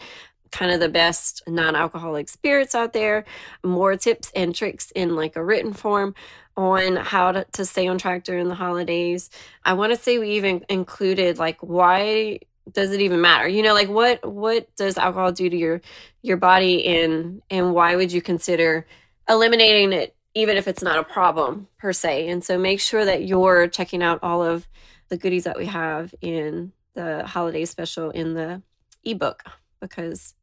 kind 0.55 0.71
of 0.71 0.79
the 0.79 0.89
best 0.89 1.43
non-alcoholic 1.47 2.29
spirits 2.29 2.73
out 2.73 2.93
there. 2.93 3.25
More 3.63 3.97
tips 3.97 4.31
and 4.33 4.55
tricks 4.55 4.89
in 4.91 5.15
like 5.15 5.35
a 5.35 5.43
written 5.43 5.73
form 5.73 6.15
on 6.55 6.95
how 6.95 7.33
to, 7.33 7.45
to 7.51 7.65
stay 7.65 7.87
on 7.87 7.97
track 7.97 8.23
during 8.23 8.47
the 8.47 8.55
holidays. 8.55 9.29
I 9.65 9.73
want 9.73 9.91
to 9.91 9.99
say 10.01 10.17
we 10.17 10.31
even 10.31 10.63
included 10.69 11.37
like 11.37 11.59
why 11.59 12.39
does 12.71 12.93
it 12.93 13.01
even 13.01 13.19
matter? 13.19 13.47
You 13.49 13.63
know 13.63 13.73
like 13.73 13.89
what 13.89 14.25
what 14.25 14.73
does 14.77 14.97
alcohol 14.97 15.33
do 15.33 15.49
to 15.49 15.57
your 15.57 15.81
your 16.21 16.37
body 16.37 16.85
and 16.87 17.41
and 17.49 17.73
why 17.73 17.97
would 17.97 18.13
you 18.13 18.21
consider 18.21 18.87
eliminating 19.27 19.91
it 19.91 20.15
even 20.33 20.55
if 20.55 20.69
it's 20.69 20.81
not 20.81 20.97
a 20.97 21.03
problem 21.03 21.67
per 21.77 21.91
se? 21.91 22.29
And 22.29 22.43
so 22.43 22.57
make 22.57 22.79
sure 22.79 23.03
that 23.03 23.25
you're 23.25 23.67
checking 23.67 24.01
out 24.01 24.19
all 24.23 24.41
of 24.41 24.67
the 25.09 25.17
goodies 25.17 25.43
that 25.43 25.57
we 25.57 25.65
have 25.65 26.15
in 26.21 26.71
the 26.93 27.27
holiday 27.27 27.65
special 27.65 28.09
in 28.09 28.33
the 28.33 28.61
ebook 29.03 29.43
because 29.81 30.33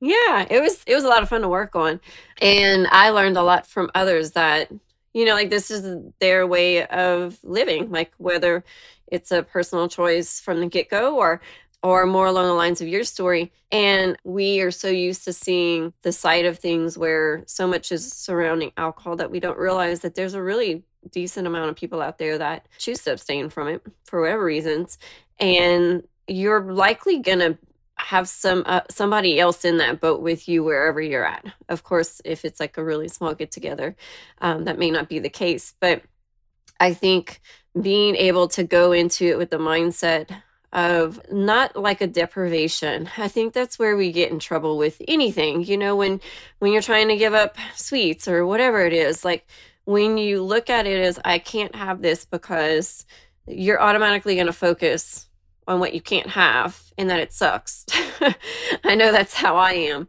yeah 0.00 0.46
it 0.50 0.60
was 0.60 0.82
it 0.86 0.94
was 0.94 1.04
a 1.04 1.08
lot 1.08 1.22
of 1.22 1.28
fun 1.28 1.42
to 1.42 1.48
work 1.48 1.74
on 1.74 2.00
and 2.40 2.86
i 2.90 3.10
learned 3.10 3.36
a 3.36 3.42
lot 3.42 3.66
from 3.66 3.90
others 3.94 4.32
that 4.32 4.70
you 5.14 5.24
know 5.24 5.34
like 5.34 5.50
this 5.50 5.70
is 5.70 5.96
their 6.20 6.46
way 6.46 6.86
of 6.86 7.38
living 7.42 7.90
like 7.90 8.12
whether 8.18 8.62
it's 9.06 9.30
a 9.30 9.42
personal 9.42 9.88
choice 9.88 10.40
from 10.40 10.60
the 10.60 10.66
get-go 10.66 11.16
or 11.16 11.40
or 11.82 12.04
more 12.04 12.26
along 12.26 12.46
the 12.46 12.52
lines 12.52 12.80
of 12.80 12.88
your 12.88 13.04
story. 13.04 13.52
And 13.70 14.16
we 14.24 14.60
are 14.60 14.72
so 14.72 14.88
used 14.88 15.24
to 15.24 15.32
seeing 15.32 15.92
the 16.02 16.10
side 16.10 16.44
of 16.44 16.58
things 16.58 16.98
where 16.98 17.44
so 17.46 17.66
much 17.66 17.92
is 17.92 18.12
surrounding 18.12 18.72
alcohol 18.76 19.14
that 19.16 19.30
we 19.30 19.38
don't 19.38 19.56
realize 19.56 20.00
that 20.00 20.16
there's 20.16 20.34
a 20.34 20.42
really 20.42 20.82
decent 21.12 21.46
amount 21.46 21.70
of 21.70 21.76
people 21.76 22.02
out 22.02 22.18
there 22.18 22.38
that 22.38 22.66
choose 22.78 23.04
to 23.04 23.12
abstain 23.12 23.48
from 23.50 23.68
it 23.68 23.82
for 24.04 24.20
whatever 24.20 24.42
reasons. 24.44 24.98
And 25.38 26.02
you're 26.26 26.72
likely 26.72 27.20
going 27.20 27.38
to 27.38 27.58
have 27.98 28.28
some 28.28 28.62
uh, 28.66 28.82
somebody 28.90 29.40
else 29.40 29.64
in 29.64 29.78
that 29.78 30.00
boat 30.00 30.20
with 30.20 30.48
you 30.48 30.62
wherever 30.62 31.00
you're 31.00 31.26
at. 31.26 31.44
Of 31.68 31.82
course, 31.82 32.20
if 32.24 32.44
it's 32.44 32.60
like 32.60 32.76
a 32.76 32.84
really 32.84 33.08
small 33.08 33.34
get 33.34 33.50
together, 33.50 33.96
um, 34.40 34.64
that 34.64 34.78
may 34.78 34.90
not 34.90 35.08
be 35.08 35.18
the 35.18 35.30
case. 35.30 35.74
But 35.80 36.02
I 36.78 36.92
think 36.92 37.40
being 37.80 38.14
able 38.16 38.48
to 38.48 38.64
go 38.64 38.92
into 38.92 39.26
it 39.26 39.38
with 39.38 39.50
the 39.50 39.58
mindset 39.58 40.30
of 40.72 41.20
not 41.32 41.74
like 41.74 42.00
a 42.00 42.06
deprivation. 42.06 43.08
I 43.16 43.28
think 43.28 43.54
that's 43.54 43.78
where 43.78 43.96
we 43.96 44.12
get 44.12 44.30
in 44.30 44.38
trouble 44.38 44.76
with 44.76 45.00
anything. 45.08 45.64
You 45.64 45.78
know, 45.78 45.96
when 45.96 46.20
when 46.58 46.72
you're 46.72 46.82
trying 46.82 47.08
to 47.08 47.16
give 47.16 47.34
up 47.34 47.56
sweets 47.74 48.28
or 48.28 48.46
whatever 48.46 48.84
it 48.84 48.92
is, 48.92 49.24
like 49.24 49.46
when 49.84 50.18
you 50.18 50.42
look 50.42 50.68
at 50.68 50.86
it 50.86 51.00
as 51.00 51.18
I 51.24 51.38
can't 51.38 51.74
have 51.74 52.02
this 52.02 52.24
because 52.24 53.06
you're 53.46 53.80
automatically 53.80 54.34
going 54.34 54.48
to 54.48 54.52
focus 54.52 55.28
on 55.66 55.80
what 55.80 55.94
you 55.94 56.00
can't 56.00 56.28
have 56.28 56.82
and 56.96 57.10
that 57.10 57.20
it 57.20 57.32
sucks. 57.32 57.84
I 58.84 58.94
know 58.94 59.12
that's 59.12 59.34
how 59.34 59.56
I 59.56 59.72
am. 59.72 60.08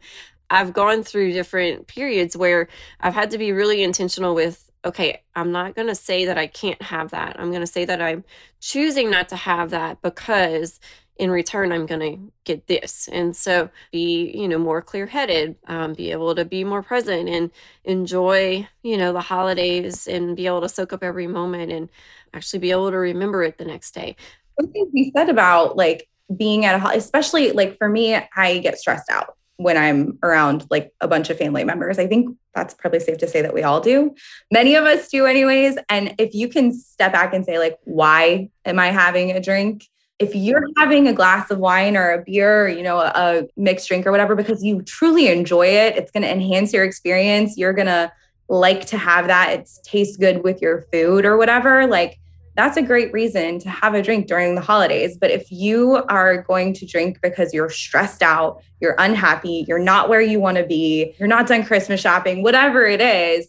I've 0.49 0.73
gone 0.73 1.03
through 1.03 1.33
different 1.33 1.87
periods 1.87 2.37
where 2.37 2.69
I've 2.99 3.13
had 3.13 3.31
to 3.31 3.37
be 3.37 3.51
really 3.51 3.83
intentional 3.83 4.35
with 4.35 4.63
okay, 4.85 5.21
I'm 5.35 5.51
not 5.51 5.75
going 5.75 5.87
to 5.87 5.95
say 5.95 6.25
that 6.25 6.37
I 6.37 6.47
can't 6.47 6.81
have 6.81 7.11
that. 7.11 7.37
I'm 7.37 7.49
going 7.49 7.61
to 7.61 7.67
say 7.67 7.83
that 7.83 8.01
I'm 8.01 8.23
choosing 8.61 9.09
not 9.09 9.27
to 9.29 9.35
have 9.35 9.71
that 9.71 10.01
because 10.01 10.79
in 11.19 11.31
return 11.31 11.71
i'm 11.71 11.85
going 11.85 11.99
to 11.99 12.31
get 12.43 12.67
this 12.67 13.09
and 13.11 13.35
so 13.35 13.69
be 13.91 14.31
you 14.35 14.47
know 14.47 14.57
more 14.57 14.81
clear 14.81 15.05
headed 15.05 15.55
um, 15.67 15.93
be 15.93 16.11
able 16.11 16.35
to 16.35 16.45
be 16.45 16.63
more 16.63 16.83
present 16.83 17.27
and 17.27 17.51
enjoy 17.83 18.67
you 18.83 18.97
know 18.97 19.13
the 19.13 19.21
holidays 19.21 20.07
and 20.07 20.35
be 20.35 20.45
able 20.45 20.61
to 20.61 20.69
soak 20.69 20.93
up 20.93 21.03
every 21.03 21.27
moment 21.27 21.71
and 21.71 21.89
actually 22.33 22.59
be 22.59 22.71
able 22.71 22.91
to 22.91 22.97
remember 22.97 23.43
it 23.43 23.57
the 23.57 23.65
next 23.65 23.91
day 23.93 24.15
something 24.59 24.89
we 24.93 25.11
said 25.15 25.29
about 25.29 25.77
like 25.77 26.07
being 26.35 26.65
at 26.65 26.81
a 26.81 26.97
especially 26.97 27.51
like 27.51 27.77
for 27.77 27.87
me 27.87 28.19
i 28.35 28.57
get 28.57 28.77
stressed 28.77 29.09
out 29.09 29.37
when 29.57 29.75
I'm 29.75 30.19
around 30.23 30.65
like 30.69 30.93
a 31.01 31.07
bunch 31.07 31.29
of 31.29 31.37
family 31.37 31.63
members. 31.63 31.99
I 31.99 32.07
think 32.07 32.37
that's 32.53 32.73
probably 32.75 32.99
safe 32.99 33.17
to 33.17 33.27
say 33.27 33.41
that 33.41 33.53
we 33.53 33.63
all 33.63 33.81
do. 33.81 34.15
Many 34.51 34.75
of 34.75 34.85
us 34.85 35.09
do, 35.09 35.25
anyways. 35.25 35.77
And 35.89 36.15
if 36.19 36.33
you 36.33 36.47
can 36.47 36.71
step 36.73 37.11
back 37.11 37.33
and 37.33 37.43
say, 37.43 37.57
like, 37.57 37.77
why 37.83 38.49
am 38.65 38.79
I 38.79 38.87
having 38.87 39.31
a 39.31 39.41
drink? 39.41 39.85
If 40.19 40.35
you're 40.35 40.63
having 40.77 41.07
a 41.07 41.13
glass 41.13 41.51
of 41.51 41.59
wine 41.59 41.97
or 41.97 42.11
a 42.11 42.23
beer, 42.23 42.65
or, 42.65 42.69
you 42.69 42.83
know, 42.83 42.99
a, 42.99 43.11
a 43.15 43.47
mixed 43.55 43.87
drink 43.87 44.05
or 44.05 44.11
whatever, 44.11 44.35
because 44.35 44.63
you 44.63 44.81
truly 44.83 45.27
enjoy 45.27 45.67
it, 45.67 45.95
it's 45.95 46.11
going 46.11 46.23
to 46.23 46.31
enhance 46.31 46.71
your 46.71 46.83
experience. 46.83 47.57
You're 47.57 47.73
going 47.73 47.87
to 47.87 48.11
like 48.49 48.85
to 48.87 48.97
have 48.97 49.27
that. 49.27 49.53
It 49.53 49.69
tastes 49.83 50.17
good 50.17 50.43
with 50.43 50.61
your 50.61 50.85
food 50.91 51.25
or 51.25 51.37
whatever. 51.37 51.87
Like, 51.87 52.19
that's 52.57 52.75
a 52.75 52.81
great 52.81 53.13
reason 53.13 53.59
to 53.59 53.69
have 53.69 53.93
a 53.93 54.01
drink 54.01 54.25
during 54.25 54.55
the 54.55 54.61
holidays. 54.61 55.15
But 55.15 55.29
if 55.29 55.51
you 55.51 56.03
are 56.09 56.41
going 56.41 56.73
to 56.73 56.87
drink 56.87 57.19
because 57.21 57.53
you're 57.53 57.69
stressed 57.69 58.23
out, 58.23 58.63
you're 58.81 58.95
unhappy, 58.97 59.63
you're 59.67 59.77
not 59.77 60.09
where 60.09 60.21
you 60.21 60.39
want 60.39 60.57
to 60.57 60.65
be, 60.65 61.13
you're 61.19 61.27
not 61.27 61.47
done 61.47 61.63
Christmas 61.63 62.01
shopping, 62.01 62.41
whatever 62.41 62.83
it 62.83 62.99
is, 62.99 63.47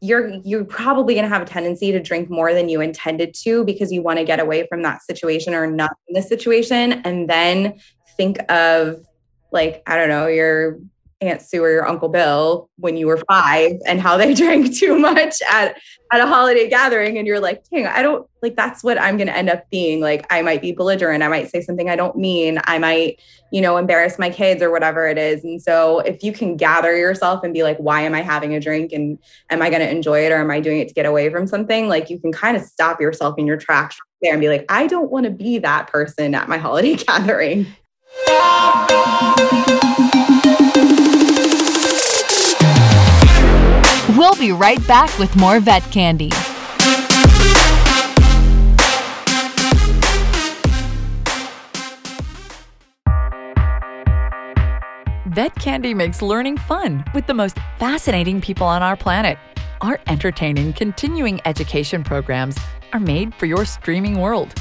you're 0.00 0.28
you're 0.44 0.64
probably 0.64 1.14
going 1.14 1.24
to 1.24 1.28
have 1.28 1.42
a 1.42 1.46
tendency 1.46 1.90
to 1.90 2.00
drink 2.00 2.30
more 2.30 2.54
than 2.54 2.68
you 2.68 2.80
intended 2.80 3.34
to 3.34 3.64
because 3.64 3.90
you 3.90 4.02
want 4.02 4.18
to 4.20 4.24
get 4.24 4.38
away 4.38 4.66
from 4.68 4.82
that 4.82 5.02
situation 5.02 5.52
or 5.52 5.66
not 5.66 5.96
in 6.08 6.14
this 6.14 6.28
situation 6.28 6.92
and 7.04 7.28
then 7.28 7.80
think 8.16 8.38
of 8.52 9.04
like 9.50 9.82
I 9.86 9.96
don't 9.96 10.08
know, 10.08 10.28
your 10.28 10.78
Aunt 11.24 11.42
Sue 11.42 11.62
or 11.62 11.70
your 11.70 11.86
Uncle 11.86 12.08
Bill 12.08 12.68
when 12.76 12.96
you 12.96 13.06
were 13.06 13.22
five 13.28 13.72
and 13.86 14.00
how 14.00 14.16
they 14.16 14.34
drank 14.34 14.76
too 14.76 14.98
much 14.98 15.36
at, 15.50 15.76
at 16.12 16.20
a 16.20 16.26
holiday 16.26 16.68
gathering. 16.68 17.18
And 17.18 17.26
you're 17.26 17.40
like, 17.40 17.64
dang, 17.70 17.86
I 17.86 18.02
don't 18.02 18.28
like 18.42 18.56
that's 18.56 18.84
what 18.84 19.00
I'm 19.00 19.16
going 19.16 19.28
to 19.28 19.36
end 19.36 19.48
up 19.48 19.68
being. 19.70 20.00
Like, 20.00 20.26
I 20.30 20.42
might 20.42 20.60
be 20.60 20.72
belligerent. 20.72 21.22
I 21.22 21.28
might 21.28 21.50
say 21.50 21.60
something 21.60 21.88
I 21.88 21.96
don't 21.96 22.16
mean. 22.16 22.60
I 22.64 22.78
might, 22.78 23.20
you 23.50 23.60
know, 23.60 23.76
embarrass 23.76 24.18
my 24.18 24.30
kids 24.30 24.62
or 24.62 24.70
whatever 24.70 25.08
it 25.08 25.16
is. 25.16 25.42
And 25.44 25.60
so 25.62 26.00
if 26.00 26.22
you 26.22 26.32
can 26.32 26.56
gather 26.56 26.96
yourself 26.96 27.42
and 27.42 27.54
be 27.54 27.62
like, 27.62 27.78
why 27.78 28.02
am 28.02 28.14
I 28.14 28.20
having 28.20 28.54
a 28.54 28.60
drink? 28.60 28.92
And 28.92 29.18
am 29.50 29.62
I 29.62 29.70
going 29.70 29.80
to 29.80 29.90
enjoy 29.90 30.26
it 30.26 30.32
or 30.32 30.36
am 30.36 30.50
I 30.50 30.60
doing 30.60 30.80
it 30.80 30.88
to 30.88 30.94
get 30.94 31.06
away 31.06 31.30
from 31.30 31.46
something? 31.46 31.88
Like, 31.88 32.10
you 32.10 32.20
can 32.20 32.32
kind 32.32 32.56
of 32.56 32.62
stop 32.62 33.00
yourself 33.00 33.38
in 33.38 33.46
your 33.46 33.56
tracks 33.56 33.98
there 34.20 34.32
and 34.32 34.40
be 34.40 34.48
like, 34.48 34.66
I 34.68 34.86
don't 34.86 35.10
want 35.10 35.24
to 35.24 35.30
be 35.30 35.58
that 35.58 35.88
person 35.88 36.34
at 36.34 36.48
my 36.48 36.58
holiday 36.58 36.94
gathering. 36.96 37.66
We'll 44.24 44.36
be 44.36 44.52
right 44.52 44.80
back 44.88 45.18
with 45.18 45.36
more 45.36 45.60
vet 45.60 45.82
candy. 45.92 46.30
Vet 55.26 55.54
Candy 55.56 55.92
makes 55.92 56.22
learning 56.22 56.56
fun 56.56 57.04
with 57.14 57.26
the 57.26 57.34
most 57.34 57.58
fascinating 57.78 58.40
people 58.40 58.66
on 58.66 58.82
our 58.82 58.96
planet. 58.96 59.36
Our 59.82 60.00
entertaining 60.06 60.72
continuing 60.72 61.42
education 61.44 62.02
programs 62.02 62.56
are 62.94 63.00
made 63.00 63.34
for 63.34 63.44
your 63.44 63.66
streaming 63.66 64.18
world. 64.18 64.54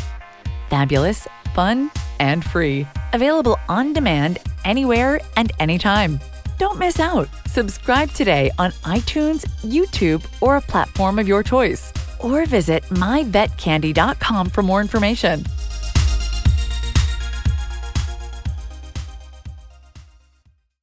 Fabulous, 0.70 1.26
fun, 1.56 1.90
and 2.20 2.44
free. 2.44 2.86
Available 3.14 3.58
on 3.70 3.94
demand 3.94 4.40
anywhere 4.66 5.22
and 5.38 5.54
anytime. 5.58 6.20
Don't 6.64 6.80
miss 6.80 6.98
out. 6.98 7.28
Subscribe 7.48 8.10
today 8.12 8.50
on 8.58 8.72
iTunes, 8.86 9.46
YouTube, 9.64 10.26
or 10.40 10.56
a 10.56 10.62
platform 10.62 11.20
of 11.20 11.28
your 11.28 11.44
choice. 11.44 11.92
Or 12.22 12.46
visit 12.46 12.84
myvetcandy.com 12.84 14.50
for 14.50 14.64
more 14.64 14.80
information. 14.80 15.44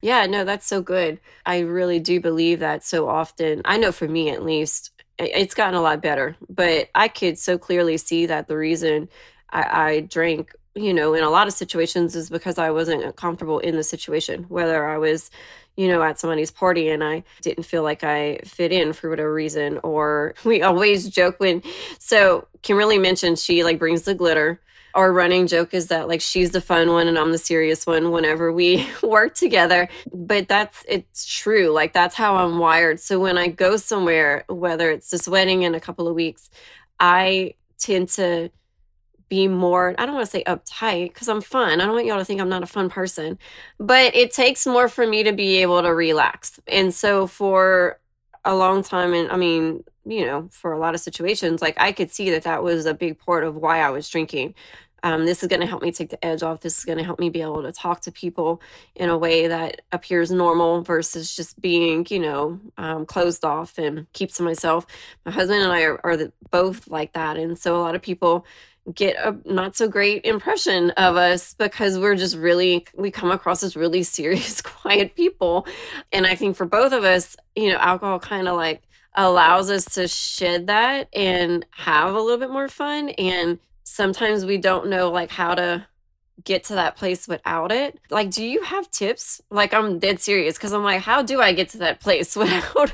Yeah, 0.03 0.27
no, 0.27 0.43
that's 0.43 0.67
so 0.67 0.83
good. 0.83 1.19
I 1.47 1.61
really 1.61 1.99
do 1.99 2.21
believe 2.21 2.59
that 2.59 2.83
so 2.83 3.09
often. 3.09 3.63
I 3.65 3.77
know 3.77 3.91
for 3.91 4.07
me 4.07 4.29
at 4.29 4.45
least, 4.45 4.91
it's 5.17 5.55
gotten 5.55 5.73
a 5.73 5.81
lot 5.81 5.99
better, 5.99 6.35
but 6.47 6.91
I 6.93 7.07
could 7.07 7.39
so 7.39 7.57
clearly 7.57 7.97
see 7.97 8.27
that 8.27 8.47
the 8.47 8.55
reason 8.55 9.09
I, 9.49 9.63
I 9.63 9.99
drank 10.01 10.53
you 10.75 10.93
know, 10.93 11.13
in 11.13 11.23
a 11.23 11.29
lot 11.29 11.47
of 11.47 11.53
situations 11.53 12.15
is 12.15 12.29
because 12.29 12.57
I 12.57 12.71
wasn't 12.71 13.15
comfortable 13.15 13.59
in 13.59 13.75
the 13.75 13.83
situation, 13.83 14.43
whether 14.43 14.87
I 14.87 14.97
was 14.97 15.29
you 15.77 15.87
know, 15.87 16.01
at 16.03 16.19
somebody's 16.19 16.51
party 16.51 16.89
and 16.89 17.03
I 17.03 17.23
didn't 17.41 17.63
feel 17.63 17.83
like 17.83 18.03
I 18.03 18.39
fit 18.43 18.71
in 18.71 18.93
for 18.93 19.09
whatever 19.09 19.33
reason. 19.33 19.79
Or 19.83 20.35
we 20.45 20.61
always 20.61 21.09
joke 21.09 21.39
when, 21.39 21.63
so 21.99 22.47
Kimberly 22.61 22.97
mentioned 22.97 23.39
she 23.39 23.63
like 23.63 23.79
brings 23.79 24.03
the 24.03 24.15
glitter. 24.15 24.61
Our 24.93 25.13
running 25.13 25.47
joke 25.47 25.73
is 25.73 25.87
that 25.87 26.09
like 26.09 26.19
she's 26.19 26.51
the 26.51 26.59
fun 26.59 26.89
one 26.89 27.07
and 27.07 27.17
I'm 27.17 27.31
the 27.31 27.37
serious 27.37 27.87
one 27.87 28.11
whenever 28.11 28.51
we 28.51 28.85
work 29.03 29.35
together. 29.35 29.87
But 30.13 30.49
that's, 30.49 30.83
it's 30.87 31.25
true. 31.25 31.69
Like 31.69 31.93
that's 31.93 32.15
how 32.15 32.35
I'm 32.35 32.59
wired. 32.59 32.99
So 32.99 33.17
when 33.19 33.37
I 33.37 33.47
go 33.47 33.77
somewhere, 33.77 34.43
whether 34.49 34.91
it's 34.91 35.09
this 35.09 35.27
wedding 35.27 35.63
in 35.63 35.75
a 35.75 35.79
couple 35.79 36.09
of 36.09 36.15
weeks, 36.15 36.49
I 36.99 37.55
tend 37.77 38.09
to 38.09 38.51
be 39.31 39.47
more, 39.47 39.95
I 39.97 40.05
don't 40.05 40.15
want 40.15 40.25
to 40.27 40.29
say 40.29 40.43
uptight 40.43 41.13
because 41.13 41.29
I'm 41.29 41.39
fun. 41.39 41.79
I 41.79 41.85
don't 41.85 41.95
want 41.95 42.05
y'all 42.05 42.19
to 42.19 42.25
think 42.25 42.41
I'm 42.41 42.49
not 42.49 42.63
a 42.63 42.67
fun 42.67 42.89
person, 42.89 43.39
but 43.79 44.13
it 44.13 44.33
takes 44.33 44.67
more 44.67 44.89
for 44.89 45.07
me 45.07 45.23
to 45.23 45.31
be 45.31 45.59
able 45.59 45.81
to 45.81 45.93
relax. 45.93 46.59
And 46.67 46.93
so 46.93 47.27
for 47.27 47.97
a 48.43 48.53
long 48.53 48.83
time, 48.83 49.13
and 49.13 49.31
I 49.31 49.37
mean, 49.37 49.85
you 50.05 50.25
know, 50.25 50.49
for 50.51 50.73
a 50.73 50.79
lot 50.79 50.95
of 50.95 50.99
situations, 50.99 51.61
like 51.61 51.79
I 51.79 51.93
could 51.93 52.11
see 52.11 52.29
that 52.31 52.43
that 52.43 52.61
was 52.61 52.85
a 52.85 52.93
big 52.93 53.19
part 53.19 53.45
of 53.45 53.55
why 53.55 53.79
I 53.79 53.89
was 53.89 54.09
drinking. 54.09 54.53
Um, 55.03 55.25
this 55.25 55.41
is 55.41 55.47
going 55.47 55.61
to 55.61 55.65
help 55.65 55.81
me 55.81 55.93
take 55.93 56.09
the 56.09 56.23
edge 56.23 56.43
off. 56.43 56.59
This 56.59 56.77
is 56.77 56.85
going 56.85 56.97
to 56.97 57.03
help 57.03 57.19
me 57.19 57.29
be 57.29 57.41
able 57.41 57.63
to 57.63 57.71
talk 57.71 58.01
to 58.01 58.11
people 58.11 58.61
in 58.95 59.09
a 59.09 59.17
way 59.17 59.47
that 59.47 59.81
appears 59.93 60.29
normal 60.29 60.81
versus 60.81 61.33
just 61.35 61.59
being, 61.59 62.05
you 62.09 62.19
know, 62.19 62.59
um, 62.77 63.05
closed 63.05 63.45
off 63.45 63.77
and 63.77 64.11
keeps 64.11 64.35
to 64.35 64.43
myself. 64.43 64.85
My 65.25 65.31
husband 65.31 65.63
and 65.63 65.71
I 65.71 65.83
are, 65.83 66.01
are 66.03 66.17
the, 66.17 66.31
both 66.51 66.87
like 66.87 67.13
that. 67.13 67.37
And 67.37 67.57
so 67.57 67.77
a 67.77 67.81
lot 67.81 67.95
of 67.95 68.01
people 68.01 68.45
get 68.93 69.15
a 69.17 69.35
not 69.45 69.75
so 69.75 69.87
great 69.87 70.25
impression 70.25 70.89
of 70.91 71.15
us 71.15 71.53
because 71.53 71.99
we're 71.99 72.15
just 72.15 72.35
really 72.35 72.85
we 72.95 73.11
come 73.11 73.31
across 73.31 73.63
as 73.63 73.75
really 73.75 74.03
serious 74.17 74.61
quiet 74.61 75.15
people. 75.15 75.67
And 76.11 76.25
i 76.25 76.35
think 76.35 76.55
for 76.55 76.65
both 76.65 76.91
of 76.91 77.03
us 77.03 77.35
you 77.55 77.69
know 77.69 77.77
alcohol 77.77 78.19
kind 78.19 78.47
of 78.47 78.55
like 78.55 78.81
allows 79.15 79.69
us 79.69 79.85
to 79.85 80.07
shed 80.07 80.67
that 80.67 81.09
and 81.13 81.65
have 81.71 82.15
a 82.15 82.21
little 82.21 82.39
bit 82.39 82.49
more 82.49 82.69
fun. 82.69 83.09
And 83.09 83.59
sometimes 83.83 84.45
we 84.45 84.57
don't 84.57 84.89
know 84.89 85.11
like 85.11 85.29
how 85.29 85.53
to 85.55 85.85
get 86.45 86.63
to 86.63 86.75
that 86.75 86.95
place 86.95 87.27
without 87.27 87.71
it. 87.71 87.99
Like 88.09 88.31
do 88.31 88.43
you 88.43 88.63
have 88.63 88.89
tips? 88.89 89.41
Like 89.51 89.73
i'm 89.73 89.99
dead 89.99 90.19
serious 90.19 90.55
because 90.57 90.73
i'm 90.73 90.83
like 90.83 91.01
how 91.01 91.21
do 91.21 91.39
i 91.39 91.53
get 91.53 91.69
to 91.69 91.77
that 91.79 91.99
place 91.99 92.35
without 92.37 92.93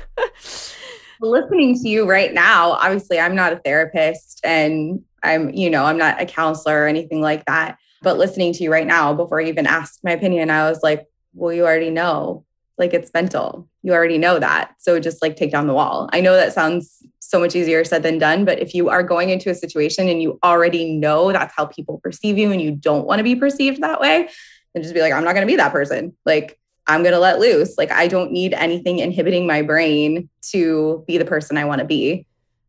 listening 1.20 1.74
to 1.74 1.88
you 1.88 2.08
right 2.08 2.32
now 2.32 2.72
obviously 2.72 3.18
i'm 3.18 3.34
not 3.34 3.52
a 3.52 3.56
therapist 3.64 4.40
and 4.44 5.02
I'm, 5.22 5.50
you 5.50 5.70
know, 5.70 5.84
I'm 5.84 5.98
not 5.98 6.20
a 6.20 6.26
counselor 6.26 6.82
or 6.82 6.86
anything 6.86 7.20
like 7.20 7.44
that. 7.46 7.78
But 8.02 8.18
listening 8.18 8.52
to 8.54 8.62
you 8.62 8.72
right 8.72 8.86
now, 8.86 9.12
before 9.12 9.40
you 9.40 9.48
even 9.48 9.66
asked 9.66 10.04
my 10.04 10.12
opinion, 10.12 10.50
I 10.50 10.68
was 10.68 10.80
like, 10.82 11.06
well, 11.34 11.52
you 11.52 11.64
already 11.64 11.90
know. 11.90 12.44
Like 12.76 12.94
it's 12.94 13.10
mental. 13.12 13.68
You 13.82 13.92
already 13.92 14.18
know 14.18 14.38
that. 14.38 14.74
So 14.78 15.00
just 15.00 15.20
like 15.20 15.34
take 15.34 15.50
down 15.50 15.66
the 15.66 15.74
wall. 15.74 16.08
I 16.12 16.20
know 16.20 16.34
that 16.34 16.52
sounds 16.52 17.02
so 17.18 17.40
much 17.40 17.54
easier 17.56 17.84
said 17.84 18.02
than 18.02 18.18
done. 18.18 18.44
But 18.44 18.60
if 18.60 18.74
you 18.74 18.88
are 18.88 19.02
going 19.02 19.30
into 19.30 19.50
a 19.50 19.54
situation 19.54 20.08
and 20.08 20.22
you 20.22 20.38
already 20.44 20.96
know 20.96 21.32
that's 21.32 21.54
how 21.54 21.66
people 21.66 21.98
perceive 21.98 22.38
you 22.38 22.52
and 22.52 22.62
you 22.62 22.70
don't 22.70 23.06
want 23.06 23.18
to 23.18 23.24
be 23.24 23.34
perceived 23.34 23.82
that 23.82 24.00
way, 24.00 24.28
then 24.74 24.82
just 24.82 24.94
be 24.94 25.00
like, 25.00 25.12
I'm 25.12 25.24
not 25.24 25.34
going 25.34 25.46
to 25.46 25.50
be 25.50 25.56
that 25.56 25.72
person. 25.72 26.16
Like, 26.24 26.58
I'm 26.86 27.02
going 27.02 27.12
to 27.12 27.18
let 27.18 27.38
loose. 27.38 27.76
Like, 27.76 27.90
I 27.92 28.08
don't 28.08 28.32
need 28.32 28.54
anything 28.54 28.98
inhibiting 28.98 29.46
my 29.46 29.60
brain 29.60 30.30
to 30.52 31.04
be 31.06 31.18
the 31.18 31.26
person 31.26 31.58
I 31.58 31.66
want 31.66 31.80
to 31.80 31.84
be. 31.84 32.26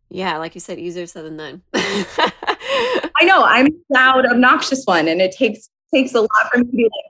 Yeah, 0.09 0.37
like 0.37 0.55
you 0.55 0.61
said, 0.61 0.79
easier 0.79 1.07
said 1.07 1.25
than 1.25 1.37
done. 1.37 1.61
I 3.19 3.23
know 3.23 3.43
I'm 3.43 3.67
loud, 3.89 4.25
obnoxious 4.25 4.83
one, 4.85 5.07
and 5.07 5.21
it 5.21 5.31
takes 5.31 5.69
takes 5.93 6.13
a 6.13 6.21
lot 6.21 6.29
for 6.51 6.59
me 6.59 6.65
to 6.65 6.71
be 6.71 6.83
like, 6.83 7.09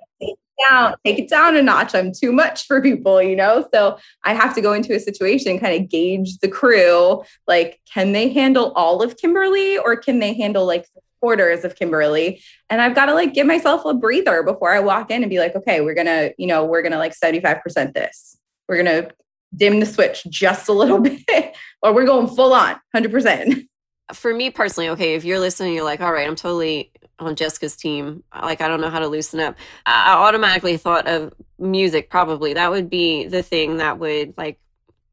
down, 0.70 0.96
take 1.06 1.20
it 1.20 1.30
down 1.30 1.56
a 1.56 1.62
notch. 1.62 1.96
I'm 1.96 2.12
too 2.12 2.32
much 2.32 2.66
for 2.66 2.82
people, 2.82 3.22
you 3.22 3.36
know? 3.36 3.68
So 3.74 3.98
I 4.24 4.34
have 4.34 4.54
to 4.56 4.62
go 4.62 4.74
into 4.74 4.94
a 4.96 5.00
situation, 5.00 5.60
kind 5.60 5.82
of 5.82 5.90
gauge 5.90 6.40
the 6.40 6.48
crew. 6.48 7.24
Like, 7.48 7.80
can 7.92 8.12
they 8.12 8.30
handle 8.30 8.72
all 8.74 9.02
of 9.02 9.18
Kimberly 9.18 9.78
or 9.78 9.96
can 9.96 10.20
they 10.20 10.34
handle 10.34 10.66
like 10.66 10.88
quarters 11.22 11.64
of 11.64 11.76
Kimberly? 11.76 12.42
And 12.70 12.82
I've 12.82 12.96
got 12.96 13.08
to 13.08 13.14
like 13.14 13.34
give 13.34 13.48
myself 13.48 13.86
a 13.86 13.94
breather 13.94 14.44
before 14.44 14.74
I 14.74 14.80
walk 14.80 15.12
in 15.12 15.24
and 15.24 15.30
be 15.30 15.40
like, 15.40 15.56
okay, 15.56 15.82
we're 15.82 15.96
going 15.96 16.08
to, 16.08 16.34
you 16.38 16.48
know, 16.48 16.66
we're 16.66 16.82
going 16.82 16.94
to 16.94 16.98
like 16.98 17.14
75% 17.18 17.94
this. 17.94 18.38
We're 18.68 18.84
going 18.84 19.04
to 19.04 19.12
dim 19.56 19.80
the 19.80 19.86
switch 19.86 20.24
just 20.30 20.70
a 20.70 20.74
little 20.74 21.00
bit 21.28 21.56
or 21.82 21.94
we're 21.94 22.06
going 22.06 22.28
full 22.28 22.54
on 22.54 22.76
100%. 22.96 23.68
For 24.13 24.34
me 24.34 24.50
personally, 24.50 24.89
okay, 24.89 25.15
if 25.15 25.24
you're 25.24 25.39
listening, 25.39 25.74
you're 25.74 25.84
like, 25.84 26.02
all 26.02 26.12
right, 26.12 26.28
I'm 26.28 26.36
totally 26.36 26.91
on 27.19 27.36
Jessica's 27.36 27.76
team. 27.76 28.24
Like, 28.34 28.62
I 28.62 28.67
don't 28.67 28.82
know 28.82 28.89
how 28.89 29.00
to 29.00 29.08
loosen 29.08 29.39
up. 29.39 29.56
I 29.86 30.13
automatically 30.13 30.78
thought 30.78 31.08
of 31.08 31.34
music, 31.58 32.10
probably. 32.10 32.54
That 32.54 32.72
would 32.72 32.89
be 32.89 33.28
the 33.28 33.43
thing 33.43 33.78
that 33.78 34.00
would 34.00 34.34
like 34.38 34.60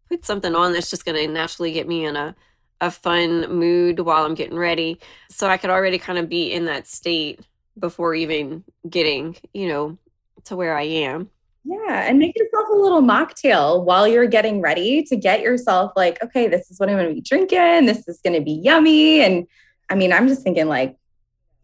put 0.09 0.24
something 0.24 0.54
on 0.54 0.72
that's 0.72 0.90
just 0.90 1.04
going 1.04 1.16
to 1.16 1.32
naturally 1.32 1.72
get 1.72 1.88
me 1.88 2.04
in 2.04 2.16
a, 2.16 2.35
a 2.80 2.90
fun 2.90 3.50
mood 3.52 4.00
while 4.00 4.24
I'm 4.24 4.35
getting 4.35 4.56
ready. 4.56 4.98
So 5.30 5.48
I 5.48 5.56
could 5.56 5.70
already 5.70 5.98
kind 5.98 6.18
of 6.18 6.28
be 6.28 6.52
in 6.52 6.66
that 6.66 6.87
state 6.87 7.40
before 7.78 8.14
even 8.14 8.64
getting, 8.88 9.37
you 9.52 9.68
know, 9.68 9.98
to 10.44 10.56
where 10.56 10.76
I 10.76 10.82
am. 10.82 11.30
Yeah, 11.66 12.09
and 12.09 12.18
make 12.18 12.38
yourself 12.38 12.68
a 12.70 12.76
little 12.76 13.02
mocktail 13.02 13.85
while 13.85 14.07
you're 14.07 14.26
getting 14.26 14.61
ready 14.61 15.02
to 15.05 15.16
get 15.16 15.40
yourself 15.40 15.92
like, 15.96 16.22
okay, 16.22 16.46
this 16.46 16.70
is 16.70 16.79
what 16.79 16.88
I'm 16.88 16.96
going 16.96 17.09
to 17.09 17.14
be 17.14 17.20
drinking. 17.20 17.87
This 17.87 18.07
is 18.07 18.20
going 18.22 18.35
to 18.35 18.40
be 18.40 18.52
yummy. 18.52 19.22
And 19.22 19.46
I 19.88 19.96
mean, 19.96 20.12
I'm 20.12 20.29
just 20.29 20.42
thinking 20.42 20.68
like 20.68 20.96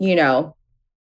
you 0.02 0.16
know, 0.16 0.56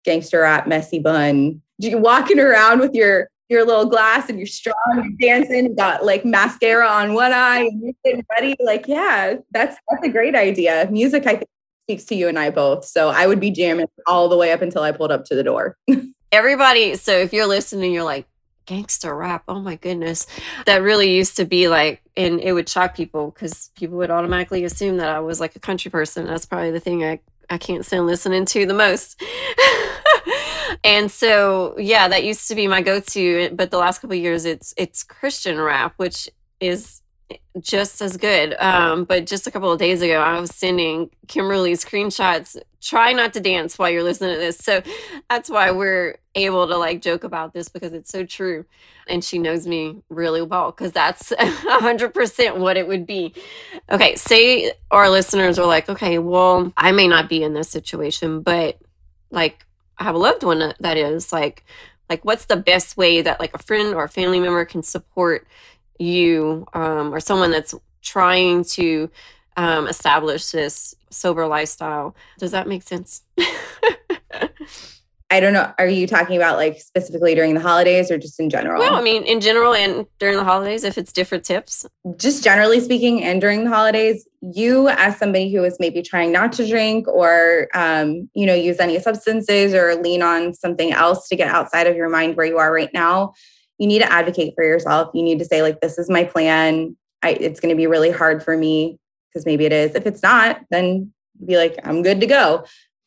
gangster 0.03 0.41
rap, 0.41 0.67
messy 0.67 0.97
bun, 0.97 1.61
you 1.77 1.97
walking 1.99 2.39
around 2.39 2.79
with 2.79 2.93
your 2.95 3.29
your 3.49 3.63
little 3.63 3.85
glass 3.85 4.27
and 4.27 4.37
you're 4.37 4.47
strong, 4.47 4.75
you're 4.95 5.05
dancing, 5.19 5.73
got 5.75 6.03
like 6.03 6.25
mascara 6.25 6.85
on 6.85 7.13
one 7.13 7.31
eye, 7.31 7.59
and 7.59 7.81
you're 7.81 7.93
getting 8.03 8.25
ready. 8.31 8.55
Like, 8.59 8.87
yeah, 8.87 9.35
that's 9.51 9.77
that's 9.89 10.03
a 10.03 10.09
great 10.09 10.35
idea. 10.35 10.89
Music, 10.91 11.27
I 11.27 11.35
think, 11.35 11.49
speaks 11.85 12.05
to 12.05 12.15
you 12.15 12.27
and 12.27 12.37
I 12.37 12.49
both. 12.49 12.85
So 12.85 13.09
I 13.09 13.27
would 13.27 13.39
be 13.39 13.51
jamming 13.51 13.87
all 14.07 14.27
the 14.27 14.35
way 14.35 14.51
up 14.51 14.61
until 14.61 14.81
I 14.81 14.91
pulled 14.91 15.11
up 15.11 15.23
to 15.25 15.35
the 15.35 15.43
door. 15.43 15.77
Everybody, 16.31 16.95
so 16.95 17.13
if 17.13 17.31
you're 17.31 17.47
listening, 17.47 17.93
you're 17.93 18.03
like, 18.03 18.27
gangster 18.67 19.15
rap. 19.15 19.43
Oh 19.47 19.59
my 19.59 19.75
goodness. 19.75 20.27
That 20.65 20.83
really 20.83 21.15
used 21.15 21.37
to 21.37 21.45
be 21.45 21.67
like, 21.67 22.03
and 22.15 22.39
it 22.39 22.53
would 22.53 22.69
shock 22.69 22.95
people 22.95 23.31
because 23.31 23.71
people 23.75 23.97
would 23.97 24.11
automatically 24.11 24.63
assume 24.63 24.97
that 24.97 25.09
I 25.09 25.19
was 25.19 25.39
like 25.39 25.55
a 25.55 25.59
country 25.59 25.89
person. 25.89 26.27
That's 26.27 26.45
probably 26.45 26.71
the 26.71 26.79
thing 26.79 27.03
I 27.03 27.19
I 27.49 27.57
can't 27.57 27.85
stand 27.85 28.05
listening 28.05 28.45
to 28.45 28.65
the 28.65 28.73
most. 28.73 29.23
and 30.83 31.09
so 31.09 31.75
yeah, 31.79 32.07
that 32.09 32.23
used 32.23 32.47
to 32.49 32.55
be 32.55 32.67
my 32.67 32.81
go-to, 32.81 33.49
but 33.53 33.71
the 33.71 33.77
last 33.77 33.99
couple 33.99 34.15
years 34.15 34.45
it's 34.45 34.73
it's 34.77 35.01
Christian 35.01 35.59
rap, 35.59 35.93
which 35.97 36.29
is 36.59 37.01
just 37.59 38.01
as 38.01 38.17
good. 38.17 38.55
Um, 38.59 39.03
but 39.03 39.25
just 39.25 39.47
a 39.47 39.51
couple 39.51 39.71
of 39.71 39.79
days 39.79 40.01
ago, 40.01 40.19
I 40.19 40.39
was 40.39 40.53
sending 40.53 41.09
Kimberly 41.27 41.73
screenshots. 41.73 42.57
Try 42.81 43.13
not 43.13 43.33
to 43.33 43.39
dance 43.39 43.77
while 43.77 43.89
you're 43.89 44.03
listening 44.03 44.33
to 44.35 44.39
this. 44.39 44.57
So 44.57 44.81
that's 45.29 45.49
why 45.49 45.71
we're 45.71 46.17
able 46.35 46.67
to 46.67 46.77
like 46.77 47.01
joke 47.01 47.23
about 47.23 47.53
this 47.53 47.69
because 47.69 47.93
it's 47.93 48.11
so 48.11 48.25
true. 48.25 48.65
And 49.07 49.23
she 49.23 49.39
knows 49.39 49.65
me 49.65 50.01
really 50.09 50.41
well 50.41 50.71
because 50.71 50.91
that's 50.91 51.31
100% 51.39 52.57
what 52.57 52.77
it 52.77 52.87
would 52.87 53.05
be. 53.05 53.33
Okay, 53.89 54.15
say 54.15 54.71
our 54.91 55.09
listeners 55.09 55.57
are 55.57 55.65
like, 55.67 55.89
okay, 55.89 56.19
well, 56.19 56.71
I 56.77 56.91
may 56.91 57.07
not 57.07 57.29
be 57.29 57.43
in 57.43 57.53
this 57.53 57.69
situation, 57.69 58.41
but 58.41 58.79
like 59.31 59.65
I 59.97 60.03
have 60.03 60.15
a 60.15 60.19
loved 60.19 60.43
one 60.43 60.73
that 60.79 60.97
is 60.97 61.33
like, 61.33 61.65
like 62.09 62.23
what's 62.23 62.45
the 62.45 62.55
best 62.55 62.95
way 62.95 63.21
that 63.21 63.39
like 63.39 63.53
a 63.53 63.63
friend 63.63 63.93
or 63.93 64.05
a 64.05 64.09
family 64.09 64.39
member 64.39 64.63
can 64.65 64.83
support 64.83 65.47
you 65.99 66.65
um, 66.73 67.13
or 67.13 67.19
someone 67.19 67.51
that's 67.51 67.73
trying 68.01 68.63
to 68.63 69.09
um, 69.57 69.87
establish 69.87 70.51
this 70.51 70.95
sober 71.09 71.47
lifestyle. 71.47 72.15
Does 72.37 72.51
that 72.51 72.67
make 72.67 72.83
sense? 72.83 73.23
I 75.29 75.41
don't 75.41 75.51
know. 75.51 75.73
Are 75.77 75.87
you 75.87 76.07
talking 76.07 76.37
about 76.37 76.55
like 76.55 76.79
specifically 76.79 77.35
during 77.35 77.53
the 77.53 77.59
holidays 77.59 78.09
or 78.09 78.17
just 78.17 78.39
in 78.39 78.49
general? 78.49 78.79
Well, 78.79 78.95
I 78.95 79.01
mean, 79.01 79.23
in 79.23 79.41
general 79.41 79.73
and 79.73 80.05
during 80.19 80.37
the 80.37 80.43
holidays, 80.45 80.85
if 80.85 80.97
it's 80.97 81.11
different 81.11 81.43
tips. 81.43 81.85
Just 82.15 82.45
generally 82.45 82.79
speaking, 82.79 83.21
and 83.23 83.41
during 83.41 83.65
the 83.65 83.69
holidays, 83.69 84.25
you 84.41 84.87
as 84.87 85.17
somebody 85.17 85.53
who 85.53 85.65
is 85.65 85.77
maybe 85.81 86.01
trying 86.01 86.31
not 86.31 86.53
to 86.53 86.67
drink 86.67 87.09
or, 87.09 87.67
um, 87.73 88.29
you 88.35 88.45
know, 88.45 88.53
use 88.53 88.79
any 88.79 88.99
substances 89.01 89.73
or 89.73 89.95
lean 89.95 90.21
on 90.21 90.53
something 90.53 90.93
else 90.93 91.27
to 91.27 91.35
get 91.35 91.49
outside 91.49 91.87
of 91.87 91.97
your 91.97 92.07
mind 92.07 92.37
where 92.37 92.45
you 92.45 92.57
are 92.57 92.73
right 92.73 92.93
now, 92.93 93.33
you 93.77 93.87
need 93.87 93.99
to 93.99 94.11
advocate 94.11 94.53
for 94.55 94.63
yourself. 94.63 95.11
You 95.13 95.23
need 95.23 95.39
to 95.39 95.45
say, 95.45 95.61
like, 95.61 95.81
this 95.81 95.97
is 95.97 96.09
my 96.09 96.23
plan. 96.23 96.95
I, 97.21 97.31
it's 97.31 97.59
going 97.59 97.73
to 97.73 97.77
be 97.77 97.87
really 97.87 98.11
hard 98.11 98.43
for 98.43 98.57
me 98.57 98.97
because 99.29 99.45
maybe 99.45 99.65
it 99.65 99.73
is. 99.73 99.95
If 99.95 100.05
it's 100.05 100.23
not, 100.23 100.61
then 100.69 101.11
be 101.45 101.57
like, 101.57 101.77
I'm 101.83 102.01
good 102.01 102.19
to 102.21 102.27
go. 102.27 102.65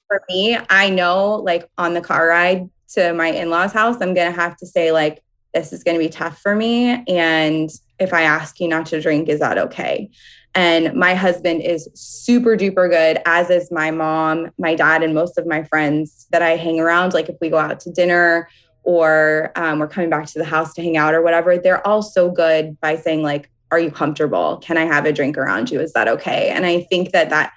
For 0.09 0.23
me, 0.29 0.59
I 0.69 0.91
know, 0.91 1.37
like, 1.37 1.69
on 1.79 1.95
the 1.95 2.01
car 2.01 2.29
ride 2.29 2.69
to 2.95 3.13
my 3.13 3.29
in 3.29 3.51
law's 3.51 3.73
house, 3.73 3.97
I'm 4.01 4.15
going 4.15 4.33
to 4.33 4.41
have 4.41 4.57
to 4.59 4.67
say, 4.67 4.93
like, 4.93 5.23
this 5.55 5.73
is 5.73 5.83
going 5.83 5.99
to 5.99 6.05
be 6.05 6.09
tough 6.09 6.41
for 6.41 6.55
me. 6.55 7.05
And 7.09 7.71
if 7.99 8.13
I 8.13 8.23
ask 8.23 8.61
you 8.61 8.69
not 8.69 8.87
to 8.87 9.01
drink, 9.01 9.29
is 9.29 9.41
that 9.41 9.59
okay? 9.59 10.11
And 10.55 10.95
my 10.95 11.15
husband 11.15 11.63
is 11.63 11.89
super 11.95 12.57
duper 12.57 12.91
good, 12.91 13.21
as 13.27 13.51
is 13.51 13.71
my 13.71 13.91
mom, 13.91 14.51
my 14.59 14.75
dad, 14.75 15.03
and 15.03 15.15
most 15.15 15.39
of 15.39 15.47
my 15.47 15.63
friends 15.65 16.27
that 16.31 16.43
I 16.43 16.57
hang 16.57 16.81
around. 16.81 17.15
Like, 17.15 17.29
if 17.29 17.37
we 17.41 17.51
go 17.51 17.59
out 17.59 17.81
to 17.81 17.93
dinner 17.93 18.49
or 18.91 19.53
um, 19.55 19.79
we're 19.79 19.87
coming 19.87 20.11
back 20.11 20.27
to 20.27 20.39
the 20.41 20.45
house 20.45 20.75
to 20.75 20.83
hang 20.83 20.97
out 20.97 21.15
or 21.15 21.23
whatever, 21.23 21.57
they're 21.57 21.87
all 21.87 22.03
so 22.03 22.29
good 22.29 22.77
by 22.81 22.97
saying, 22.97 23.23
like, 23.23 23.49
are 23.71 23.79
you 23.79 23.89
comfortable? 23.89 24.57
Can 24.57 24.77
I 24.77 24.85
have 24.85 25.07
a 25.07 25.13
drink 25.13 25.39
around 25.39 25.71
you? 25.71 25.79
Is 25.79 25.93
that 25.93 26.09
okay? 26.09 26.49
And 26.49 26.67
I 26.67 26.81
think 26.91 27.13
that 27.13 27.31
that 27.31 27.53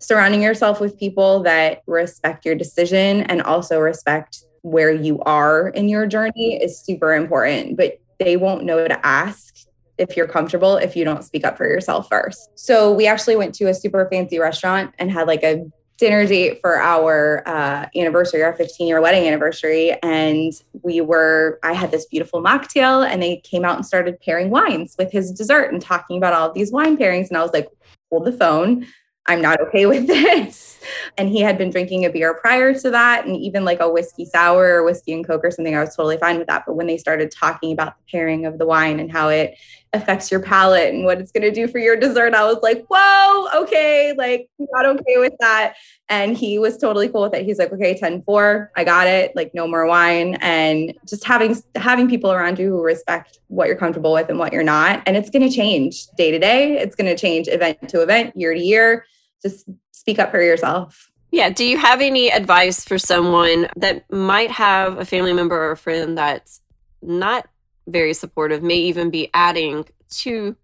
surrounding 0.00 0.42
yourself 0.42 0.80
with 0.80 0.98
people 0.98 1.44
that 1.44 1.82
respect 1.86 2.44
your 2.44 2.56
decision 2.56 3.22
and 3.22 3.42
also 3.42 3.78
respect 3.78 4.44
where 4.62 4.92
you 4.92 5.20
are 5.20 5.68
in 5.68 5.88
your 5.88 6.04
journey 6.04 6.60
is 6.60 6.80
super 6.80 7.14
important. 7.14 7.76
But 7.76 8.00
they 8.18 8.36
won't 8.36 8.64
know 8.64 8.88
to 8.88 9.06
ask 9.06 9.54
if 9.98 10.16
you're 10.16 10.26
comfortable 10.26 10.76
if 10.76 10.96
you 10.96 11.04
don't 11.04 11.22
speak 11.22 11.46
up 11.46 11.56
for 11.56 11.66
yourself 11.66 12.08
first. 12.08 12.50
So 12.56 12.92
we 12.92 13.06
actually 13.06 13.36
went 13.36 13.54
to 13.56 13.68
a 13.68 13.74
super 13.74 14.08
fancy 14.10 14.40
restaurant 14.40 14.92
and 14.98 15.12
had 15.12 15.28
like 15.28 15.44
a 15.44 15.64
dinner 16.02 16.26
date 16.26 16.58
for 16.60 16.80
our 16.80 17.44
uh, 17.46 17.86
anniversary, 17.94 18.42
our 18.42 18.52
15 18.54 18.88
year 18.88 19.00
wedding 19.00 19.24
anniversary. 19.24 19.92
And 20.02 20.52
we 20.82 21.00
were, 21.00 21.60
I 21.62 21.74
had 21.74 21.92
this 21.92 22.06
beautiful 22.06 22.42
mocktail, 22.42 23.06
and 23.08 23.22
they 23.22 23.36
came 23.36 23.64
out 23.64 23.76
and 23.76 23.86
started 23.86 24.20
pairing 24.20 24.50
wines 24.50 24.96
with 24.98 25.12
his 25.12 25.30
dessert 25.30 25.72
and 25.72 25.80
talking 25.80 26.18
about 26.18 26.32
all 26.32 26.48
of 26.48 26.54
these 26.54 26.72
wine 26.72 26.96
pairings. 26.96 27.28
And 27.28 27.36
I 27.36 27.42
was 27.42 27.52
like, 27.52 27.68
hold 28.10 28.24
the 28.24 28.32
phone. 28.32 28.84
I'm 29.26 29.40
not 29.40 29.60
okay 29.60 29.86
with 29.86 30.06
this. 30.08 30.80
And 31.16 31.28
he 31.28 31.40
had 31.40 31.56
been 31.56 31.70
drinking 31.70 32.04
a 32.04 32.10
beer 32.10 32.34
prior 32.34 32.74
to 32.74 32.90
that, 32.90 33.24
and 33.24 33.36
even 33.36 33.64
like 33.64 33.78
a 33.78 33.88
whiskey 33.88 34.24
sour 34.24 34.74
or 34.74 34.84
whiskey 34.84 35.12
and 35.12 35.24
coke 35.24 35.44
or 35.44 35.52
something, 35.52 35.76
I 35.76 35.80
was 35.80 35.94
totally 35.94 36.18
fine 36.18 36.38
with 36.38 36.48
that. 36.48 36.64
But 36.66 36.74
when 36.74 36.88
they 36.88 36.98
started 36.98 37.30
talking 37.30 37.70
about 37.70 37.94
the 37.96 38.02
pairing 38.10 38.44
of 38.44 38.58
the 38.58 38.66
wine 38.66 38.98
and 38.98 39.12
how 39.12 39.28
it 39.28 39.54
affects 39.94 40.30
your 40.30 40.40
palate 40.40 40.94
and 40.94 41.04
what 41.04 41.20
it's 41.20 41.32
going 41.32 41.42
to 41.42 41.50
do 41.50 41.68
for 41.68 41.78
your 41.78 41.96
dessert, 41.96 42.34
I 42.34 42.44
was 42.44 42.62
like, 42.62 42.84
whoa, 42.88 43.62
okay, 43.62 44.14
like 44.16 44.48
not 44.58 44.86
okay 44.86 45.18
with 45.18 45.34
that. 45.40 45.74
And 46.08 46.36
he 46.36 46.58
was 46.58 46.78
totally 46.78 47.08
cool 47.08 47.22
with 47.22 47.34
it. 47.34 47.44
He's 47.44 47.58
like, 47.58 47.72
okay, 47.72 47.96
10 47.98 48.22
4, 48.22 48.72
I 48.76 48.84
got 48.84 49.06
it, 49.06 49.36
like 49.36 49.52
no 49.54 49.66
more 49.66 49.86
wine. 49.86 50.36
And 50.40 50.94
just 51.06 51.24
having 51.24 51.56
having 51.76 52.08
people 52.08 52.32
around 52.32 52.58
you 52.58 52.70
who 52.70 52.82
respect 52.82 53.38
what 53.48 53.68
you're 53.68 53.76
comfortable 53.76 54.12
with 54.12 54.28
and 54.28 54.38
what 54.38 54.52
you're 54.52 54.62
not. 54.62 55.02
And 55.06 55.16
it's 55.16 55.30
going 55.30 55.48
to 55.48 55.54
change 55.54 56.06
day 56.16 56.30
to 56.30 56.38
day. 56.38 56.78
It's 56.78 56.96
going 56.96 57.14
to 57.14 57.16
change 57.16 57.48
event 57.48 57.88
to 57.90 58.02
event, 58.02 58.34
year 58.36 58.54
to 58.54 58.60
year. 58.60 59.04
Just 59.42 59.68
speak 59.90 60.18
up 60.18 60.30
for 60.30 60.40
yourself. 60.40 61.10
Yeah. 61.30 61.48
Do 61.48 61.64
you 61.64 61.78
have 61.78 62.00
any 62.00 62.30
advice 62.30 62.84
for 62.84 62.98
someone 62.98 63.68
that 63.76 64.10
might 64.10 64.50
have 64.50 64.98
a 64.98 65.04
family 65.04 65.32
member 65.32 65.56
or 65.56 65.72
a 65.72 65.76
friend 65.76 66.16
that's 66.16 66.60
not 67.00 67.48
very 67.86 68.14
supportive, 68.14 68.62
may 68.62 68.76
even 68.76 69.10
be 69.10 69.30
adding 69.34 69.84
to, 70.10 70.56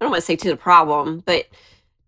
I 0.00 0.04
don't 0.04 0.10
want 0.10 0.22
to 0.22 0.26
say 0.26 0.36
to 0.36 0.48
the 0.48 0.56
problem, 0.56 1.22
but 1.24 1.46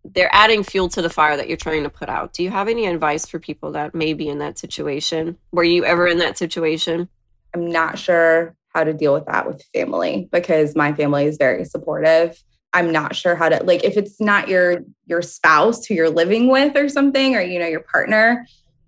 they're 0.05 0.31
adding 0.33 0.63
fuel 0.63 0.89
to 0.91 1.03
the 1.03 1.11
fire 1.11 1.37
that 1.37 1.49
you're 1.49 1.57
trying 1.57 1.83
to 1.83 1.91
put 1.91 2.09
out. 2.09 2.33
Do 2.33 2.43
you 2.43 2.51
have 2.51 2.69
any 2.69 2.87
advice 2.87 3.27
for 3.27 3.39
people 3.39 3.73
that 3.73 3.95
may 3.95 4.13
be 4.13 4.29
in 4.29 4.39
that 4.39 4.59
situation? 4.59 5.37
Were 5.53 5.65
you 5.65 5.85
ever 5.85 6.07
in 6.07 6.19
that 6.19 6.39
situation? 6.39 7.09
I'm 7.55 7.71
not 7.71 7.99
sure 7.99 8.57
how 8.75 8.85
to 8.85 8.93
deal 8.93 9.15
with 9.15 9.27
that 9.27 9.47
with 9.47 9.63
family 9.75 10.29
because 10.31 10.77
my 10.77 10.93
family 10.93 11.25
is 11.25 11.37
very 11.37 11.65
supportive. 11.65 12.43
I'm 12.75 12.93
not 12.93 13.17
sure 13.17 13.35
how 13.35 13.49
to 13.49 13.63
like 13.65 13.83
if 13.83 13.97
it's 13.97 14.21
not 14.21 14.49
your 14.49 14.85
your 15.07 15.23
spouse 15.23 15.87
who 15.87 15.95
you're 15.95 16.11
living 16.11 16.49
with 16.49 16.77
or 16.77 16.89
something 16.89 17.35
or 17.35 17.41
you 17.41 17.59
know 17.59 17.67
your 17.67 17.81
partner, 17.81 18.47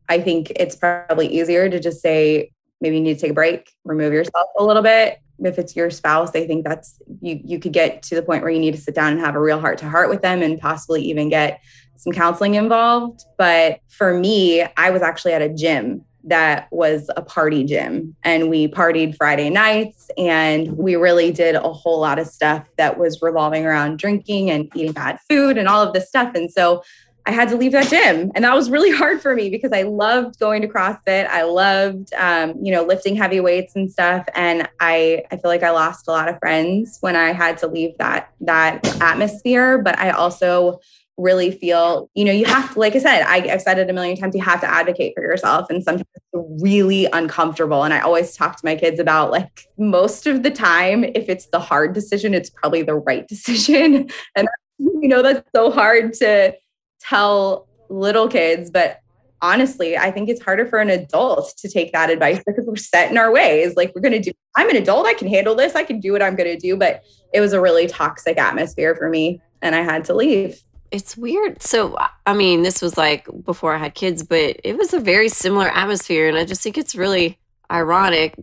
I 0.09 0.21
think 0.21 0.53
it's 0.57 0.77
probably 0.77 1.29
easier 1.29 1.69
to 1.69 1.81
just 1.81 2.03
say 2.03 2.53
maybe 2.81 2.97
you 2.97 3.03
need 3.03 3.15
to 3.15 3.21
take 3.21 3.31
a 3.31 3.35
break, 3.35 3.73
remove 3.85 4.13
yourself 4.13 4.49
a 4.59 4.65
little 4.65 4.83
bit. 4.83 5.21
If 5.43 5.59
it's 5.59 5.75
your 5.75 5.91
spouse, 5.91 6.31
I 6.35 6.47
think 6.47 6.65
that's 6.65 7.01
you 7.21 7.41
you 7.45 7.59
could 7.59 7.73
get 7.73 8.03
to 8.05 8.15
the 8.15 8.23
point 8.23 8.43
where 8.43 8.51
you 8.51 8.61
need 8.61 8.75
to 8.75 8.81
sit 8.81 8.95
down 8.95 9.13
and 9.13 9.21
have 9.21 9.35
a 9.35 9.41
real 9.41 9.61
heart 9.61 9.79
to 9.79 9.89
heart 9.89 10.11
with 10.11 10.23
them 10.23 10.43
and 10.43 10.61
possibly 10.61 11.03
even 11.03 11.29
get 11.29 11.61
some 11.97 12.13
counseling 12.13 12.55
involved. 12.55 13.25
But 13.37 13.81
for 13.89 14.15
me, 14.15 14.65
I 14.77 14.91
was 14.91 15.03
actually 15.03 15.33
at 15.33 15.43
a 15.43 15.49
gym 15.49 16.05
that 16.25 16.69
was 16.71 17.11
a 17.17 17.23
party 17.23 17.65
gym 17.65 18.15
and 18.25 18.51
we 18.51 18.69
partied 18.69 19.17
Friday 19.17 19.49
nights 19.49 20.11
and 20.19 20.71
we 20.77 20.95
really 20.97 21.33
did 21.33 21.55
a 21.55 21.73
whole 21.73 21.99
lot 21.99 22.19
of 22.19 22.27
stuff 22.27 22.67
that 22.77 22.99
was 22.99 23.23
revolving 23.23 23.65
around 23.65 23.99
drinking 23.99 24.51
and 24.51 24.71
eating 24.75 24.93
bad 24.93 25.19
food 25.29 25.57
and 25.57 25.67
all 25.67 25.83
of 25.83 25.95
this 25.95 26.09
stuff. 26.09 26.35
And 26.35 26.51
so 26.51 26.83
I 27.27 27.33
had 27.33 27.49
to 27.51 27.57
leave 27.57 27.73
that 27.73 27.89
gym. 27.89 28.31
And 28.35 28.45
that 28.45 28.55
was 28.55 28.71
really 28.71 28.91
hard 28.97 29.21
for 29.21 29.35
me 29.35 29.51
because 29.51 29.73
I 29.73 29.83
loved 29.83 30.39
going 30.39 30.63
to 30.63 30.69
CrossFit. 30.69 31.27
I 31.29 31.43
loved, 31.43 32.13
um, 32.15 32.55
you 32.63 32.73
know, 32.73 32.85
lifting 32.85 33.17
heavy 33.17 33.41
weights 33.41 33.77
and 33.77 33.91
stuff. 33.91 34.27
And 34.35 34.69
I, 34.81 35.25
I 35.31 35.37
feel 35.37 35.51
like 35.51 35.63
I 35.63 35.71
lost 35.71 36.09
a 36.09 36.11
lot 36.11 36.29
of 36.29 36.39
friends 36.39 36.99
when 37.01 37.17
I 37.17 37.33
had 37.33 37.59
to 37.59 37.67
leave 37.67 37.97
that, 37.99 38.33
that 38.41 38.87
atmosphere. 39.01 39.79
But 39.79 39.99
I 39.99 40.11
also 40.11 40.81
really 41.21 41.51
feel, 41.51 42.11
you 42.15 42.25
know, 42.25 42.33
you 42.33 42.47
have 42.47 42.73
to, 42.73 42.81
like 42.81 42.97
I 42.97 42.99
said, 42.99 43.23
I, 43.23 43.47
have 43.49 43.61
said 43.63 43.79
it 43.79 43.91
a 43.91 43.93
million 43.93 44.17
times, 44.17 44.35
you 44.35 44.43
have 44.43 44.61
to 44.63 44.71
advocate 44.71 45.13
for 45.15 45.23
yourself. 45.23 45.69
And 45.71 45.83
sometimes 45.83 46.07
it's 46.15 46.63
really 46.63 47.07
uncomfortable. 47.13 47.85
And 47.85 47.93
I 47.93 48.01
always 48.01 48.35
talk 48.37 48.57
to 48.57 48.65
my 48.65 48.75
kids 48.75 48.99
about 48.99 49.31
like 49.31 49.67
most 49.79 50.27
of 50.27 50.43
the 50.43 50.51
time, 50.51 51.05
if 51.05 51.29
it's 51.29 51.47
the 51.47 51.61
hard 51.61 51.93
decision, 51.93 52.35
it's 52.35 52.51
probably 52.51 52.83
the 52.83 52.95
right 52.95 53.29
decision. 53.29 54.09
And, 54.35 54.49
you 54.79 55.09
know, 55.09 55.23
that's 55.23 55.49
so 55.55 55.71
hard 55.71 56.15
to, 56.15 56.55
tell 57.01 57.67
little 57.89 58.29
kids, 58.29 58.71
but 58.71 59.01
honestly, 59.43 59.97
I 59.97 60.11
think 60.11 60.29
it's 60.29 60.43
harder 60.43 60.67
for 60.67 60.79
an 60.79 60.91
adult 60.91 61.55
to 61.59 61.69
take 61.69 61.93
that 61.93 62.11
advice 62.11 62.43
because 62.47 62.67
we're 62.67 62.77
set 62.77 63.11
in 63.11 63.19
our 63.19 63.33
ways. 63.33 63.77
Like 63.77 63.93
we're 63.95 64.03
going 64.03 64.13
to 64.13 64.21
do, 64.21 64.33
I'm 64.57 64.69
an 64.69 64.77
adult, 64.77 65.07
I 65.07 65.15
can 65.15 65.29
handle 65.29 65.55
this, 65.55 65.75
I 65.75 65.85
can 65.85 66.01
do 66.01 66.13
what 66.13 66.23
I'm 66.23 66.37
going 66.37 66.51
to 66.51 66.59
do. 66.59 66.77
But 66.77 67.03
it 67.33 67.41
was 67.41 67.53
a 67.53 67.61
really 67.61 67.87
toxic 67.87 68.39
atmosphere 68.39 68.95
for 68.95 69.09
me 69.09 69.41
and 69.63 69.75
I 69.75 69.83
had 69.83 70.05
to 70.07 70.15
leave. 70.15 70.63
It's 70.91 71.17
weird. 71.17 71.63
So, 71.63 71.97
I 72.27 72.35
mean, 72.35 72.63
this 72.63 72.83
was 72.83 72.97
like 72.99 73.29
before 73.45 73.75
I 73.75 73.79
had 73.79 73.95
kids, 73.95 74.23
but 74.23 74.61
it 74.65 74.77
was 74.77 74.93
a 74.93 74.99
very 74.99 75.29
similar 75.29 75.69
atmosphere. 75.69 76.29
And 76.29 76.37
I 76.37 76.45
just 76.45 76.63
think 76.63 76.77
it's 76.77 76.97
really 76.97 77.39
ironic 77.71 78.35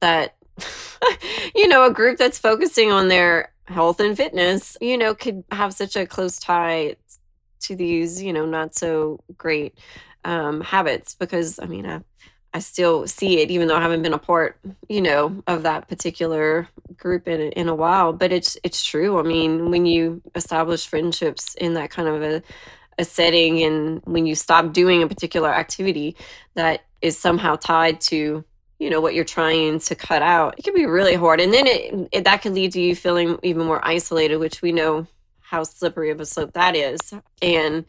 that, 0.00 0.36
you 1.56 1.66
know, 1.66 1.84
a 1.84 1.92
group 1.92 2.16
that's 2.18 2.38
focusing 2.38 2.92
on 2.92 3.08
their 3.08 3.52
health 3.66 3.98
and 3.98 4.16
fitness, 4.16 4.76
you 4.80 4.96
know, 4.96 5.14
could 5.14 5.42
have 5.50 5.74
such 5.74 5.96
a 5.96 6.06
close 6.06 6.38
tie 6.38 6.96
to 7.60 7.76
these, 7.76 8.22
you 8.22 8.32
know, 8.32 8.46
not 8.46 8.74
so 8.74 9.20
great 9.36 9.78
um, 10.24 10.60
habits 10.60 11.14
because 11.14 11.58
I 11.58 11.66
mean, 11.66 11.86
I, 11.86 12.00
I 12.54 12.60
still 12.60 13.06
see 13.06 13.40
it, 13.40 13.50
even 13.50 13.68
though 13.68 13.76
I 13.76 13.82
haven't 13.82 14.02
been 14.02 14.14
a 14.14 14.18
part, 14.18 14.58
you 14.88 15.02
know, 15.02 15.42
of 15.46 15.62
that 15.64 15.88
particular 15.88 16.68
group 16.96 17.28
in 17.28 17.40
in 17.40 17.68
a 17.68 17.74
while. 17.74 18.12
But 18.12 18.32
it's 18.32 18.56
it's 18.62 18.84
true. 18.84 19.18
I 19.18 19.22
mean, 19.22 19.70
when 19.70 19.86
you 19.86 20.22
establish 20.34 20.86
friendships 20.86 21.54
in 21.56 21.74
that 21.74 21.90
kind 21.90 22.08
of 22.08 22.22
a 22.22 22.42
a 22.98 23.04
setting, 23.04 23.62
and 23.62 24.00
when 24.04 24.26
you 24.26 24.34
stop 24.34 24.72
doing 24.72 25.02
a 25.02 25.08
particular 25.08 25.50
activity 25.50 26.16
that 26.54 26.80
is 27.00 27.16
somehow 27.16 27.56
tied 27.56 28.00
to 28.00 28.44
you 28.78 28.90
know 28.90 29.00
what 29.00 29.14
you're 29.14 29.24
trying 29.24 29.78
to 29.80 29.94
cut 29.94 30.22
out 30.22 30.54
it 30.58 30.62
can 30.62 30.74
be 30.74 30.86
really 30.86 31.14
hard 31.14 31.40
and 31.40 31.52
then 31.52 31.66
it, 31.66 32.08
it 32.12 32.24
that 32.24 32.42
could 32.42 32.54
lead 32.54 32.72
to 32.72 32.80
you 32.80 32.94
feeling 32.94 33.38
even 33.42 33.66
more 33.66 33.84
isolated 33.84 34.36
which 34.36 34.62
we 34.62 34.72
know 34.72 35.06
how 35.48 35.62
slippery 35.62 36.10
of 36.10 36.20
a 36.20 36.26
slope 36.26 36.52
that 36.52 36.76
is 36.76 37.14
and 37.40 37.86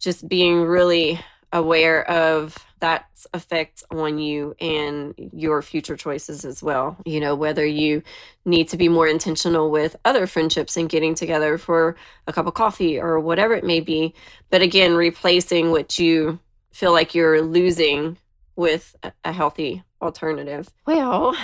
just 0.00 0.28
being 0.28 0.62
really 0.62 1.20
aware 1.52 2.08
of 2.10 2.56
that 2.80 3.06
effect 3.32 3.84
on 3.90 4.18
you 4.18 4.54
and 4.60 5.14
your 5.32 5.62
future 5.62 5.96
choices 5.96 6.44
as 6.44 6.60
well. 6.60 6.96
You 7.04 7.20
know, 7.20 7.36
whether 7.36 7.64
you 7.64 8.02
need 8.44 8.68
to 8.68 8.76
be 8.76 8.88
more 8.88 9.06
intentional 9.06 9.70
with 9.70 9.94
other 10.04 10.26
friendships 10.26 10.76
and 10.76 10.88
getting 10.88 11.14
together 11.14 11.56
for 11.56 11.94
a 12.26 12.32
cup 12.32 12.46
of 12.46 12.54
coffee 12.54 13.00
or 13.00 13.20
whatever 13.20 13.54
it 13.54 13.64
may 13.64 13.80
be. 13.80 14.12
But 14.50 14.62
again, 14.62 14.94
replacing 14.94 15.70
what 15.70 15.98
you 15.98 16.40
feel 16.72 16.92
like 16.92 17.14
you're 17.14 17.42
losing 17.42 18.18
with 18.56 18.96
a 19.24 19.32
healthy 19.32 19.84
alternative. 20.02 20.68
Well, 20.84 21.36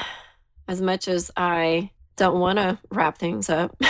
as 0.66 0.80
much 0.80 1.06
as 1.06 1.30
I 1.36 1.90
don't 2.16 2.40
want 2.40 2.58
to 2.58 2.78
wrap 2.90 3.18
things 3.18 3.48
up. 3.48 3.80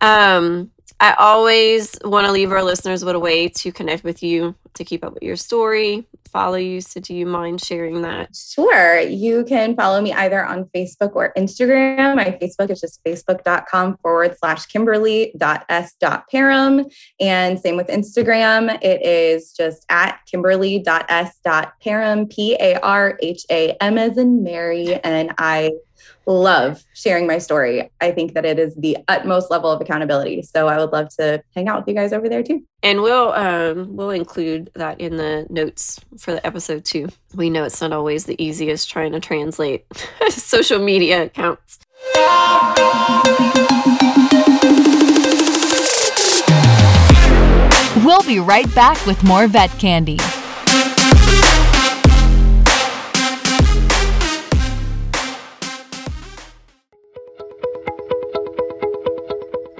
Um, 0.00 0.70
I 0.98 1.14
always 1.18 1.94
want 2.04 2.26
to 2.26 2.32
leave 2.32 2.52
our 2.52 2.62
listeners 2.62 3.04
with 3.04 3.14
a 3.14 3.20
way 3.20 3.48
to 3.48 3.70
connect 3.70 4.02
with 4.02 4.22
you, 4.22 4.54
to 4.74 4.84
keep 4.84 5.04
up 5.04 5.12
with 5.12 5.22
your 5.22 5.36
story, 5.36 6.06
follow 6.36 6.56
you. 6.56 6.80
So, 6.80 7.00
do 7.00 7.14
you 7.14 7.26
mind 7.26 7.62
sharing 7.62 8.02
that? 8.02 8.34
Sure. 8.34 8.98
You 9.00 9.44
can 9.44 9.76
follow 9.76 10.00
me 10.00 10.12
either 10.12 10.44
on 10.44 10.64
Facebook 10.74 11.14
or 11.14 11.32
Instagram. 11.36 12.16
My 12.16 12.36
Facebook 12.40 12.70
is 12.70 12.80
just 12.80 13.04
facebook.com 13.04 13.98
forward 13.98 14.36
slash 14.38 14.66
kimberly.s.parham. 14.66 16.86
And 17.20 17.58
same 17.58 17.76
with 17.76 17.88
Instagram. 17.88 18.78
It 18.82 19.04
is 19.04 19.52
just 19.52 19.84
at 19.88 20.20
kimberly.s.parham, 20.26 22.28
P 22.28 22.56
A 22.60 22.78
R 22.80 23.18
H 23.22 23.44
A 23.50 23.76
M 23.82 23.98
as 23.98 24.16
in 24.18 24.42
Mary. 24.42 24.94
And 24.94 25.32
I 25.38 25.70
love 26.26 26.84
sharing 26.94 27.26
my 27.26 27.38
story. 27.38 27.90
I 28.00 28.10
think 28.10 28.34
that 28.34 28.44
it 28.44 28.58
is 28.58 28.74
the 28.74 28.98
utmost 29.08 29.50
level 29.50 29.70
of 29.70 29.80
accountability. 29.80 30.42
So 30.42 30.66
I 30.68 30.78
would 30.78 30.92
love 30.92 31.08
to 31.16 31.42
hang 31.54 31.68
out 31.68 31.78
with 31.78 31.88
you 31.88 31.94
guys 31.94 32.12
over 32.12 32.28
there 32.28 32.42
too. 32.42 32.64
And 32.82 33.02
we'll 33.02 33.32
um, 33.32 33.96
we'll 33.96 34.10
include 34.10 34.70
that 34.74 35.00
in 35.00 35.16
the 35.16 35.46
notes 35.50 36.00
for 36.18 36.32
the 36.32 36.46
episode 36.46 36.84
too. 36.84 37.08
We 37.34 37.50
know 37.50 37.64
it's 37.64 37.80
not 37.80 37.92
always 37.92 38.26
the 38.26 38.42
easiest 38.42 38.90
trying 38.90 39.12
to 39.12 39.20
translate 39.20 39.86
social 40.28 40.78
media 40.78 41.24
accounts. 41.24 41.78
We'll 48.04 48.22
be 48.22 48.38
right 48.38 48.72
back 48.74 49.04
with 49.06 49.22
more 49.24 49.48
vet 49.48 49.70
candy. 49.78 50.18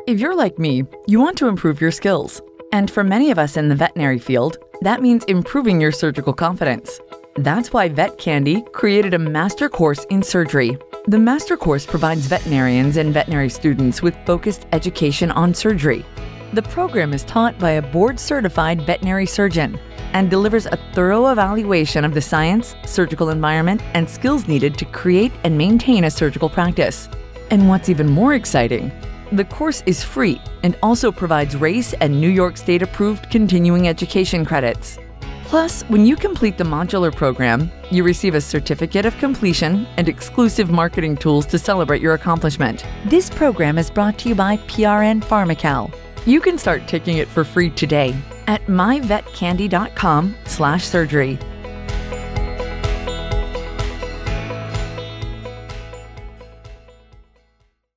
If 0.06 0.20
you're 0.20 0.36
like 0.36 0.56
me, 0.56 0.84
you 1.08 1.18
want 1.18 1.36
to 1.38 1.48
improve 1.48 1.80
your 1.80 1.90
skills. 1.90 2.40
And 2.70 2.88
for 2.88 3.02
many 3.02 3.32
of 3.32 3.40
us 3.40 3.56
in 3.56 3.68
the 3.68 3.74
veterinary 3.74 4.20
field, 4.20 4.56
that 4.82 5.02
means 5.02 5.24
improving 5.24 5.80
your 5.80 5.90
surgical 5.90 6.32
confidence. 6.32 7.00
That's 7.34 7.72
why 7.72 7.88
Vet 7.88 8.16
Candy 8.16 8.62
created 8.72 9.14
a 9.14 9.18
master 9.18 9.68
course 9.68 10.04
in 10.04 10.22
surgery. 10.22 10.78
The 11.08 11.18
master 11.18 11.56
course 11.56 11.84
provides 11.84 12.26
veterinarians 12.26 12.98
and 12.98 13.12
veterinary 13.12 13.48
students 13.48 14.00
with 14.00 14.14
focused 14.24 14.68
education 14.70 15.32
on 15.32 15.52
surgery. 15.52 16.06
The 16.52 16.62
program 16.62 17.12
is 17.12 17.24
taught 17.24 17.58
by 17.58 17.72
a 17.72 17.82
board 17.82 18.20
certified 18.20 18.82
veterinary 18.82 19.26
surgeon 19.26 19.76
and 20.12 20.30
delivers 20.30 20.66
a 20.66 20.78
thorough 20.92 21.32
evaluation 21.32 22.04
of 22.04 22.14
the 22.14 22.22
science, 22.22 22.76
surgical 22.84 23.30
environment, 23.30 23.82
and 23.94 24.08
skills 24.08 24.46
needed 24.46 24.78
to 24.78 24.84
create 24.84 25.32
and 25.42 25.58
maintain 25.58 26.04
a 26.04 26.10
surgical 26.12 26.48
practice. 26.48 27.08
And 27.50 27.68
what's 27.68 27.88
even 27.88 28.08
more 28.08 28.34
exciting, 28.34 28.92
the 29.32 29.44
course 29.44 29.82
is 29.86 30.02
free 30.02 30.40
and 30.62 30.76
also 30.82 31.12
provides 31.12 31.54
RACE 31.56 31.92
and 31.94 32.20
New 32.20 32.30
York 32.30 32.56
State 32.56 32.82
approved 32.82 33.30
continuing 33.30 33.86
education 33.88 34.44
credits. 34.44 34.98
Plus, 35.44 35.82
when 35.84 36.04
you 36.04 36.16
complete 36.16 36.58
the 36.58 36.64
modular 36.64 37.14
program, 37.14 37.70
you 37.90 38.02
receive 38.02 38.34
a 38.34 38.40
certificate 38.40 39.06
of 39.06 39.16
completion 39.18 39.86
and 39.96 40.08
exclusive 40.08 40.70
marketing 40.70 41.16
tools 41.16 41.46
to 41.46 41.56
celebrate 41.58 42.02
your 42.02 42.14
accomplishment. 42.14 42.84
This 43.04 43.30
program 43.30 43.78
is 43.78 43.88
brought 43.88 44.18
to 44.18 44.28
you 44.28 44.34
by 44.34 44.56
PRN 44.56 45.22
Pharmacal. 45.22 45.94
You 46.26 46.40
can 46.40 46.58
start 46.58 46.88
taking 46.88 47.18
it 47.18 47.28
for 47.28 47.44
free 47.44 47.70
today 47.70 48.16
at 48.48 48.66
myvetcandy.com/surgery. 48.66 51.38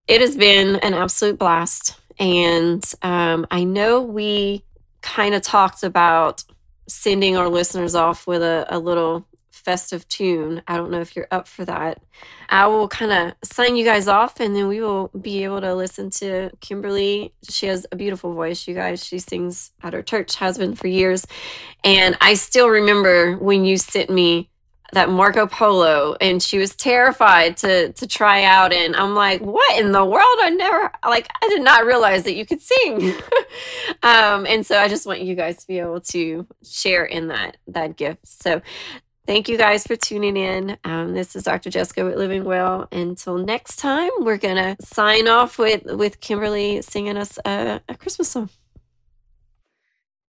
It 0.10 0.22
has 0.22 0.36
been 0.36 0.78
an 0.78 0.96
absolute 0.96 1.38
blast. 1.38 1.96
And 2.18 2.84
um, 3.04 3.46
I 3.52 3.64
know 3.64 4.02
we 4.02 4.66
kind 5.02 5.36
of 5.36 5.44
talked 5.44 5.84
about 5.84 6.44
sending 6.88 7.38
our 7.38 7.48
listeners 7.48 7.94
off 7.94 8.26
with 8.26 8.42
a, 8.42 8.66
a 8.70 8.80
little 8.80 9.28
festive 9.52 10.08
tune. 10.08 10.64
I 10.68 10.78
don't 10.78 10.90
know 10.90 11.00
if 11.00 11.16
you're 11.16 11.28
up 11.30 11.48
for 11.48 11.64
that. 11.66 12.02
I 12.50 12.66
will 12.66 12.88
kind 12.88 13.12
of 13.12 13.34
sign 13.48 13.76
you 13.76 13.86
guys 13.86 14.08
off 14.08 14.40
and 14.40 14.56
then 14.56 14.68
we 14.68 14.82
will 14.82 15.10
be 15.10 15.44
able 15.44 15.62
to 15.62 15.76
listen 15.76 16.10
to 16.10 16.50
Kimberly. 16.60 17.32
She 17.48 17.68
has 17.68 17.86
a 17.92 17.96
beautiful 17.96 18.34
voice, 18.34 18.68
you 18.68 18.74
guys. 18.74 19.06
She 19.06 19.20
sings 19.20 19.74
at 19.84 19.94
her 19.94 20.02
church, 20.02 20.38
has 20.38 20.58
been 20.58 20.74
for 20.74 20.88
years. 20.88 21.24
And 21.84 22.18
I 22.20 22.34
still 22.34 22.68
remember 22.68 23.38
when 23.38 23.64
you 23.64 23.78
sent 23.78 24.10
me 24.10 24.50
that 24.94 25.10
Marco 25.10 25.48
Polo 25.48 26.16
and 26.20 26.42
she 26.42 26.58
was 26.58 26.76
terrified 26.76 27.58
to 27.58 27.92
to 27.94 28.08
try 28.08 28.44
out 28.44 28.74
and 28.74 28.96
I'm 28.96 29.16
like 29.16 29.42
what 29.42 29.80
in 29.80 29.92
the 29.92 30.06
world? 30.06 30.24
I 30.42 30.50
never 30.50 30.92
like 31.08 31.28
I 31.42 31.48
did 31.50 31.62
not 31.62 31.86
realize 31.86 32.24
that 32.24 32.36
you 32.36 32.46
could 32.46 32.62
sing. 32.62 33.14
Um 34.04 34.46
and 34.46 34.66
so 34.66 34.78
I 34.78 34.88
just 34.88 35.06
want 35.06 35.22
you 35.22 35.36
guys 35.36 35.58
to 35.58 35.68
be 35.68 35.80
able 35.80 36.00
to 36.02 36.46
share 36.64 37.06
in 37.06 37.28
that 37.28 37.58
that 37.68 37.98
gift. 37.98 38.28
So 38.28 38.62
thank 39.26 39.50
you 39.50 39.58
guys 39.58 39.86
for 39.86 39.96
tuning 39.96 40.38
in. 40.38 40.78
Um, 40.84 41.14
this 41.14 41.36
is 41.36 41.44
Dr. 41.44 41.70
Jessica 41.70 42.06
with 42.06 42.16
Living 42.16 42.46
Well. 42.46 42.88
Until 42.92 43.38
next 43.38 43.78
time 43.78 44.12
we're 44.20 44.38
gonna 44.38 44.76
sign 44.80 45.28
off 45.28 45.58
with 45.58 45.84
with 45.86 46.20
Kimberly 46.20 46.82
singing 46.82 47.18
us 47.18 47.38
a, 47.46 47.82
a 47.90 47.96
Christmas 47.96 48.30
song 48.30 48.50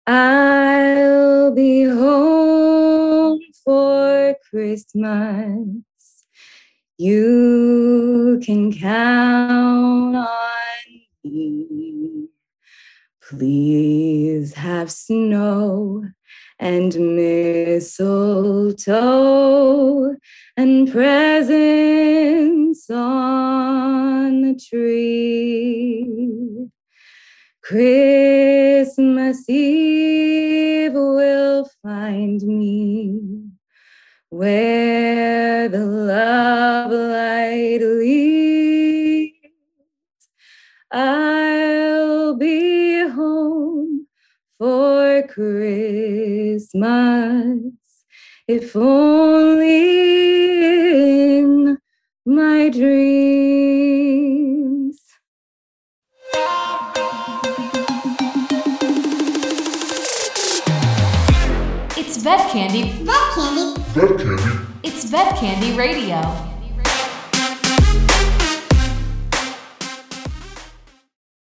I'll 0.06 1.52
be 1.52 1.82
home 1.82 3.40
for 3.64 4.36
Christmas. 4.48 5.66
You 6.96 8.40
can 8.44 8.72
count 8.72 10.16
on 10.16 10.26
me. 11.24 12.28
Please 13.20 14.54
have 14.54 14.92
snow 14.92 16.04
and 16.60 16.94
mistletoe 17.16 18.06
and 20.56 20.90
presents 20.90 22.88
on 22.88 24.42
the 24.42 24.54
tree. 24.54 26.06
Christmas 27.68 29.42
Eve 29.48 30.92
will 30.92 31.68
find 31.82 32.40
me 32.42 33.18
where 34.30 35.68
the 35.68 35.84
love 35.84 36.92
light 36.92 37.80
leads. 37.82 39.32
I'll 40.92 42.36
be 42.36 43.00
home 43.08 44.06
for 44.58 45.24
Christmas, 45.26 46.78
if 48.46 48.76
only 48.76 49.80
in 51.40 51.78
my 52.24 52.68
dreams. 52.68 53.55
Candy. 62.56 62.84
Vet 63.04 63.34
Candy. 63.34 63.74
Vet 63.92 64.16
Candy. 64.16 64.66
It's 64.82 65.04
Vet 65.04 65.36
Candy 65.36 65.76
Radio. 65.76 66.45